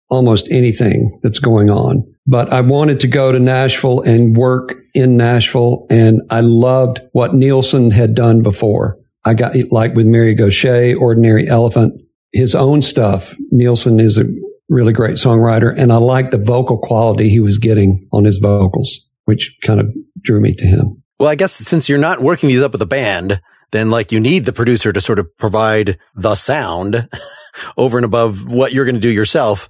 almost 0.10 0.48
anything 0.50 1.20
that's 1.22 1.40
going 1.40 1.70
on. 1.70 2.04
But 2.26 2.52
I 2.52 2.62
wanted 2.62 3.02
to 3.02 3.08
go 3.08 3.32
to 3.32 3.40
Nashville 3.40 4.02
and 4.02 4.36
work 4.36 4.76
in 4.94 5.18
Nashville. 5.18 5.86
And 5.90 6.22
I 6.30 6.42
loved 6.42 7.02
what 7.12 7.32
Neilson 7.32 7.92
had 7.92 8.16
done 8.16 8.42
before. 8.44 8.98
I 9.26 9.34
got 9.34 9.56
like 9.72 9.94
with 9.94 10.06
Mary 10.06 10.36
Gauthier, 10.36 10.98
Ordinary 10.98 11.48
Elephant, 11.48 12.02
his 12.32 12.56
own 12.56 12.82
stuff. 12.82 13.36
Neilson 13.54 14.00
is 14.02 14.18
a 14.18 14.26
really 14.70 14.94
great 14.94 15.16
songwriter. 15.16 15.74
And 15.76 15.92
I 15.92 15.98
liked 15.98 16.32
the 16.32 16.38
vocal 16.38 16.78
quality 16.78 17.30
he 17.30 17.40
was 17.40 17.58
getting 17.58 18.08
on 18.12 18.26
his 18.26 18.38
vocals, 18.38 19.08
which 19.26 19.58
kind 19.64 19.80
of 19.80 19.94
drew 20.22 20.40
me 20.40 20.54
to 20.56 20.66
him. 20.66 21.04
Well, 21.20 21.30
I 21.30 21.36
guess 21.36 21.54
since 21.54 21.90
you're 21.90 21.98
not 21.98 22.22
working 22.22 22.50
these 22.50 22.62
up 22.62 22.74
with 22.74 22.82
a 22.82 22.88
band, 22.88 23.42
then 23.72 23.90
like 23.90 24.12
you 24.12 24.20
need 24.20 24.46
the 24.46 24.54
producer 24.54 24.94
to 24.94 25.02
sort 25.02 25.20
of 25.20 25.36
provide 25.38 25.98
the 26.16 26.36
sound 26.36 27.10
over 27.78 27.98
and 27.98 28.06
above 28.06 28.52
what 28.52 28.72
you're 28.72 28.86
going 28.86 28.96
to 28.96 29.02
do 29.02 29.10
yourself. 29.10 29.68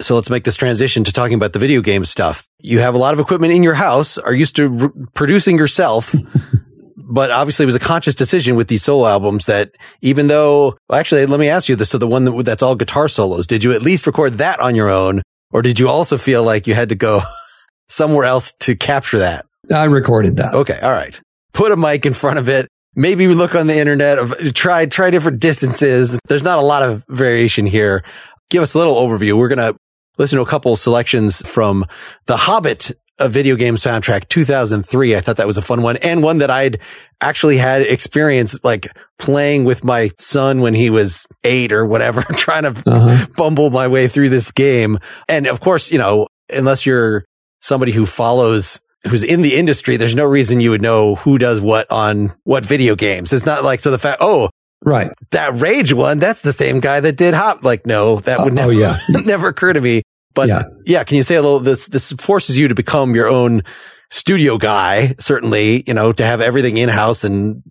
So 0.00 0.14
let's 0.14 0.30
make 0.30 0.44
this 0.44 0.56
transition 0.56 1.04
to 1.04 1.12
talking 1.12 1.34
about 1.34 1.52
the 1.52 1.58
video 1.58 1.82
game 1.82 2.04
stuff. 2.04 2.46
You 2.58 2.78
have 2.78 2.94
a 2.94 2.98
lot 2.98 3.12
of 3.12 3.20
equipment 3.20 3.52
in 3.52 3.62
your 3.62 3.74
house, 3.74 4.16
are 4.16 4.32
used 4.32 4.56
to 4.56 4.68
re- 4.68 4.88
producing 5.14 5.58
yourself. 5.58 6.14
but 7.10 7.30
obviously 7.30 7.64
it 7.64 7.66
was 7.66 7.74
a 7.74 7.80
conscious 7.80 8.14
decision 8.14 8.56
with 8.56 8.68
these 8.68 8.82
solo 8.82 9.06
albums 9.06 9.46
that 9.46 9.74
even 10.00 10.28
though, 10.28 10.76
well, 10.88 10.98
actually, 10.98 11.26
let 11.26 11.40
me 11.40 11.48
ask 11.48 11.68
you 11.68 11.76
this. 11.76 11.90
So 11.90 11.98
the 11.98 12.06
one 12.06 12.24
that, 12.24 12.44
that's 12.44 12.62
all 12.62 12.76
guitar 12.76 13.08
solos, 13.08 13.46
did 13.46 13.64
you 13.64 13.72
at 13.72 13.82
least 13.82 14.06
record 14.06 14.38
that 14.38 14.60
on 14.60 14.76
your 14.76 14.88
own? 14.88 15.22
Or 15.50 15.62
did 15.62 15.80
you 15.80 15.88
also 15.88 16.16
feel 16.16 16.44
like 16.44 16.68
you 16.68 16.74
had 16.74 16.90
to 16.90 16.94
go 16.94 17.22
somewhere 17.88 18.24
else 18.24 18.52
to 18.60 18.76
capture 18.76 19.18
that? 19.18 19.44
I 19.74 19.84
recorded 19.84 20.36
that. 20.36 20.54
Okay. 20.54 20.78
All 20.78 20.92
right. 20.92 21.20
Put 21.52 21.72
a 21.72 21.76
mic 21.76 22.06
in 22.06 22.12
front 22.12 22.38
of 22.38 22.48
it. 22.48 22.68
Maybe 22.94 23.26
look 23.28 23.54
on 23.54 23.66
the 23.66 23.76
internet 23.76 24.18
of 24.18 24.54
try, 24.54 24.86
try 24.86 25.10
different 25.10 25.40
distances. 25.40 26.18
There's 26.28 26.42
not 26.42 26.58
a 26.58 26.62
lot 26.62 26.82
of 26.82 27.04
variation 27.08 27.66
here. 27.66 28.04
Give 28.48 28.62
us 28.62 28.74
a 28.74 28.78
little 28.78 28.96
overview. 28.96 29.36
We're 29.36 29.48
going 29.48 29.74
to 29.74 29.76
listen 30.18 30.36
to 30.36 30.42
a 30.42 30.46
couple 30.46 30.76
selections 30.76 31.40
from 31.46 31.86
the 32.26 32.36
Hobbit 32.36 32.92
a 33.20 33.28
video 33.28 33.56
game 33.56 33.76
soundtrack 33.76 34.28
2003. 34.28 35.16
I 35.16 35.20
thought 35.20 35.36
that 35.36 35.46
was 35.46 35.58
a 35.58 35.62
fun 35.62 35.82
one 35.82 35.96
and 35.98 36.22
one 36.22 36.38
that 36.38 36.50
I'd 36.50 36.80
actually 37.20 37.58
had 37.58 37.82
experience 37.82 38.64
like 38.64 38.88
playing 39.18 39.64
with 39.64 39.84
my 39.84 40.10
son 40.18 40.60
when 40.60 40.74
he 40.74 40.90
was 40.90 41.26
eight 41.44 41.72
or 41.72 41.86
whatever, 41.86 42.22
trying 42.36 42.62
to 42.62 42.82
uh-huh. 42.86 43.26
bumble 43.36 43.70
my 43.70 43.86
way 43.88 44.08
through 44.08 44.30
this 44.30 44.50
game. 44.50 44.98
And 45.28 45.46
of 45.46 45.60
course, 45.60 45.92
you 45.92 45.98
know, 45.98 46.26
unless 46.48 46.86
you're 46.86 47.24
somebody 47.60 47.92
who 47.92 48.06
follows 48.06 48.80
who's 49.08 49.22
in 49.22 49.42
the 49.42 49.56
industry, 49.56 49.96
there's 49.96 50.14
no 50.14 50.24
reason 50.24 50.60
you 50.60 50.70
would 50.70 50.82
know 50.82 51.14
who 51.14 51.38
does 51.38 51.60
what 51.60 51.90
on 51.90 52.34
what 52.44 52.64
video 52.64 52.96
games. 52.96 53.32
It's 53.32 53.46
not 53.46 53.64
like, 53.64 53.80
so 53.80 53.90
the 53.90 53.98
fact, 53.98 54.18
oh, 54.20 54.50
Right. 54.82 55.10
That 55.32 55.60
Rage 55.60 55.92
one, 55.92 56.20
that's 56.20 56.40
the 56.40 56.52
same 56.52 56.80
guy 56.80 57.00
that 57.00 57.16
did 57.16 57.34
Hop. 57.34 57.62
Like, 57.62 57.84
no, 57.86 58.20
that 58.20 58.40
would 58.40 58.52
uh, 58.52 58.66
never, 58.66 58.72
oh, 58.72 58.74
yeah. 58.74 58.98
never 59.08 59.48
occur 59.48 59.74
to 59.74 59.80
me. 59.80 60.02
But 60.34 60.48
yeah. 60.48 60.62
yeah, 60.84 61.04
can 61.04 61.16
you 61.16 61.22
say 61.22 61.34
a 61.34 61.42
little, 61.42 61.60
this, 61.60 61.86
this 61.86 62.12
forces 62.12 62.56
you 62.56 62.68
to 62.68 62.74
become 62.74 63.14
your 63.14 63.28
own 63.28 63.62
studio 64.10 64.58
guy, 64.58 65.14
certainly, 65.18 65.84
you 65.86 65.94
know, 65.94 66.12
to 66.12 66.24
have 66.24 66.40
everything 66.40 66.76
in 66.76 66.88
house. 66.88 67.24
And, 67.24 67.62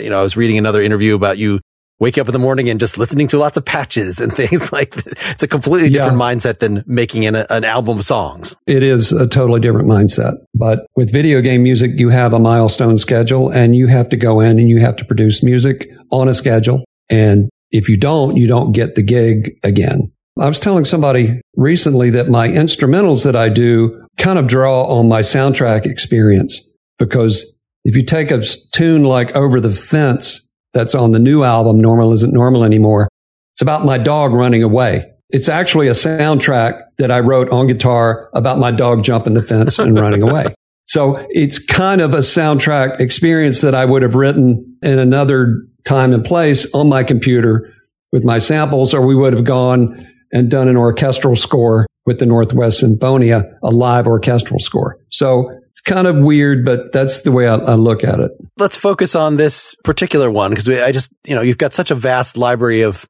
you 0.00 0.10
know, 0.10 0.18
I 0.18 0.22
was 0.22 0.36
reading 0.36 0.58
another 0.58 0.80
interview 0.80 1.14
about 1.14 1.38
you 1.38 1.60
wake 2.00 2.16
up 2.16 2.28
in 2.28 2.32
the 2.32 2.38
morning 2.38 2.68
and 2.68 2.78
just 2.78 2.96
listening 2.96 3.26
to 3.26 3.38
lots 3.38 3.56
of 3.56 3.64
patches 3.64 4.20
and 4.20 4.32
things 4.36 4.72
like 4.72 4.94
that. 4.94 5.14
It's 5.30 5.42
a 5.42 5.48
completely 5.48 5.90
different 5.90 6.18
yeah. 6.18 6.24
mindset 6.24 6.60
than 6.60 6.84
making 6.86 7.26
an, 7.26 7.34
an 7.34 7.64
album 7.64 7.98
of 7.98 8.04
songs. 8.04 8.56
It 8.66 8.82
is 8.82 9.12
a 9.12 9.26
totally 9.26 9.60
different 9.60 9.88
mindset. 9.88 10.34
But 10.54 10.86
with 10.96 11.12
video 11.12 11.40
game 11.40 11.62
music, 11.62 11.92
you 11.96 12.08
have 12.10 12.32
a 12.32 12.38
milestone 12.38 12.98
schedule 12.98 13.50
and 13.50 13.74
you 13.74 13.88
have 13.88 14.08
to 14.10 14.16
go 14.16 14.40
in 14.40 14.58
and 14.58 14.68
you 14.68 14.80
have 14.80 14.96
to 14.96 15.04
produce 15.04 15.42
music 15.42 15.88
on 16.10 16.28
a 16.28 16.34
schedule. 16.34 16.84
And 17.10 17.50
if 17.70 17.88
you 17.88 17.96
don't, 17.96 18.36
you 18.36 18.46
don't 18.46 18.72
get 18.72 18.94
the 18.94 19.02
gig 19.02 19.58
again. 19.62 20.12
I 20.40 20.46
was 20.46 20.60
telling 20.60 20.84
somebody 20.84 21.40
recently 21.56 22.10
that 22.10 22.28
my 22.28 22.48
instrumentals 22.48 23.24
that 23.24 23.34
I 23.34 23.48
do 23.48 24.06
kind 24.18 24.38
of 24.38 24.46
draw 24.46 24.84
on 24.84 25.08
my 25.08 25.20
soundtrack 25.20 25.84
experience 25.84 26.62
because 26.98 27.58
if 27.84 27.96
you 27.96 28.04
take 28.04 28.30
a 28.30 28.42
tune 28.72 29.04
like 29.04 29.34
Over 29.36 29.60
the 29.60 29.72
Fence 29.72 30.48
that's 30.72 30.94
on 30.94 31.12
the 31.12 31.18
new 31.18 31.42
album, 31.42 31.78
Normal 31.78 32.12
Isn't 32.12 32.32
Normal 32.32 32.64
Anymore, 32.64 33.08
it's 33.54 33.62
about 33.62 33.84
my 33.84 33.98
dog 33.98 34.32
running 34.32 34.62
away. 34.62 35.04
It's 35.30 35.48
actually 35.48 35.88
a 35.88 35.92
soundtrack 35.92 36.80
that 36.98 37.10
I 37.10 37.20
wrote 37.20 37.50
on 37.50 37.66
guitar 37.66 38.30
about 38.34 38.58
my 38.58 38.70
dog 38.70 39.04
jumping 39.04 39.34
the 39.34 39.42
fence 39.42 39.78
and 39.78 39.98
running 39.98 40.22
away. 40.22 40.54
So 40.88 41.22
it's 41.28 41.58
kind 41.58 42.00
of 42.00 42.14
a 42.14 42.20
soundtrack 42.20 42.98
experience 42.98 43.60
that 43.60 43.74
I 43.74 43.84
would 43.84 44.00
have 44.00 44.14
written 44.14 44.78
in 44.80 44.98
another 44.98 45.66
time 45.84 46.14
and 46.14 46.24
place 46.24 46.66
on 46.72 46.88
my 46.88 47.04
computer 47.04 47.70
with 48.10 48.24
my 48.24 48.38
samples, 48.38 48.94
or 48.94 49.04
we 49.04 49.14
would 49.14 49.34
have 49.34 49.44
gone 49.44 50.07
and 50.32 50.50
done 50.50 50.68
an 50.68 50.76
orchestral 50.76 51.36
score 51.36 51.86
with 52.06 52.18
the 52.18 52.26
Northwest 52.26 52.82
Sinfonia, 52.82 53.58
a 53.62 53.70
live 53.70 54.06
orchestral 54.06 54.58
score. 54.58 54.96
So 55.10 55.48
it's 55.68 55.80
kind 55.80 56.06
of 56.06 56.16
weird, 56.16 56.64
but 56.64 56.92
that's 56.92 57.22
the 57.22 57.32
way 57.32 57.46
I, 57.46 57.56
I 57.56 57.74
look 57.74 58.02
at 58.02 58.20
it. 58.20 58.32
Let's 58.58 58.76
focus 58.76 59.14
on 59.14 59.36
this 59.36 59.74
particular 59.84 60.30
one 60.30 60.50
because 60.50 60.68
I 60.68 60.92
just, 60.92 61.12
you 61.26 61.34
know, 61.34 61.42
you've 61.42 61.58
got 61.58 61.74
such 61.74 61.90
a 61.90 61.94
vast 61.94 62.36
library 62.36 62.82
of 62.82 63.06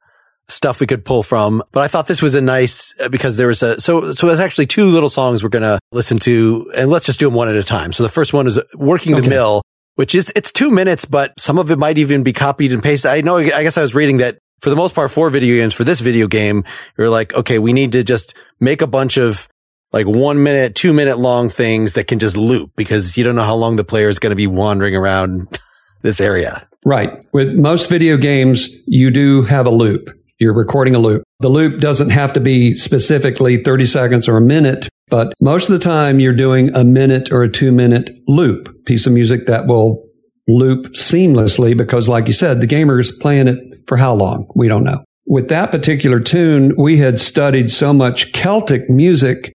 stuff 0.48 0.80
we 0.80 0.86
could 0.86 1.04
pull 1.04 1.22
from, 1.22 1.62
but 1.72 1.80
I 1.80 1.88
thought 1.88 2.06
this 2.06 2.22
was 2.22 2.34
a 2.34 2.40
nice 2.40 2.94
uh, 3.00 3.08
because 3.08 3.36
there 3.36 3.46
was 3.46 3.62
a 3.62 3.80
so 3.80 4.12
so 4.12 4.26
there's 4.26 4.40
actually 4.40 4.66
two 4.66 4.86
little 4.86 5.10
songs 5.10 5.42
we're 5.42 5.50
gonna 5.50 5.78
listen 5.92 6.18
to, 6.20 6.70
and 6.76 6.90
let's 6.90 7.06
just 7.06 7.20
do 7.20 7.26
them 7.26 7.34
one 7.34 7.48
at 7.48 7.56
a 7.56 7.62
time. 7.62 7.92
So 7.92 8.02
the 8.02 8.08
first 8.08 8.32
one 8.32 8.46
is 8.46 8.58
"Working 8.74 9.12
the 9.12 9.18
okay. 9.18 9.28
Mill," 9.28 9.62
which 9.96 10.14
is 10.14 10.32
it's 10.34 10.50
two 10.50 10.70
minutes, 10.70 11.04
but 11.04 11.38
some 11.38 11.58
of 11.58 11.70
it 11.70 11.78
might 11.78 11.98
even 11.98 12.22
be 12.22 12.32
copied 12.32 12.72
and 12.72 12.82
pasted. 12.82 13.10
I 13.10 13.20
know. 13.20 13.36
I 13.36 13.62
guess 13.62 13.76
I 13.76 13.82
was 13.82 13.94
reading 13.94 14.18
that 14.18 14.38
for 14.60 14.70
the 14.70 14.76
most 14.76 14.94
part 14.94 15.10
for 15.10 15.30
video 15.30 15.56
games, 15.56 15.74
for 15.74 15.84
this 15.84 16.00
video 16.00 16.26
game, 16.26 16.64
you're 16.96 17.10
like, 17.10 17.32
okay, 17.34 17.58
we 17.58 17.72
need 17.72 17.92
to 17.92 18.02
just 18.02 18.34
make 18.60 18.82
a 18.82 18.86
bunch 18.86 19.16
of 19.16 19.48
like 19.92 20.06
one 20.06 20.42
minute, 20.42 20.74
two 20.74 20.92
minute 20.92 21.18
long 21.18 21.48
things 21.48 21.94
that 21.94 22.08
can 22.08 22.18
just 22.18 22.36
loop 22.36 22.72
because 22.76 23.16
you 23.16 23.24
don't 23.24 23.36
know 23.36 23.44
how 23.44 23.54
long 23.54 23.76
the 23.76 23.84
player 23.84 24.08
is 24.08 24.18
going 24.18 24.30
to 24.30 24.36
be 24.36 24.46
wandering 24.46 24.94
around 24.94 25.58
this 26.02 26.20
area. 26.20 26.68
Right. 26.84 27.10
With 27.32 27.54
most 27.54 27.88
video 27.88 28.16
games, 28.16 28.68
you 28.86 29.10
do 29.10 29.42
have 29.42 29.66
a 29.66 29.70
loop. 29.70 30.10
You're 30.38 30.54
recording 30.54 30.94
a 30.94 30.98
loop. 30.98 31.24
The 31.40 31.48
loop 31.48 31.80
doesn't 31.80 32.10
have 32.10 32.34
to 32.34 32.40
be 32.40 32.76
specifically 32.76 33.62
30 33.62 33.86
seconds 33.86 34.28
or 34.28 34.36
a 34.36 34.42
minute, 34.42 34.88
but 35.08 35.32
most 35.40 35.68
of 35.68 35.72
the 35.72 35.80
time 35.80 36.20
you're 36.20 36.34
doing 36.34 36.74
a 36.76 36.84
minute 36.84 37.32
or 37.32 37.42
a 37.42 37.50
two 37.50 37.72
minute 37.72 38.10
loop 38.28 38.84
piece 38.84 39.06
of 39.06 39.12
music 39.12 39.46
that 39.46 39.66
will 39.66 40.04
loop 40.46 40.86
seamlessly 40.94 41.76
because 41.76 42.08
like 42.08 42.26
you 42.26 42.32
said, 42.32 42.60
the 42.60 42.66
gamer's 42.66 43.10
playing 43.10 43.48
it 43.48 43.58
for 43.88 43.96
how 43.96 44.14
long? 44.14 44.46
We 44.54 44.68
don't 44.68 44.84
know. 44.84 45.04
With 45.26 45.48
that 45.48 45.70
particular 45.70 46.20
tune, 46.20 46.74
we 46.76 46.98
had 46.98 47.18
studied 47.18 47.70
so 47.70 47.92
much 47.92 48.32
Celtic 48.32 48.88
music 48.88 49.52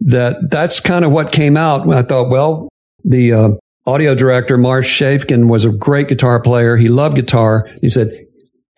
that 0.00 0.36
that's 0.50 0.80
kind 0.80 1.04
of 1.04 1.12
what 1.12 1.32
came 1.32 1.56
out. 1.56 1.88
I 1.92 2.02
thought, 2.02 2.30
well, 2.30 2.68
the 3.04 3.32
uh, 3.32 3.48
audio 3.86 4.14
director, 4.14 4.56
Marsh 4.56 5.00
Shafkin, 5.00 5.48
was 5.48 5.64
a 5.64 5.70
great 5.70 6.08
guitar 6.08 6.40
player. 6.40 6.76
He 6.76 6.88
loved 6.88 7.16
guitar. 7.16 7.68
He 7.80 7.88
said, 7.88 8.08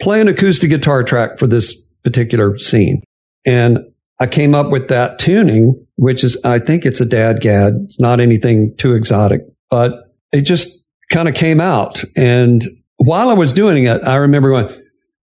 play 0.01 0.21
an 0.21 0.29
acoustic 0.29 0.71
guitar 0.71 1.03
track 1.03 1.39
for 1.39 1.47
this 1.47 1.75
particular 2.05 2.59
scene. 2.59 3.03
And 3.47 3.79
I 4.21 4.27
came 4.27 4.55
up 4.55 4.71
with 4.71 4.89
that 4.89 5.19
tuning, 5.19 5.87
which 5.97 6.25
is, 6.25 6.37
I 6.45 6.59
think 6.59 6.85
it's 6.85 7.01
a 7.01 7.07
DADGAD. 7.07 7.85
It's 7.85 8.01
not 8.01 8.21
anything 8.21 8.75
too 8.77 8.95
exotic, 8.95 9.43
but 9.71 9.93
it 10.33 10.43
just 10.43 10.85
kind 11.11 11.29
of 11.29 11.35
came 11.35 11.61
out. 11.61 12.03
And 12.15 12.67
while 12.97 13.29
I 13.29 13.35
was 13.35 13.53
doing 13.53 13.85
it, 13.85 14.07
I 14.07 14.17
remember 14.17 14.51
going, 14.51 14.83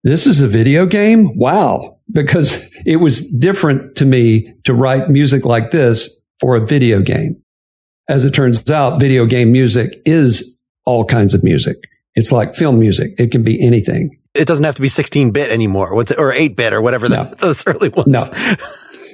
this 0.03 0.25
is 0.25 0.41
a 0.41 0.47
video 0.47 0.85
game? 0.85 1.37
Wow. 1.37 1.97
Because 2.11 2.69
it 2.85 2.97
was 2.97 3.29
different 3.37 3.95
to 3.97 4.05
me 4.05 4.47
to 4.65 4.73
write 4.73 5.09
music 5.09 5.45
like 5.45 5.71
this 5.71 6.09
for 6.39 6.55
a 6.55 6.65
video 6.65 7.01
game. 7.01 7.41
As 8.07 8.25
it 8.25 8.33
turns 8.33 8.69
out, 8.71 8.99
video 8.99 9.25
game 9.25 9.51
music 9.51 10.01
is 10.05 10.59
all 10.85 11.05
kinds 11.05 11.33
of 11.33 11.43
music. 11.43 11.77
It's 12.15 12.31
like 12.31 12.55
film 12.55 12.79
music. 12.79 13.11
It 13.19 13.31
can 13.31 13.43
be 13.43 13.61
anything. 13.61 14.17
It 14.33 14.47
doesn't 14.47 14.63
have 14.63 14.75
to 14.75 14.81
be 14.81 14.87
16 14.87 15.31
bit 15.31 15.51
anymore. 15.51 15.93
What's 15.93 16.11
it, 16.11 16.17
or 16.19 16.33
8 16.33 16.55
bit 16.55 16.73
or 16.73 16.81
whatever 16.81 17.07
No. 17.09 17.25
those 17.39 17.65
early 17.67 17.89
ones. 17.89 18.07
No. 18.07 18.27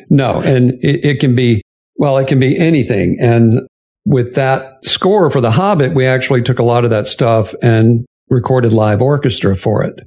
No, 0.10 0.42
and 0.42 0.72
it, 0.84 1.04
it 1.06 1.20
can 1.20 1.36
be, 1.36 1.62
well, 1.96 2.18
it 2.18 2.28
can 2.28 2.40
be 2.40 2.58
anything. 2.58 3.18
And 3.20 3.62
with 4.06 4.36
that 4.36 4.86
score 4.86 5.30
for 5.32 5.42
The 5.42 5.52
Hobbit, 5.52 5.94
we 5.94 6.06
actually 6.06 6.44
took 6.44 6.60
a 6.60 6.64
lot 6.64 6.84
of 6.86 6.92
that 6.92 7.08
stuff 7.08 7.54
and 7.62 8.06
recorded 8.30 8.72
live 8.72 9.02
orchestra 9.02 9.56
for 9.56 9.84
it, 9.84 10.00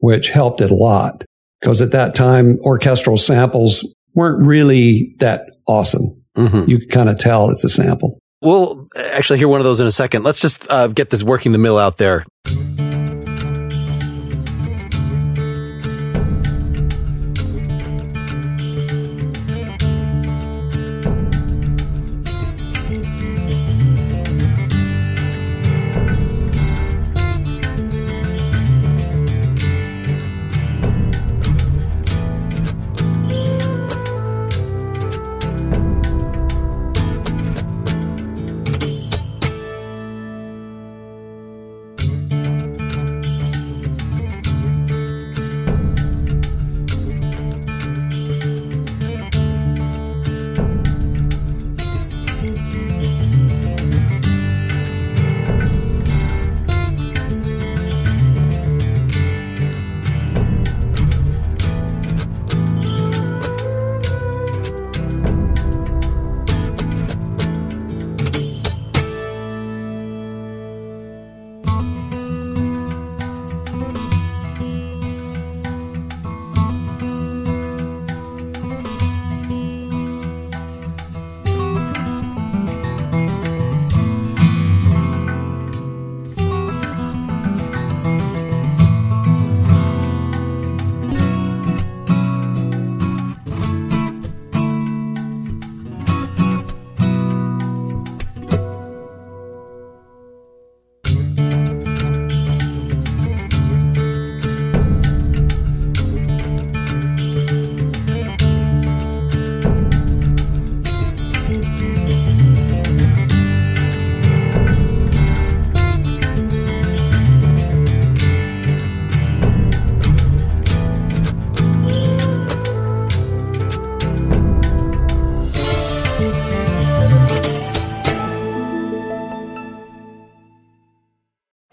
which 0.00 0.28
helped 0.28 0.60
it 0.60 0.70
a 0.70 0.74
lot. 0.74 1.24
Because 1.60 1.80
at 1.82 1.92
that 1.92 2.14
time, 2.14 2.58
orchestral 2.62 3.16
samples 3.16 3.86
weren't 4.14 4.44
really 4.46 5.14
that 5.18 5.42
awesome. 5.66 6.22
Mhm. 6.36 6.68
You 6.68 6.78
could 6.78 6.90
kind 6.90 7.08
of 7.08 7.18
tell 7.18 7.50
it's 7.50 7.64
a 7.64 7.68
sample. 7.68 8.18
We'll 8.42 8.88
actually 9.12 9.38
hear 9.38 9.48
one 9.48 9.60
of 9.60 9.64
those 9.64 9.80
in 9.80 9.86
a 9.86 9.92
second. 9.92 10.22
Let's 10.22 10.40
just 10.40 10.66
uh, 10.70 10.86
get 10.88 11.10
this 11.10 11.22
working 11.22 11.52
the 11.52 11.58
mill 11.58 11.78
out 11.78 11.98
there. 11.98 12.24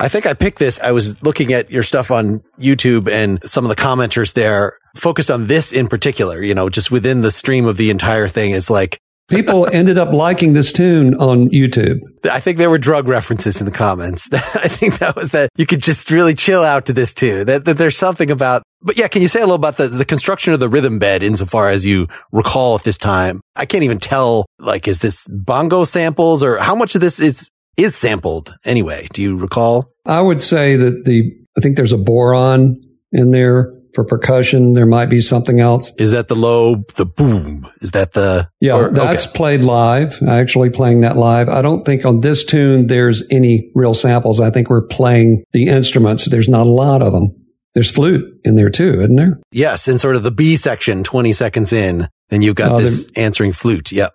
I 0.08 0.10
think 0.10 0.26
I 0.26 0.36
picked 0.36 0.58
this. 0.58 0.80
I 0.80 0.94
was 0.94 1.22
looking 1.22 1.52
at 1.52 1.70
your 1.70 1.84
stuff 1.84 2.12
on 2.12 2.42
YouTube 2.58 3.12
and 3.12 3.44
some 3.44 3.66
of 3.66 3.68
the 3.68 3.76
commenters 3.76 4.32
there 4.32 4.80
focused 4.96 5.30
on 5.30 5.48
this 5.48 5.74
in 5.74 5.90
particular, 5.90 6.42
you 6.42 6.56
know, 6.56 6.70
just 6.70 6.90
within 6.90 7.20
the 7.20 7.30
stream 7.30 7.66
of 7.66 7.76
the 7.76 7.90
entire 7.90 8.30
thing 8.30 8.52
is 8.52 8.70
like, 8.70 9.00
People 9.28 9.68
ended 9.70 9.98
up 9.98 10.14
liking 10.14 10.54
this 10.54 10.72
tune 10.72 11.16
on 11.16 11.50
YouTube. 11.50 12.00
I 12.24 12.40
think 12.40 12.58
there 12.58 12.70
were 12.70 12.78
drug 12.78 13.10
references 13.10 13.60
in 13.60 13.66
the 13.66 13.74
comments. 13.74 14.30
I 14.34 14.70
think 14.70 15.00
that 15.00 15.18
was 15.18 15.32
that 15.32 15.50
you 15.58 15.66
could 15.66 15.84
just 15.84 16.10
really 16.10 16.36
chill 16.36 16.64
out 16.64 16.86
to 16.86 16.94
this 16.94 17.14
too. 17.14 17.44
That, 17.44 17.66
that 17.66 17.78
there's 17.78 17.98
something 17.98 18.32
about, 18.32 18.64
but 18.82 18.96
yeah, 18.96 19.10
can 19.10 19.22
you 19.22 19.28
say 19.28 19.40
a 19.40 19.44
little 19.44 19.56
about 19.56 19.76
the, 19.76 19.90
the 19.90 20.06
construction 20.06 20.54
of 20.54 20.62
the 20.62 20.70
rhythm 20.70 21.00
bed 21.00 21.22
insofar 21.22 21.68
as 21.68 21.86
you 21.86 22.08
recall 22.32 22.76
at 22.76 22.86
this 22.86 22.98
time? 22.98 23.42
I 23.58 23.66
can't 23.66 23.84
even 23.84 24.00
tell, 24.00 24.46
like, 24.58 24.88
is 24.88 25.00
this 25.00 25.28
bongo 25.28 25.84
samples 25.84 26.44
or 26.44 26.60
how 26.60 26.76
much 26.76 26.96
of 26.96 27.02
this 27.02 27.20
is, 27.20 27.50
is 27.78 27.96
sampled 27.96 28.54
anyway? 28.66 29.08
Do 29.14 29.22
you 29.22 29.38
recall? 29.38 29.92
I 30.06 30.20
would 30.22 30.42
say 30.42 30.76
that 30.76 31.06
the, 31.06 31.32
I 31.58 31.62
think 31.62 31.76
there's 31.78 31.94
a 31.94 31.98
bodhran 31.98 32.76
in 33.12 33.32
there 33.32 33.74
for 33.94 34.04
percussion. 34.04 34.74
There 34.74 34.86
might 34.86 35.08
be 35.08 35.22
something 35.22 35.60
else. 35.60 35.92
Is 35.98 36.12
that 36.12 36.28
the 36.28 36.36
low, 36.36 36.84
the 36.96 37.06
boom? 37.06 37.68
Is 37.82 37.92
that 37.92 38.14
the, 38.14 38.50
Yeah, 38.62 38.74
or- 38.76 38.92
that's 38.92 39.26
okay. 39.26 39.34
played 39.36 39.62
live. 39.62 40.22
Actually 40.28 40.70
playing 40.70 41.02
that 41.02 41.18
live. 41.18 41.50
I 41.50 41.62
don't 41.62 41.86
think 41.86 42.06
on 42.06 42.22
this 42.22 42.44
tune 42.44 42.88
there's 42.88 43.24
any 43.32 43.72
real 43.76 43.94
samples. 43.94 44.40
I 44.40 44.52
think 44.52 44.70
we're 44.70 44.86
playing 44.86 45.44
the 45.54 45.68
instruments. 45.68 46.26
There's 46.26 46.50
not 46.50 46.68
a 46.68 46.70
lot 46.70 47.02
of 47.02 47.14
them. 47.14 47.30
There's 47.74 47.92
flute 47.92 48.24
in 48.44 48.56
there 48.56 48.70
too, 48.72 49.02
isn't 49.02 49.16
there? 49.18 49.40
yes. 49.52 49.88
In 49.88 49.98
sort 50.00 50.16
of 50.16 50.24
the 50.24 50.32
B 50.32 50.58
section, 50.58 51.04
20 51.04 51.32
seconds 51.34 51.72
in, 51.74 52.08
then 52.30 52.42
you've 52.42 52.56
got 52.56 52.72
Oh, 52.72 52.78
this 52.80 53.08
answering 53.16 53.52
flute. 53.52 53.92
Yep. 53.92 54.14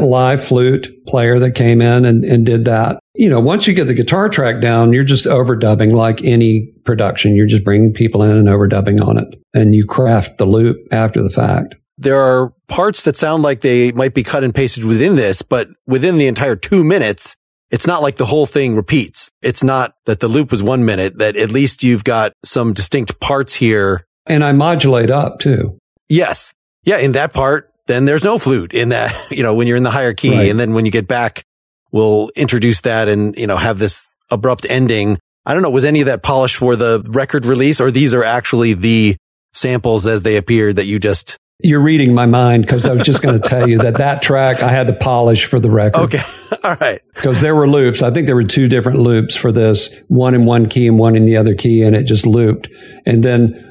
Live 0.00 0.44
flute 0.44 0.88
player 1.06 1.38
that 1.38 1.52
came 1.52 1.80
in 1.80 2.04
and, 2.04 2.24
and 2.24 2.44
did 2.44 2.64
that. 2.66 2.98
You 3.14 3.30
know, 3.30 3.40
once 3.40 3.66
you 3.66 3.74
get 3.74 3.86
the 3.86 3.94
guitar 3.94 4.28
track 4.28 4.60
down, 4.60 4.92
you're 4.92 5.04
just 5.04 5.24
overdubbing 5.24 5.92
like 5.92 6.22
any 6.22 6.72
production. 6.84 7.34
You're 7.34 7.46
just 7.46 7.64
bringing 7.64 7.92
people 7.92 8.22
in 8.22 8.36
and 8.36 8.48
overdubbing 8.48 9.00
on 9.06 9.18
it. 9.18 9.40
And 9.54 9.74
you 9.74 9.86
craft 9.86 10.38
the 10.38 10.44
loop 10.44 10.76
after 10.92 11.22
the 11.22 11.30
fact. 11.30 11.74
there 11.98 12.20
are 12.20 12.52
parts 12.68 13.02
that 13.02 13.16
sound 13.16 13.42
like 13.42 13.60
they 13.60 13.92
might 13.92 14.14
be 14.14 14.22
cut 14.22 14.44
and 14.44 14.54
pasted 14.54 14.84
within 14.84 15.16
this, 15.16 15.42
but 15.42 15.68
within 15.86 16.18
the 16.18 16.26
entire 16.26 16.56
two 16.56 16.84
minutes, 16.84 17.36
it's 17.70 17.86
not 17.86 18.02
like 18.02 18.16
the 18.16 18.26
whole 18.26 18.46
thing 18.46 18.76
repeats. 18.76 19.30
It's 19.42 19.62
not 19.62 19.94
that 20.04 20.20
the 20.20 20.28
loop 20.28 20.50
was 20.50 20.62
one 20.62 20.84
minute, 20.84 21.18
that 21.18 21.36
at 21.36 21.50
least 21.50 21.82
you've 21.82 22.04
got 22.04 22.32
some 22.44 22.72
distinct 22.74 23.18
parts 23.20 23.54
here. 23.54 24.06
And 24.26 24.44
I 24.44 24.52
modulate 24.52 25.10
up 25.10 25.38
too. 25.38 25.78
Yes. 26.08 26.54
Yeah. 26.84 26.98
In 26.98 27.12
that 27.12 27.32
part, 27.32 27.70
then 27.86 28.04
there's 28.04 28.24
no 28.24 28.38
flute 28.38 28.72
in 28.72 28.90
that, 28.90 29.14
you 29.30 29.42
know, 29.42 29.54
when 29.54 29.66
you're 29.66 29.76
in 29.76 29.82
the 29.82 29.90
higher 29.90 30.14
key. 30.14 30.30
Right. 30.30 30.50
And 30.50 30.58
then 30.58 30.74
when 30.74 30.84
you 30.84 30.90
get 30.90 31.08
back, 31.08 31.42
we'll 31.92 32.30
introduce 32.36 32.82
that 32.82 33.08
and, 33.08 33.34
you 33.36 33.46
know, 33.46 33.56
have 33.56 33.78
this 33.78 34.10
abrupt 34.30 34.66
ending. 34.68 35.18
I 35.44 35.54
don't 35.54 35.62
know. 35.62 35.70
Was 35.70 35.84
any 35.84 36.00
of 36.00 36.06
that 36.06 36.22
polished 36.22 36.56
for 36.56 36.76
the 36.76 37.02
record 37.06 37.46
release 37.46 37.80
or 37.80 37.90
these 37.90 38.12
are 38.14 38.24
actually 38.24 38.74
the 38.74 39.16
samples 39.52 40.06
as 40.06 40.22
they 40.22 40.36
appeared 40.36 40.76
that 40.76 40.86
you 40.86 40.98
just 40.98 41.38
You're 41.62 41.80
reading 41.80 42.14
my 42.14 42.26
mind 42.26 42.62
because 42.62 42.86
I 42.86 42.92
was 42.92 43.02
just 43.02 43.22
going 43.22 43.40
to 43.40 43.48
tell 43.48 43.68
you 43.68 43.78
that 43.78 43.94
that 43.98 44.20
track 44.20 44.62
I 44.62 44.70
had 44.70 44.88
to 44.88 44.92
polish 44.92 45.46
for 45.46 45.60
the 45.60 45.70
record. 45.70 46.02
Okay. 46.14 46.22
All 46.64 46.76
right. 46.76 47.00
Because 47.14 47.40
there 47.40 47.54
were 47.54 47.68
loops. 47.68 48.02
I 48.02 48.10
think 48.10 48.26
there 48.26 48.36
were 48.36 48.44
two 48.44 48.66
different 48.68 48.98
loops 48.98 49.36
for 49.36 49.52
this, 49.52 49.94
one 50.08 50.34
in 50.34 50.44
one 50.44 50.68
key 50.68 50.88
and 50.88 50.98
one 50.98 51.16
in 51.16 51.24
the 51.24 51.36
other 51.36 51.54
key, 51.54 51.82
and 51.84 51.94
it 51.96 52.04
just 52.04 52.26
looped. 52.26 52.68
And 53.06 53.22
then 53.22 53.62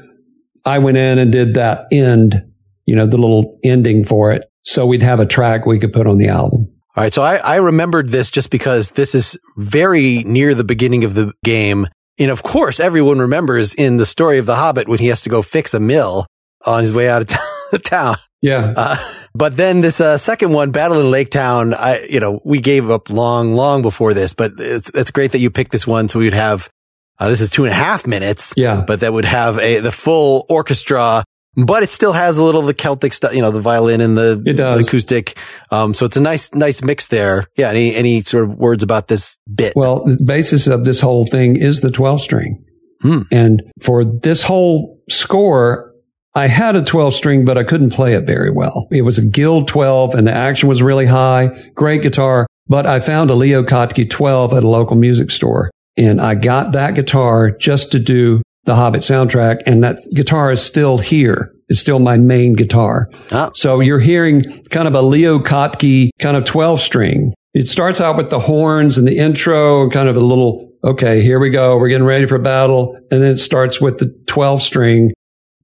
I 0.64 0.78
went 0.78 0.96
in 0.96 1.18
and 1.18 1.30
did 1.30 1.54
that 1.54 1.86
end, 1.92 2.45
you 2.86 2.96
know, 2.96 3.06
the 3.06 3.18
little 3.18 3.58
ending 3.62 4.04
for 4.04 4.32
it. 4.32 4.44
So 4.62 4.86
we'd 4.86 5.02
have 5.02 5.20
a 5.20 5.26
track 5.26 5.66
we 5.66 5.78
could 5.78 5.92
put 5.92 6.06
on 6.06 6.18
the 6.18 6.28
album. 6.28 6.72
All 6.96 7.02
right. 7.04 7.12
So 7.12 7.22
I, 7.22 7.36
I 7.36 7.56
remembered 7.56 8.08
this 8.08 8.30
just 8.30 8.50
because 8.50 8.92
this 8.92 9.14
is 9.14 9.38
very 9.58 10.24
near 10.24 10.54
the 10.54 10.64
beginning 10.64 11.04
of 11.04 11.14
the 11.14 11.32
game. 11.44 11.86
And 12.18 12.30
of 12.30 12.42
course, 12.42 12.80
everyone 12.80 13.18
remembers 13.18 13.74
in 13.74 13.98
the 13.98 14.06
story 14.06 14.38
of 14.38 14.46
the 14.46 14.56
Hobbit 14.56 14.88
when 14.88 14.98
he 14.98 15.08
has 15.08 15.20
to 15.22 15.28
go 15.28 15.42
fix 15.42 15.74
a 15.74 15.80
mill 15.80 16.26
on 16.64 16.82
his 16.82 16.92
way 16.92 17.08
out 17.10 17.22
of 17.22 17.28
t- 17.72 17.78
town. 17.80 18.16
Yeah. 18.40 18.72
Uh, 18.76 18.96
but 19.34 19.56
then 19.56 19.80
this 19.82 20.00
uh, 20.00 20.16
second 20.18 20.52
one, 20.52 20.70
Battle 20.70 21.00
in 21.00 21.10
Lake 21.10 21.30
Town, 21.30 21.74
I, 21.74 22.06
you 22.08 22.20
know, 22.20 22.40
we 22.44 22.60
gave 22.60 22.88
up 22.90 23.10
long, 23.10 23.54
long 23.54 23.82
before 23.82 24.14
this, 24.14 24.34
but 24.34 24.52
it's, 24.58 24.88
it's 24.90 25.10
great 25.10 25.32
that 25.32 25.38
you 25.40 25.50
picked 25.50 25.72
this 25.72 25.86
one. 25.86 26.08
So 26.08 26.18
we'd 26.18 26.32
have, 26.32 26.70
uh, 27.18 27.28
this 27.28 27.40
is 27.40 27.50
two 27.50 27.64
and 27.64 27.72
a 27.72 27.76
half 27.76 28.06
minutes, 28.06 28.54
Yeah. 28.56 28.82
but 28.86 29.00
that 29.00 29.12
would 29.12 29.24
have 29.24 29.58
a, 29.58 29.80
the 29.80 29.92
full 29.92 30.46
orchestra 30.48 31.24
but 31.56 31.82
it 31.82 31.90
still 31.90 32.12
has 32.12 32.36
a 32.36 32.44
little 32.44 32.60
of 32.60 32.66
the 32.66 32.74
Celtic 32.74 33.12
stuff, 33.12 33.34
you 33.34 33.40
know, 33.40 33.50
the 33.50 33.60
violin 33.60 34.00
and 34.00 34.16
the, 34.16 34.40
the 34.42 34.78
acoustic. 34.78 35.38
Um, 35.70 35.94
so 35.94 36.04
it's 36.04 36.16
a 36.16 36.20
nice, 36.20 36.52
nice 36.54 36.82
mix 36.82 37.06
there. 37.06 37.46
Yeah. 37.56 37.70
Any, 37.70 37.94
any 37.94 38.20
sort 38.22 38.44
of 38.44 38.56
words 38.56 38.82
about 38.82 39.08
this 39.08 39.38
bit? 39.52 39.74
Well, 39.74 40.04
the 40.04 40.22
basis 40.26 40.66
of 40.66 40.84
this 40.84 41.00
whole 41.00 41.26
thing 41.26 41.56
is 41.56 41.80
the 41.80 41.90
12 41.90 42.20
string. 42.20 42.64
Hmm. 43.00 43.22
And 43.32 43.62
for 43.80 44.04
this 44.04 44.42
whole 44.42 45.02
score, 45.08 45.94
I 46.34 46.48
had 46.48 46.76
a 46.76 46.82
12 46.82 47.14
string, 47.14 47.44
but 47.46 47.56
I 47.56 47.64
couldn't 47.64 47.90
play 47.90 48.12
it 48.12 48.26
very 48.26 48.50
well. 48.50 48.86
It 48.90 49.02
was 49.02 49.16
a 49.16 49.22
Guild 49.22 49.68
12 49.68 50.14
and 50.14 50.26
the 50.26 50.32
action 50.32 50.68
was 50.68 50.82
really 50.82 51.06
high. 51.06 51.48
Great 51.74 52.02
guitar. 52.02 52.46
But 52.68 52.84
I 52.84 53.00
found 53.00 53.30
a 53.30 53.34
Leo 53.34 53.62
Kottke 53.62 54.10
12 54.10 54.52
at 54.52 54.64
a 54.64 54.68
local 54.68 54.96
music 54.96 55.30
store 55.30 55.70
and 55.96 56.20
I 56.20 56.34
got 56.34 56.72
that 56.72 56.94
guitar 56.94 57.50
just 57.50 57.92
to 57.92 57.98
do 57.98 58.42
the 58.66 58.74
Hobbit 58.74 59.00
soundtrack. 59.00 59.62
And 59.66 59.82
that 59.84 59.98
guitar 60.14 60.52
is 60.52 60.62
still 60.62 60.98
here. 60.98 61.50
It's 61.68 61.80
still 61.80 61.98
my 61.98 62.16
main 62.18 62.54
guitar. 62.54 63.08
Ah. 63.32 63.50
So 63.54 63.80
you're 63.80 64.00
hearing 64.00 64.64
kind 64.70 64.86
of 64.86 64.94
a 64.94 65.02
Leo 65.02 65.38
Kottke 65.38 66.10
kind 66.20 66.36
of 66.36 66.44
12 66.44 66.80
string. 66.80 67.32
It 67.54 67.68
starts 67.68 68.00
out 68.00 68.16
with 68.16 68.28
the 68.28 68.38
horns 68.38 68.98
and 68.98 69.06
the 69.06 69.16
intro 69.16 69.82
and 69.84 69.92
kind 69.92 70.08
of 70.08 70.16
a 70.16 70.20
little, 70.20 70.70
okay, 70.84 71.22
here 71.22 71.40
we 71.40 71.48
go. 71.50 71.78
We're 71.78 71.88
getting 71.88 72.06
ready 72.06 72.26
for 72.26 72.38
battle. 72.38 72.94
And 73.10 73.22
then 73.22 73.30
it 73.32 73.38
starts 73.38 73.80
with 73.80 73.98
the 73.98 74.14
12 74.26 74.60
string 74.62 75.12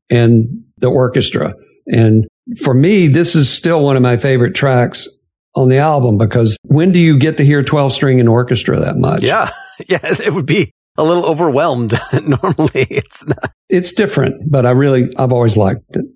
and 0.09 0.65
the 0.79 0.89
orchestra. 0.89 1.53
And 1.87 2.27
for 2.63 2.73
me, 2.75 3.09
this 3.09 3.35
is 3.35 3.51
still 3.51 3.83
one 3.83 3.97
of 3.97 4.03
my 4.03 4.17
favorite 4.17 4.55
tracks 4.55 5.07
on 5.55 5.69
the 5.69 5.79
album 5.79 6.17
because 6.17 6.57
when 6.63 6.93
do 6.93 6.99
you 6.99 7.19
get 7.19 7.37
to 7.37 7.45
hear 7.45 7.63
12 7.63 7.93
string 7.93 8.21
and 8.21 8.29
orchestra 8.29 8.79
that 8.81 8.97
much? 8.97 9.23
yeah. 9.23 9.51
Yeah. 9.89 9.99
It 10.03 10.33
would 10.33 10.47
be 10.47 10.71
a 10.97 11.05
little 11.05 11.25
overwhelmed. 11.25 11.95
Normally 12.13 12.87
it's 12.91 13.27
not. 13.27 13.53
It's 13.69 13.93
different, 13.93 14.51
but 14.51 14.67
I 14.67 14.71
really, 14.71 15.15
I've 15.17 15.33
always 15.33 15.57
liked 15.57 15.97
it. 15.97 16.07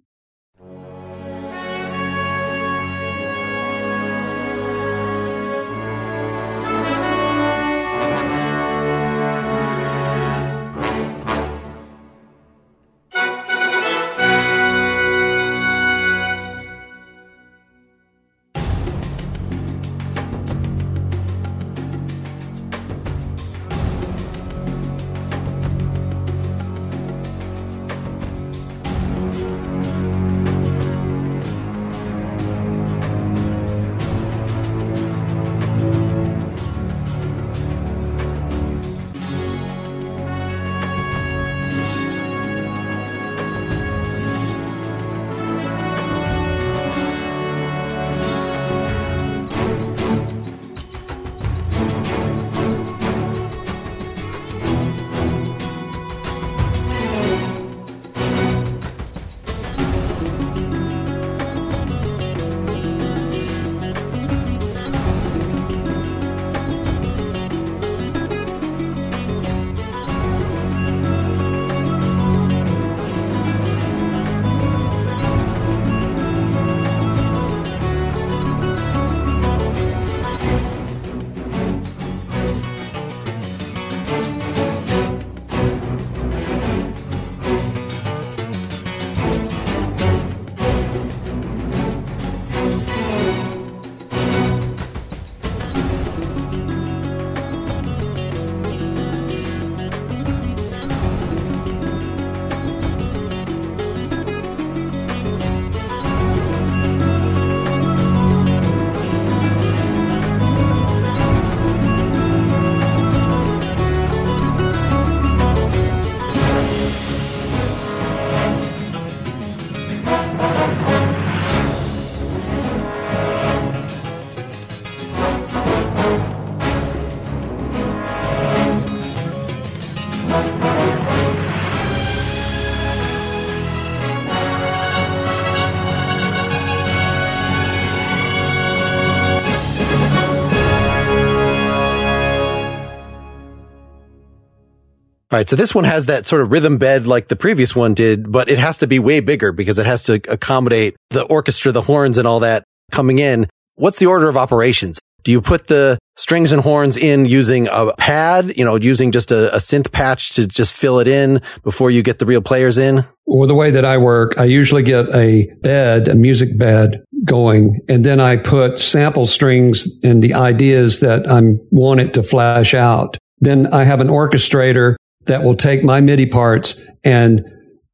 Right. 145.37 145.49
So 145.49 145.57
this 145.57 145.74
one 145.74 145.84
has 145.84 146.07
that 146.07 146.26
sort 146.26 146.43
of 146.43 146.51
rhythm 146.51 146.78
bed 146.78 147.07
like 147.07 147.28
the 147.28 147.37
previous 147.37 147.76
one 147.76 147.95
did, 147.95 148.30
but 148.30 148.49
it 148.49 148.59
has 148.59 148.78
to 148.78 148.87
be 148.87 148.99
way 148.99 149.20
bigger 149.20 149.53
because 149.53 149.78
it 149.78 149.87
has 149.87 150.03
to 150.05 150.14
accommodate 150.28 150.97
the 151.11 151.22
orchestra, 151.24 151.72
the 151.72 151.82
horns 151.82 152.18
and 152.18 152.26
all 152.26 152.41
that 152.41 152.64
coming 152.91 153.18
in. 153.18 153.49
What's 153.74 153.99
the 153.99 154.07
order 154.07 154.28
of 154.28 154.37
operations? 154.37 154.99
Do 155.24 155.32
you 155.32 155.41
put 155.41 155.66
the 155.66 155.99
strings 156.16 156.53
and 156.53 156.62
horns 156.62 156.97
in 156.97 157.26
using 157.26 157.68
a 157.70 157.93
pad, 157.95 158.57
you 158.57 158.64
know, 158.64 158.76
using 158.76 159.11
just 159.11 159.32
a, 159.32 159.55
a 159.55 159.59
synth 159.59 159.91
patch 159.91 160.30
to 160.34 160.47
just 160.47 160.72
fill 160.72 161.01
it 161.01 161.09
in 161.09 161.43
before 161.64 161.91
you 161.91 162.03
get 162.03 162.20
the 162.20 162.26
real 162.26 162.41
players 162.41 162.78
in? 162.78 163.05
Or 163.26 163.47
the 163.47 163.55
way 163.55 163.72
that 163.72 163.84
I 163.84 163.99
work, 163.99 164.39
I 164.39 164.45
usually 164.45 164.84
get 164.84 165.12
a 165.14 165.53
bed, 165.62 166.07
a 166.07 166.14
music 166.14 166.57
bed 166.57 167.05
going, 167.24 167.80
and 167.89 168.05
then 168.05 168.20
I 168.20 168.37
put 168.37 168.78
sample 168.78 169.26
strings 169.26 169.87
and 170.05 170.22
the 170.22 170.34
ideas 170.34 171.01
that 171.01 171.28
I 171.28 171.43
want 171.72 172.01
it 172.01 172.14
to 172.14 172.22
flash 172.22 172.72
out. 172.72 173.18
Then 173.41 173.66
I 173.74 173.82
have 173.82 174.01
an 174.01 174.09
orchestrator 174.09 174.95
that 175.27 175.43
will 175.43 175.57
take 175.57 175.85
my 175.85 176.01
MIDI 176.01 176.27
parts 176.27 176.83
and 177.05 177.45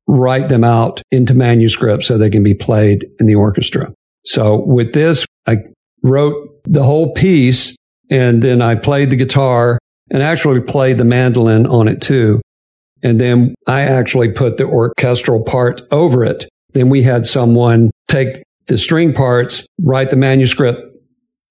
write 0.07 0.49
them 0.49 0.65
out 0.65 1.03
into 1.11 1.35
manuscript 1.35 2.05
so 2.05 2.19
they 2.19 2.31
can 2.31 2.43
be 2.43 2.55
played 2.55 3.07
in 3.19 3.27
the 3.27 3.35
orchestra. 3.35 3.93
So 4.27 4.63
with 4.65 4.93
this, 4.93 5.27
I 5.47 5.57
wrote 6.03 6.35
the 6.65 6.83
whole 6.83 7.13
piece 7.15 7.77
and 8.11 8.43
then 8.43 8.61
I 8.61 8.75
played 8.75 9.11
the 9.11 9.17
guitar 9.17 9.79
and 10.11 10.23
actually 10.23 10.61
played 10.61 10.99
the 10.99 11.05
mandolin 11.05 11.67
on 11.67 11.89
it 11.89 12.01
too. 12.01 12.41
And 13.03 13.21
then 13.21 13.55
I 13.67 13.83
actually 13.83 14.31
put 14.31 14.59
the 14.59 14.65
orchestral 14.65 15.43
part 15.43 15.81
over 15.91 16.25
it. 16.25 16.49
Then 16.73 16.89
we 16.89 17.03
had 17.03 17.27
someone 17.27 17.91
take 18.09 18.37
the 18.69 18.79
string 18.79 19.13
parts, 19.13 19.67
write 19.81 20.11
the 20.11 20.17
manuscript, 20.17 20.81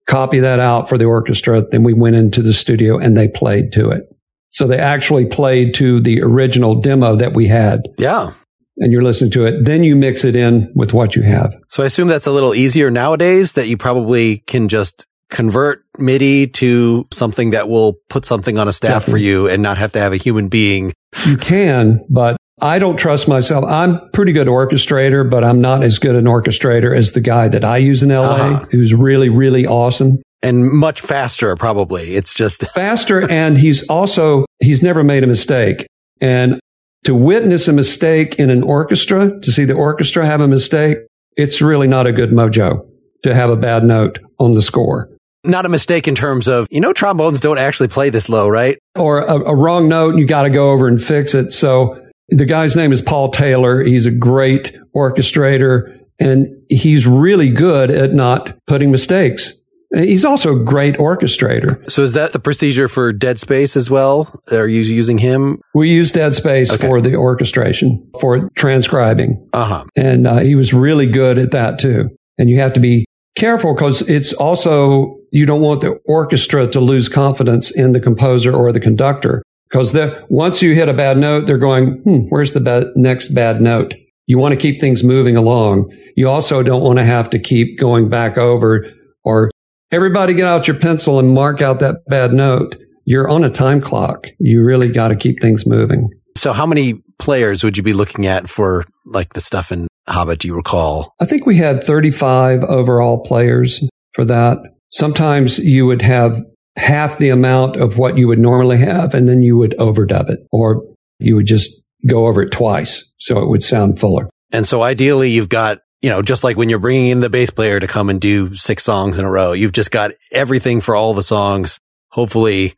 copy 0.08 0.40
that 0.40 0.60
out 0.60 0.88
for 0.88 0.98
the 0.98 1.06
orchestra. 1.06 1.64
Then 1.70 1.84
we 1.84 1.94
went 1.94 2.16
into 2.16 2.42
the 2.42 2.54
studio 2.54 2.98
and 2.98 3.18
they 3.18 3.28
played 3.28 3.72
to 3.74 3.90
it. 3.90 4.04
So 4.52 4.68
they 4.68 4.78
actually 4.78 5.26
played 5.26 5.74
to 5.76 6.00
the 6.02 6.22
original 6.22 6.76
demo 6.76 7.16
that 7.16 7.34
we 7.34 7.48
had 7.48 7.82
Yeah. 7.98 8.32
and 8.78 8.92
you're 8.92 9.02
listening 9.04 9.32
to 9.32 9.46
it. 9.46 9.64
Then 9.66 9.84
you 9.84 9.96
mix 9.96 10.24
it 10.26 10.36
in 10.36 10.72
with 10.76 10.94
what 10.94 11.16
you 11.16 11.22
have. 11.24 11.56
So 11.70 11.84
I 11.84 11.86
assume 11.86 12.08
that's 12.08 12.28
a 12.28 12.32
little 12.32 12.54
easier 12.54 12.92
nowadays 12.92 13.54
that 13.54 13.68
you 13.68 13.78
probably 13.78 14.44
can 14.48 14.68
just 14.68 15.06
convert 15.30 15.84
MIDI 15.98 16.48
to 16.48 17.08
something 17.12 17.52
that 17.52 17.70
will 17.70 17.94
put 18.10 18.26
something 18.26 18.58
on 18.58 18.68
a 18.68 18.74
staff 18.74 19.06
for 19.06 19.16
you 19.18 19.48
and 19.48 19.64
not 19.64 19.78
have 19.78 19.94
to 19.94 20.00
have 20.00 20.12
a 20.12 20.18
human 20.18 20.50
being. 20.50 20.92
You 21.26 21.38
can, 21.38 22.02
but 22.10 22.36
I 22.62 22.80
don't 22.80 22.98
trust 22.98 23.30
myself. 23.30 23.64
I'm 23.66 24.02
pretty 24.12 24.34
good 24.34 24.48
orchestrator, 24.48 25.28
but 25.30 25.44
I'm 25.46 25.62
not 25.62 25.84
as 25.84 25.98
good 26.00 26.16
an 26.18 26.26
orchestrator 26.26 26.96
as 26.96 27.14
the 27.14 27.22
guy 27.22 27.48
that 27.48 27.64
I 27.64 27.78
use 27.78 28.04
in 28.04 28.10
LA, 28.12 28.24
Uh-huh. 28.36 28.66
who's 28.72 28.94
really, 28.94 29.30
really 29.30 29.66
awesome. 29.66 30.20
And 30.44 30.70
much 30.72 31.02
faster 31.02 31.56
probably. 31.56 32.16
It's 32.16 32.34
just 32.34 32.66
Faster. 32.74 33.30
and 33.30 33.58
he's 33.58 33.88
also, 33.88 34.46
he's 34.60 34.82
never 34.82 35.04
made 35.04 35.24
a 35.24 35.28
mistake. 35.28 35.88
And 36.20 36.60
to 37.06 37.16
witness 37.16 37.68
a 37.68 37.74
mistake 37.74 38.36
in 38.36 38.50
an 38.50 38.64
orchestra, 38.64 39.40
to 39.42 39.52
see 39.52 39.66
the 39.66 39.74
orchestra 39.74 40.26
have 40.26 40.42
a 40.42 40.48
mistake, 40.48 40.98
it's 41.36 41.62
really 41.62 41.88
not 41.88 42.08
a 42.08 42.12
good 42.12 42.32
mojo 42.32 42.88
to 43.24 43.34
have 43.34 43.50
a 43.50 43.56
bad 43.56 43.84
note 43.84 44.20
on 44.40 44.52
the 44.52 44.62
score. 44.62 45.10
Not 45.44 45.66
a 45.66 45.70
mistake 45.70 46.08
in 46.08 46.14
terms 46.14 46.48
of, 46.48 46.68
you 46.70 46.80
know, 46.80 46.94
trombones 46.94 47.40
don't 47.40 47.58
actually 47.58 47.88
play 47.88 48.12
this 48.12 48.30
low, 48.30 48.48
right? 48.48 48.78
Or 48.96 49.22
a, 49.22 49.40
a 49.40 49.56
wrong 49.56 49.88
note, 49.88 50.16
you 50.18 50.26
got 50.28 50.44
to 50.44 50.52
go 50.52 50.72
over 50.72 50.88
and 50.88 51.02
fix 51.02 51.34
it. 51.34 51.52
So 51.52 52.00
the 52.30 52.46
guy's 52.46 52.76
name 52.76 52.92
is 52.92 53.02
Paul 53.02 53.30
Taylor. 53.30 53.84
He's 53.84 54.06
a 54.06 54.12
great 54.12 54.78
orchestrator 54.96 55.98
and 56.20 56.48
he's 56.70 57.08
really 57.08 57.50
good 57.50 57.90
at 57.90 58.14
not 58.14 58.56
putting 58.68 58.92
mistakes. 58.92 59.54
He's 59.94 60.24
also 60.24 60.56
a 60.56 60.64
great 60.64 60.96
orchestrator. 60.96 61.90
So 61.92 62.04
is 62.04 62.14
that 62.14 62.32
the 62.32 62.40
procedure 62.40 62.88
for 62.88 63.12
Dead 63.12 63.40
Space 63.40 63.76
as 63.76 63.90
well? 63.90 64.40
Are 64.50 64.68
you 64.68 64.82
using 64.82 65.18
him? 65.18 65.60
We 65.74 65.90
use 65.90 66.12
Dead 66.12 66.34
Space 66.34 66.72
okay. 66.72 66.88
for 66.88 67.02
the 67.02 67.16
orchestration, 67.16 68.10
for 68.20 68.50
transcribing. 68.56 69.50
Uh-huh. 69.52 69.84
And 69.98 70.28
uh, 70.28 70.40
he 70.40 70.56
was 70.56 70.74
really 70.74 71.08
good 71.08 71.38
at 71.38 71.52
that 71.52 71.78
too. 71.78 72.10
And 72.38 72.50
you 72.50 72.60
have 72.60 72.74
to 72.74 72.80
be 72.80 73.06
careful 73.36 73.76
because 73.76 74.02
it's 74.04 74.32
also, 74.32 75.18
you 75.32 75.46
don't 75.46 75.62
want 75.62 75.82
the 75.82 76.00
orchestra 76.06 76.68
to 76.68 76.80
lose 76.80 77.10
confidence 77.10 77.70
in 77.70 77.92
the 77.92 78.00
composer 78.00 78.54
or 78.54 78.72
the 78.72 78.80
conductor. 78.80 79.44
Because 79.70 79.96
once 80.30 80.62
you 80.62 80.74
hit 80.74 80.90
a 80.90 80.94
bad 80.94 81.18
note, 81.18 81.48
they're 81.48 81.58
going, 81.58 82.02
hmm, 82.04 82.28
where's 82.30 82.54
the 82.54 82.60
ba- 82.62 82.92
next 82.96 83.30
bad 83.30 83.62
note? 83.62 83.94
You 84.26 84.38
want 84.38 84.54
to 84.54 84.58
keep 84.58 84.80
things 84.80 85.04
moving 85.04 85.36
along. 85.36 85.94
You 86.16 86.30
also 86.30 86.64
don't 86.64 86.82
want 86.82 87.00
to 87.00 87.06
have 87.06 87.30
to 87.32 87.40
keep 87.40 87.78
going 87.78 88.10
back 88.10 88.38
over 88.38 88.86
or 89.24 89.51
everybody 89.92 90.34
get 90.34 90.48
out 90.48 90.68
your 90.68 90.78
pencil 90.78 91.20
and 91.20 91.34
mark 91.34 91.62
out 91.62 91.80
that 91.80 92.06
bad 92.08 92.34
note. 92.34 92.78
You're 93.06 93.30
on 93.30 93.44
a 93.44 93.50
time 93.50 93.82
clock. 93.82 94.28
You 94.40 94.64
really 94.64 94.92
got 94.92 95.10
to 95.10 95.16
keep 95.16 95.42
things 95.42 95.66
moving. 95.66 96.10
So 96.38 96.54
how 96.54 96.66
many 96.66 97.02
players 97.20 97.64
would 97.64 97.78
you 97.78 97.84
be 97.84 97.94
looking 97.94 98.26
at 98.26 98.50
for 98.50 98.86
like 99.06 99.34
the 99.34 99.42
stuff 99.42 99.72
in 99.72 99.88
Hobbit? 100.08 100.40
Do 100.40 100.48
you 100.48 100.56
recall? 100.56 101.14
I 101.20 101.26
think 101.26 101.46
we 101.46 101.58
had 101.58 101.84
35 101.84 102.64
overall 102.64 103.20
players 103.20 103.84
for 104.14 104.26
that. 104.26 104.60
Sometimes 104.92 105.60
you 105.60 105.86
would 105.86 106.02
have 106.02 106.42
half 106.78 107.18
the 107.18 107.30
amount 107.30 107.76
of 107.76 107.98
what 107.98 108.18
you 108.18 108.28
would 108.28 108.40
normally 108.40 108.78
have 108.78 109.14
and 109.14 109.28
then 109.28 109.42
you 109.42 109.58
would 109.58 109.76
overdub 109.78 110.30
it 110.30 110.40
or 110.52 110.84
you 111.20 111.36
would 111.36 111.46
just 111.46 111.82
go 112.08 112.28
over 112.28 112.42
it 112.42 112.52
twice 112.52 113.14
so 113.18 113.40
it 113.40 113.48
would 113.48 113.62
sound 113.62 114.00
fuller. 114.00 114.30
And 114.52 114.68
so 114.68 114.82
ideally 114.82 115.32
you've 115.32 115.50
got 115.50 115.80
you 116.02 116.10
know, 116.10 116.22
just 116.22 116.44
like 116.44 116.58
when 116.58 116.70
you're 116.70 116.80
bringing 116.80 117.08
in 117.08 117.20
the 117.20 117.30
bass 117.30 117.50
player 117.50 117.80
to 117.80 117.88
come 117.88 118.10
and 118.10 118.20
do 118.20 118.56
six 118.56 118.84
songs 118.84 119.18
in 119.18 119.26
a 119.26 119.30
row, 119.30 119.54
you've 119.54 119.72
just 119.72 119.92
got 119.92 120.12
everything 120.32 120.82
for 120.82 120.96
all 120.96 121.14
the 121.14 121.24
songs. 121.24 121.80
Hopefully 122.10 122.76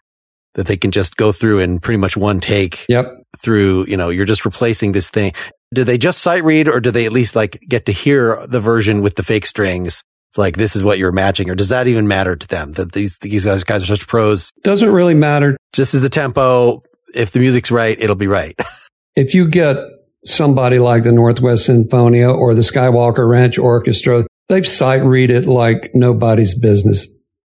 that 0.56 0.68
they 0.68 0.78
can 0.78 0.92
just 0.92 1.16
go 1.16 1.32
through 1.32 1.60
in 1.60 1.80
pretty 1.80 1.98
much 1.98 2.16
one 2.16 2.40
take. 2.40 2.86
Yep. 2.90 3.24
Through, 3.40 3.88
you 3.88 3.98
know, 3.98 4.10
you're 4.10 4.26
just 4.26 4.46
replacing 4.46 4.92
this 4.92 5.10
thing. 5.10 5.34
Do 5.74 5.84
they 5.84 5.98
just 5.98 6.22
sight 6.22 6.44
read 6.44 6.68
or 6.68 6.80
do 6.80 6.92
they 6.92 7.06
at 7.06 7.12
least 7.12 7.36
like 7.36 7.60
get 7.68 7.88
to 7.88 7.92
hear 7.92 8.46
the 8.46 8.60
version 8.60 9.02
with 9.02 9.16
the 9.16 9.24
fake 9.24 9.46
strings? 9.46 10.04
It's 10.30 10.38
like, 10.38 10.56
this 10.56 10.76
is 10.76 10.84
what 10.84 11.00
you're 11.00 11.12
matching. 11.12 11.50
Or 11.50 11.56
does 11.56 11.70
that 11.70 11.88
even 11.88 12.08
matter 12.08 12.36
to 12.36 12.48
them 12.48 12.74
that 12.74 12.92
these, 12.92 13.18
these 13.20 13.46
guys, 13.46 13.64
guys 13.64 13.84
are 13.84 13.96
such 13.96 14.08
pros? 14.08 14.52
Doesn't 14.64 14.92
really 14.92 15.16
matter. 15.16 15.58
Just 15.74 15.94
as 15.94 16.02
the 16.02 16.10
tempo. 16.10 16.84
If 17.16 17.32
the 17.32 17.40
music's 17.40 17.72
right, 17.72 18.00
it'll 18.00 18.16
be 18.16 18.28
right. 18.28 18.60
if 19.16 19.34
you 19.36 19.48
get 19.48 19.78
somebody 20.26 20.80
like 20.80 21.04
the 21.04 21.12
Northwest 21.12 21.68
Sinfonia 21.68 22.36
or 22.36 22.56
the 22.56 22.62
Skywalker 22.62 23.30
Ranch 23.30 23.58
Orchestra, 23.58 24.26
they 24.50 24.64
sight 24.64 25.04
read 25.04 25.32
it 25.32 25.46
like 25.46 25.92
nobody's 25.94 26.58
business. 26.58 27.08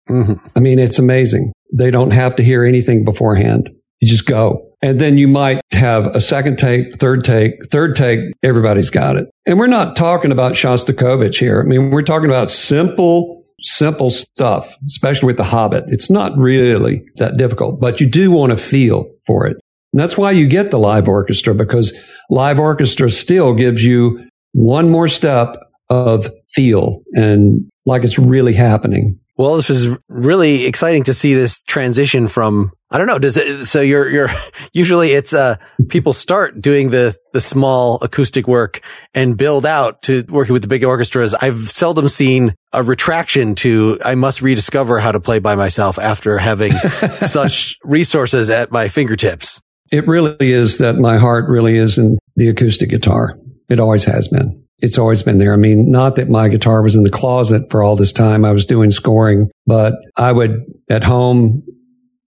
Mm-hmm. 0.10 0.34
I 0.56 0.60
mean, 0.60 0.80
it's 0.80 1.00
amazing. 1.00 1.52
They 1.74 1.92
don't 1.92 2.12
have 2.12 2.36
to 2.36 2.44
hear 2.44 2.64
anything 2.64 3.04
beforehand. 3.04 3.70
You 4.00 4.08
just 4.08 4.26
go. 4.26 4.72
And 4.82 5.00
then 5.00 5.18
you 5.18 5.28
might 5.28 5.62
have 5.72 6.08
a 6.08 6.22
second 6.22 6.58
take, 6.58 7.00
third 7.00 7.24
take, 7.24 7.54
third 7.72 7.96
take. 7.96 8.20
Everybody's 8.44 8.92
got 8.92 9.16
it. 9.16 9.28
And 9.48 9.58
we're 9.58 9.68
not 9.68 9.96
talking 9.96 10.32
about 10.32 10.54
Shostakovich 10.54 11.40
here. 11.40 11.62
I 11.62 11.68
mean, 11.68 11.90
we're 11.90 12.04
talking 12.04 12.30
about 12.30 12.52
simple, 12.52 13.44
simple 13.62 14.12
stuff, 14.12 14.76
especially 14.86 15.26
with 15.28 15.38
the 15.38 15.44
Hobbit. 15.44 15.86
It's 15.88 16.12
not 16.12 16.38
really 16.38 17.02
that 17.16 17.38
difficult, 17.38 17.80
but 17.80 18.00
you 18.00 18.08
do 18.08 18.30
want 18.32 18.52
to 18.52 18.58
feel 18.58 19.10
for 19.26 19.48
it. 19.48 19.58
And 19.94 20.00
that's 20.00 20.18
why 20.18 20.32
you 20.32 20.48
get 20.48 20.72
the 20.72 20.80
live 20.80 21.08
orchestra 21.08 21.54
because 21.54 21.94
live 22.30 22.60
orchestra 22.60 23.10
still 23.10 23.54
gives 23.54 23.84
you 23.84 24.28
one 24.52 24.90
more 24.90 25.08
step 25.08 25.58
of 25.90 26.32
feel 26.50 27.00
and 27.14 27.70
like 27.86 28.04
it's 28.04 28.18
really 28.18 28.54
happening. 28.54 29.20
Well, 29.38 29.58
this 29.58 29.68
was 29.68 29.90
really 30.08 30.66
exciting 30.66 31.04
to 31.04 31.14
see 31.14 31.34
this 31.34 31.62
transition 31.64 32.28
from, 32.28 32.72
I 32.90 32.98
don't 32.98 33.08
know, 33.08 33.20
does 33.20 33.36
it, 33.36 33.66
so 33.66 33.82
you're, 33.82 34.10
you're, 34.10 34.30
usually 34.74 35.12
it's, 35.12 35.34
uh, 35.34 35.58
people 35.90 36.14
start 36.14 36.62
doing 36.62 36.90
the, 36.90 37.18
the 37.34 37.42
small 37.42 38.00
acoustic 38.02 38.48
work 38.48 38.80
and 39.14 39.36
build 39.36 39.66
out 39.66 40.04
to 40.04 40.24
working 40.30 40.54
with 40.54 40.62
the 40.62 40.70
big 40.70 40.86
orchestras. 40.86 41.34
I've 41.34 41.70
seldom 41.70 42.08
seen 42.08 42.56
a 42.72 42.82
retraction 42.82 43.56
to, 43.56 44.00
I 44.06 44.16
must 44.16 44.42
rediscover 44.42 45.02
how 45.02 45.12
to 45.12 45.20
play 45.20 45.40
by 45.40 45.56
myself 45.56 46.00
after 46.00 46.38
having 46.38 46.72
such 47.20 47.76
resources 47.84 48.50
at 48.50 48.72
my 48.72 48.88
fingertips. 48.88 49.60
It 49.92 50.08
really 50.08 50.52
is 50.52 50.80
that 50.80 50.98
my 50.98 51.18
heart 51.18 51.46
really 51.48 51.78
is 51.78 51.98
in 51.98 52.18
the 52.36 52.50
acoustic 52.50 52.90
guitar. 52.90 53.38
It 53.70 53.80
always 53.80 54.04
has 54.06 54.28
been. 54.28 54.64
It's 54.80 54.98
always 54.98 55.24
been 55.24 55.38
there. 55.38 55.54
I 55.54 55.58
mean, 55.58 55.90
not 55.90 56.16
that 56.16 56.30
my 56.30 56.50
guitar 56.50 56.82
was 56.82 56.96
in 56.96 57.04
the 57.04 57.10
closet 57.10 57.64
for 57.70 57.82
all 57.82 57.96
this 57.96 58.12
time. 58.12 58.44
I 58.44 58.52
was 58.52 58.66
doing 58.66 58.92
scoring, 58.92 59.50
but 59.66 59.94
I 60.18 60.32
would 60.32 60.64
at 60.90 61.04
home 61.04 61.64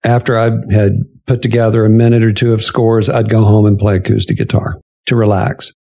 after 0.05 0.39
I 0.39 0.51
had 0.73 0.93
put 1.27 1.43
together 1.43 1.85
a 1.85 1.91
minute 1.91 2.25
or 2.25 2.33
two 2.33 2.53
of 2.53 2.65
scores, 2.65 3.11
I'd 3.11 3.29
go 3.29 3.45
home 3.45 3.67
and 3.67 3.79
play 3.79 3.97
acoustic 3.97 4.39
guitar 4.39 4.81
to 5.07 5.17
relax. 5.17 5.73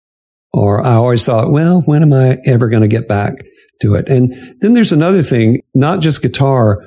Or 0.51 0.84
I 0.84 0.93
always 0.93 1.25
thought, 1.25 1.51
well, 1.51 1.82
when 1.82 2.01
am 2.01 2.13
I 2.13 2.38
ever 2.45 2.67
going 2.69 2.82
to 2.82 2.88
get 2.88 3.07
back 3.07 3.34
to 3.82 3.95
it? 3.95 4.09
And 4.09 4.55
then 4.59 4.73
there's 4.73 4.91
another 4.91 5.23
thing, 5.23 5.61
not 5.73 6.01
just 6.01 6.21
guitar, 6.21 6.84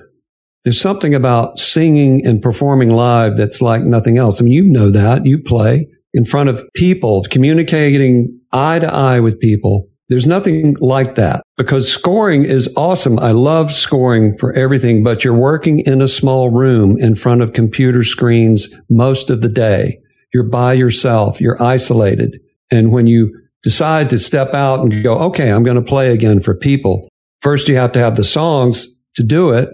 there's 0.65 0.81
something 0.81 1.15
about 1.15 1.59
singing 1.59 2.27
and 2.27 2.43
performing 2.43 2.91
live 2.91 3.37
that's 3.37 3.63
like 3.63 3.83
nothing 3.83 4.19
else. 4.19 4.41
I 4.41 4.45
mean, 4.45 4.53
you 4.53 4.65
know 4.65 4.91
that. 4.91 5.25
You 5.25 5.39
play 5.39 5.87
in 6.13 6.25
front 6.25 6.49
of 6.49 6.63
people, 6.75 7.25
communicating 7.31 8.39
eye 8.53 8.79
to 8.79 8.93
eye 8.93 9.21
with 9.21 9.41
people. 9.41 9.89
There's 10.09 10.27
nothing 10.27 10.77
like 10.81 11.15
that 11.15 11.43
because 11.57 11.91
scoring 11.91 12.45
is 12.45 12.69
awesome. 12.77 13.19
I 13.21 13.31
love 13.31 13.73
scoring 13.73 14.37
for 14.39 14.53
everything, 14.55 15.05
but 15.05 15.23
you're 15.23 15.37
working 15.37 15.81
in 15.81 16.03
a 16.03 16.09
small 16.09 16.51
room 16.51 16.99
in 16.99 17.15
front 17.15 17.43
of 17.43 17.53
computer 17.53 18.03
screens 18.03 18.69
most 18.91 19.31
of 19.31 19.41
the 19.41 19.49
day. 19.49 19.99
You're 20.35 20.49
by 20.49 20.73
yourself. 20.73 21.41
You're 21.41 21.63
isolated. 21.63 22.41
And 22.73 22.91
when 22.91 23.07
you 23.07 23.33
decide 23.63 24.11
to 24.11 24.19
step 24.19 24.53
out 24.53 24.81
and 24.81 25.03
go, 25.03 25.15
okay, 25.15 25.49
I'm 25.51 25.63
going 25.63 25.77
to 25.77 25.83
play 25.83 26.13
again 26.13 26.41
for 26.41 26.57
people, 26.57 27.09
first 27.41 27.69
you 27.69 27.77
have 27.77 27.93
to 27.93 28.01
have 28.01 28.17
the 28.17 28.25
songs 28.25 28.89
to 29.15 29.23
do 29.23 29.51
it. 29.51 29.69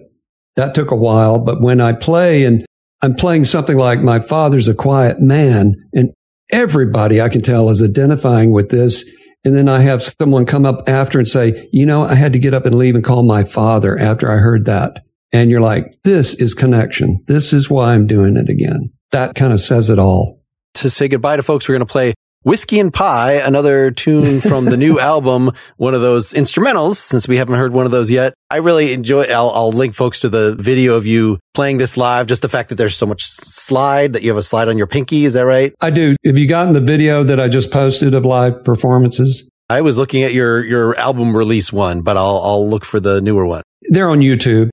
That 0.56 0.74
took 0.74 0.90
a 0.90 0.96
while, 0.96 1.38
but 1.38 1.60
when 1.60 1.80
I 1.80 1.92
play 1.92 2.44
and 2.44 2.64
I'm 3.02 3.14
playing 3.14 3.44
something 3.44 3.76
like 3.76 4.00
My 4.00 4.20
Father's 4.20 4.68
a 4.68 4.74
Quiet 4.74 5.20
Man, 5.20 5.74
and 5.92 6.12
everybody 6.50 7.20
I 7.20 7.28
can 7.28 7.42
tell 7.42 7.68
is 7.70 7.82
identifying 7.82 8.52
with 8.52 8.70
this. 8.70 9.04
And 9.44 9.54
then 9.54 9.68
I 9.68 9.80
have 9.80 10.02
someone 10.02 10.46
come 10.46 10.66
up 10.66 10.88
after 10.88 11.18
and 11.18 11.28
say, 11.28 11.68
you 11.72 11.86
know, 11.86 12.04
I 12.04 12.14
had 12.14 12.32
to 12.32 12.38
get 12.38 12.54
up 12.54 12.66
and 12.66 12.74
leave 12.74 12.94
and 12.94 13.04
call 13.04 13.22
my 13.22 13.44
father 13.44 13.96
after 13.98 14.30
I 14.30 14.38
heard 14.38 14.64
that. 14.64 15.04
And 15.32 15.50
you're 15.50 15.60
like, 15.60 15.94
this 16.02 16.34
is 16.34 16.54
connection. 16.54 17.22
This 17.26 17.52
is 17.52 17.70
why 17.70 17.92
I'm 17.92 18.06
doing 18.06 18.36
it 18.36 18.48
again. 18.48 18.90
That 19.12 19.34
kind 19.34 19.52
of 19.52 19.60
says 19.60 19.90
it 19.90 19.98
all. 19.98 20.40
To 20.74 20.90
say 20.90 21.06
goodbye 21.08 21.36
to 21.36 21.42
folks, 21.42 21.68
we're 21.68 21.74
going 21.74 21.86
to 21.86 21.92
play 21.92 22.14
Whiskey 22.46 22.78
and 22.78 22.94
Pie, 22.94 23.32
another 23.44 23.90
tune 23.90 24.40
from 24.48 24.66
the 24.66 24.76
new 24.76 25.00
album, 25.00 25.50
one 25.78 25.94
of 25.94 26.00
those 26.00 26.32
instrumentals, 26.32 26.94
since 26.94 27.26
we 27.26 27.38
haven't 27.38 27.56
heard 27.56 27.72
one 27.72 27.86
of 27.86 27.90
those 27.90 28.08
yet. 28.08 28.34
I 28.48 28.58
really 28.58 28.92
enjoy, 28.92 29.24
I'll, 29.24 29.50
I'll 29.50 29.72
link 29.72 29.94
folks 29.94 30.20
to 30.20 30.28
the 30.28 30.54
video 30.54 30.94
of 30.94 31.06
you 31.06 31.40
playing 31.54 31.78
this 31.78 31.96
live. 31.96 32.28
Just 32.28 32.42
the 32.42 32.48
fact 32.48 32.68
that 32.68 32.76
there's 32.76 32.94
so 32.94 33.04
much 33.04 33.26
slide, 33.26 34.12
that 34.12 34.22
you 34.22 34.30
have 34.30 34.36
a 34.36 34.42
slide 34.42 34.68
on 34.68 34.78
your 34.78 34.86
pinky. 34.86 35.24
Is 35.24 35.32
that 35.32 35.44
right? 35.44 35.74
I 35.80 35.90
do. 35.90 36.14
Have 36.24 36.38
you 36.38 36.46
gotten 36.46 36.72
the 36.72 36.80
video 36.80 37.24
that 37.24 37.40
I 37.40 37.48
just 37.48 37.72
posted 37.72 38.14
of 38.14 38.24
live 38.24 38.62
performances? 38.62 39.50
I 39.68 39.80
was 39.80 39.96
looking 39.96 40.22
at 40.22 40.32
your, 40.32 40.64
your 40.64 40.96
album 40.96 41.36
release 41.36 41.72
one, 41.72 42.02
but 42.02 42.16
I'll, 42.16 42.40
I'll 42.44 42.70
look 42.70 42.84
for 42.84 43.00
the 43.00 43.20
newer 43.20 43.44
one. 43.44 43.64
They're 43.90 44.08
on 44.08 44.20
YouTube. 44.20 44.70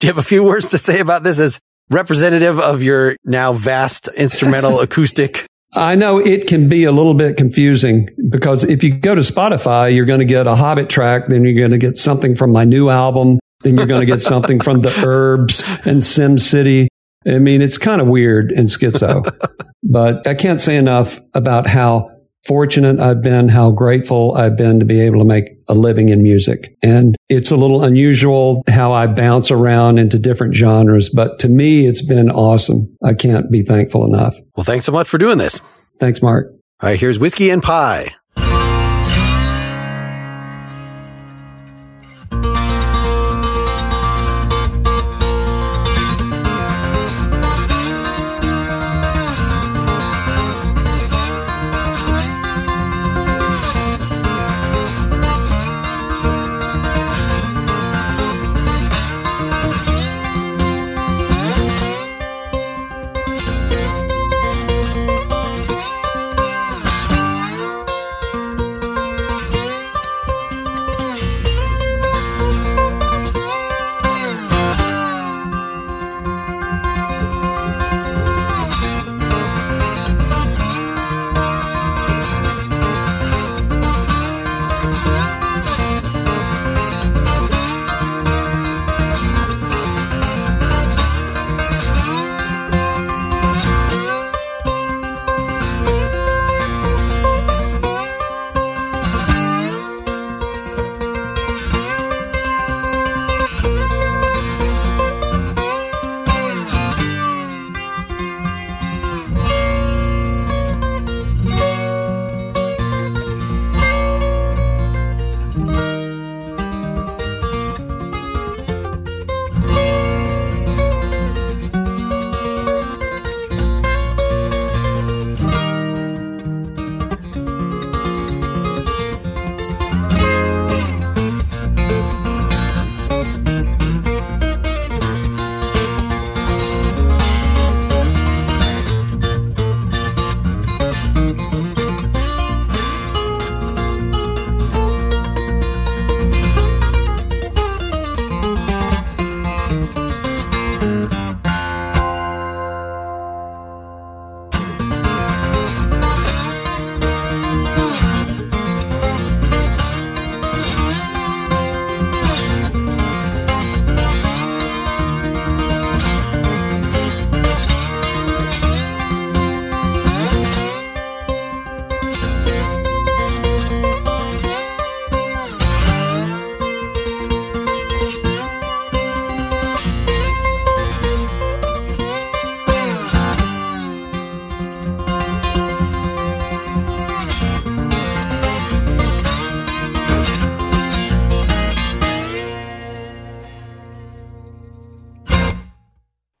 Do 0.00 0.06
you 0.06 0.12
have 0.12 0.18
a 0.18 0.22
few 0.22 0.44
words 0.44 0.68
to 0.68 0.78
say 0.78 1.00
about 1.00 1.22
this 1.22 1.38
as 1.38 1.60
representative 1.88 2.60
of 2.60 2.82
your 2.82 3.16
now 3.24 3.54
vast 3.54 4.08
instrumental 4.08 4.80
acoustic 4.82 5.46
I 5.76 5.94
know 5.94 6.18
it 6.18 6.46
can 6.46 6.68
be 6.68 6.84
a 6.84 6.92
little 6.92 7.14
bit 7.14 7.36
confusing 7.36 8.08
because 8.30 8.64
if 8.64 8.82
you 8.82 8.98
go 8.98 9.14
to 9.14 9.20
Spotify, 9.20 9.94
you're 9.94 10.06
going 10.06 10.20
to 10.20 10.26
get 10.26 10.46
a 10.46 10.56
Hobbit 10.56 10.88
track, 10.88 11.26
then 11.26 11.44
you're 11.44 11.54
going 11.54 11.70
to 11.70 11.78
get 11.78 11.98
something 11.98 12.34
from 12.34 12.50
my 12.50 12.64
new 12.64 12.88
album, 12.88 13.38
then 13.60 13.76
you're 13.76 13.86
going 13.86 14.00
to 14.00 14.06
get 14.06 14.22
something 14.22 14.60
from 14.60 14.80
the 14.80 14.94
Herbs 15.04 15.62
and 15.84 16.04
Sim 16.04 16.38
City. 16.38 16.88
I 17.26 17.38
mean, 17.38 17.60
it's 17.60 17.76
kind 17.76 18.00
of 18.00 18.06
weird 18.06 18.52
and 18.52 18.68
schizo, 18.68 19.30
but 19.82 20.26
I 20.26 20.34
can't 20.34 20.60
say 20.60 20.76
enough 20.76 21.20
about 21.34 21.66
how 21.66 22.15
fortunate 22.46 23.00
I've 23.00 23.22
been, 23.22 23.48
how 23.48 23.70
grateful 23.70 24.34
I've 24.34 24.56
been 24.56 24.78
to 24.80 24.86
be 24.86 25.00
able 25.00 25.18
to 25.18 25.24
make 25.24 25.44
a 25.68 25.74
living 25.74 26.08
in 26.08 26.22
music. 26.22 26.76
And 26.82 27.16
it's 27.28 27.50
a 27.50 27.56
little 27.56 27.82
unusual 27.82 28.62
how 28.68 28.92
I 28.92 29.06
bounce 29.06 29.50
around 29.50 29.98
into 29.98 30.18
different 30.18 30.54
genres, 30.54 31.10
but 31.10 31.38
to 31.40 31.48
me, 31.48 31.86
it's 31.86 32.04
been 32.04 32.30
awesome. 32.30 32.96
I 33.04 33.14
can't 33.14 33.50
be 33.50 33.62
thankful 33.62 34.04
enough. 34.04 34.36
Well, 34.56 34.64
thanks 34.64 34.84
so 34.84 34.92
much 34.92 35.08
for 35.08 35.18
doing 35.18 35.38
this. 35.38 35.60
Thanks, 35.98 36.22
Mark. 36.22 36.52
All 36.80 36.90
right, 36.90 37.00
here's 37.00 37.18
Whiskey 37.18 37.50
and 37.50 37.62
Pie. 37.62 38.14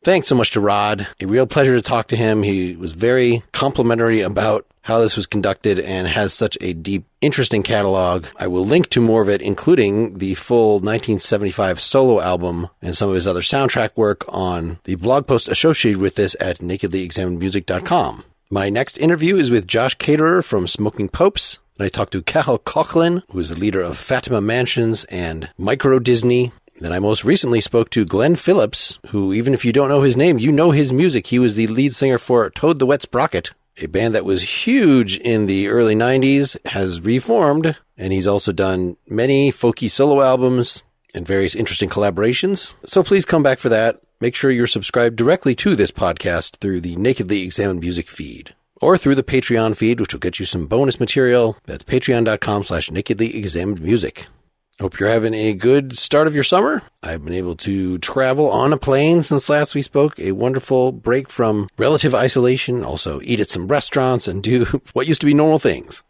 Thanks 0.06 0.28
so 0.28 0.36
much 0.36 0.52
to 0.52 0.60
Rod. 0.60 1.08
A 1.20 1.26
real 1.26 1.48
pleasure 1.48 1.74
to 1.74 1.82
talk 1.82 2.06
to 2.06 2.16
him. 2.16 2.44
He 2.44 2.76
was 2.76 2.92
very 2.92 3.42
complimentary 3.50 4.20
about 4.20 4.64
how 4.82 5.00
this 5.00 5.16
was 5.16 5.26
conducted 5.26 5.80
and 5.80 6.06
has 6.06 6.32
such 6.32 6.56
a 6.60 6.74
deep, 6.74 7.06
interesting 7.20 7.64
catalog. 7.64 8.26
I 8.36 8.46
will 8.46 8.64
link 8.64 8.88
to 8.90 9.00
more 9.00 9.20
of 9.20 9.28
it, 9.28 9.42
including 9.42 10.18
the 10.18 10.34
full 10.34 10.74
1975 10.74 11.80
solo 11.80 12.20
album 12.20 12.68
and 12.80 12.96
some 12.96 13.08
of 13.08 13.16
his 13.16 13.26
other 13.26 13.40
soundtrack 13.40 13.96
work 13.96 14.24
on 14.28 14.78
the 14.84 14.94
blog 14.94 15.26
post 15.26 15.48
associated 15.48 16.00
with 16.00 16.14
this 16.14 16.36
at 16.38 16.58
nakedlyexaminedmusic.com. 16.58 18.22
My 18.48 18.68
next 18.70 18.98
interview 18.98 19.34
is 19.38 19.50
with 19.50 19.66
Josh 19.66 19.96
Caterer 19.96 20.44
from 20.44 20.68
Smoking 20.68 21.08
Popes. 21.08 21.58
And 21.80 21.84
I 21.84 21.88
talked 21.88 22.12
to 22.12 22.22
Cathal 22.22 22.60
Coughlan, 22.60 23.24
who 23.32 23.40
is 23.40 23.48
the 23.48 23.58
leader 23.58 23.82
of 23.82 23.98
Fatima 23.98 24.40
Mansions 24.40 25.04
and 25.06 25.50
Micro 25.58 25.98
Disney. 25.98 26.52
Then 26.78 26.92
I 26.92 26.98
most 26.98 27.24
recently 27.24 27.60
spoke 27.60 27.88
to 27.90 28.04
Glen 28.04 28.36
Phillips, 28.36 28.98
who, 29.08 29.32
even 29.32 29.54
if 29.54 29.64
you 29.64 29.72
don't 29.72 29.88
know 29.88 30.02
his 30.02 30.16
name, 30.16 30.38
you 30.38 30.52
know 30.52 30.72
his 30.72 30.92
music. 30.92 31.28
He 31.28 31.38
was 31.38 31.54
the 31.54 31.66
lead 31.68 31.94
singer 31.94 32.18
for 32.18 32.50
Toad 32.50 32.78
the 32.78 32.86
Wet 32.86 33.00
Sprocket, 33.02 33.52
a 33.78 33.86
band 33.86 34.14
that 34.14 34.24
was 34.24 34.66
huge 34.66 35.16
in 35.18 35.46
the 35.46 35.68
early 35.68 35.94
90s, 35.94 36.56
has 36.66 37.00
reformed, 37.00 37.76
and 37.96 38.12
he's 38.12 38.26
also 38.26 38.52
done 38.52 38.96
many 39.08 39.50
folky 39.50 39.90
solo 39.90 40.22
albums 40.22 40.82
and 41.14 41.26
various 41.26 41.54
interesting 41.54 41.88
collaborations. 41.88 42.74
So 42.84 43.02
please 43.02 43.24
come 43.24 43.42
back 43.42 43.58
for 43.58 43.70
that. 43.70 44.00
Make 44.20 44.34
sure 44.34 44.50
you're 44.50 44.66
subscribed 44.66 45.16
directly 45.16 45.54
to 45.56 45.74
this 45.76 45.90
podcast 45.90 46.56
through 46.56 46.82
the 46.82 46.96
Nakedly 46.96 47.42
Examined 47.42 47.80
Music 47.80 48.10
feed 48.10 48.54
or 48.80 48.98
through 48.98 49.14
the 49.14 49.22
Patreon 49.22 49.76
feed, 49.76 50.00
which 50.00 50.12
will 50.12 50.20
get 50.20 50.38
you 50.38 50.44
some 50.44 50.66
bonus 50.66 51.00
material. 51.00 51.56
That's 51.64 51.82
patreon.com 51.82 52.64
slash 52.64 52.90
nakedly 52.90 53.36
examined 53.36 53.80
music. 53.80 54.26
Hope 54.78 55.00
you're 55.00 55.08
having 55.08 55.32
a 55.32 55.54
good 55.54 55.96
start 55.96 56.26
of 56.26 56.34
your 56.34 56.44
summer. 56.44 56.82
I've 57.02 57.24
been 57.24 57.32
able 57.32 57.56
to 57.56 57.96
travel 57.98 58.50
on 58.50 58.74
a 58.74 58.76
plane 58.76 59.22
since 59.22 59.48
last 59.48 59.74
we 59.74 59.80
spoke. 59.80 60.18
A 60.18 60.32
wonderful 60.32 60.92
break 60.92 61.30
from 61.30 61.70
relative 61.78 62.14
isolation. 62.14 62.84
Also 62.84 63.20
eat 63.22 63.40
at 63.40 63.48
some 63.48 63.68
restaurants 63.68 64.28
and 64.28 64.42
do 64.42 64.64
what 64.92 65.06
used 65.06 65.22
to 65.22 65.26
be 65.26 65.32
normal 65.32 65.58
things. 65.58 66.02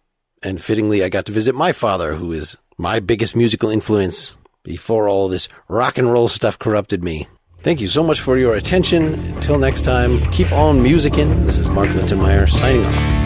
And 0.43 0.61
fittingly, 0.61 1.05
I 1.05 1.09
got 1.09 1.27
to 1.27 1.33
visit 1.33 1.55
my 1.55 1.73
father, 1.73 2.17
who 2.17 2.33
is 2.33 2.57
my 2.77 2.99
biggest 2.99 3.37
musical 3.37 3.71
influence 3.71 4.37
before 4.65 5.09
all 5.09 5.29
this 5.29 5.49
rock 5.69 5.97
and 5.97 6.13
roll 6.13 6.27
stuff 6.27 6.59
corrupted 6.59 7.05
me. 7.05 7.29
Thank 7.63 7.81
you 7.81 7.87
so 7.87 8.03
much 8.03 8.21
for 8.21 8.37
your 8.37 8.57
attention. 8.57 9.15
Until 9.15 9.59
next 9.59 9.83
time, 9.83 10.29
keep 10.33 10.51
on 10.51 10.83
musicking. 10.83 11.47
This 11.47 11.59
is 11.59 11.71
Mark 11.71 11.91
Linsenmayer 11.91 12.51
signing 12.51 12.85
off. 12.85 13.26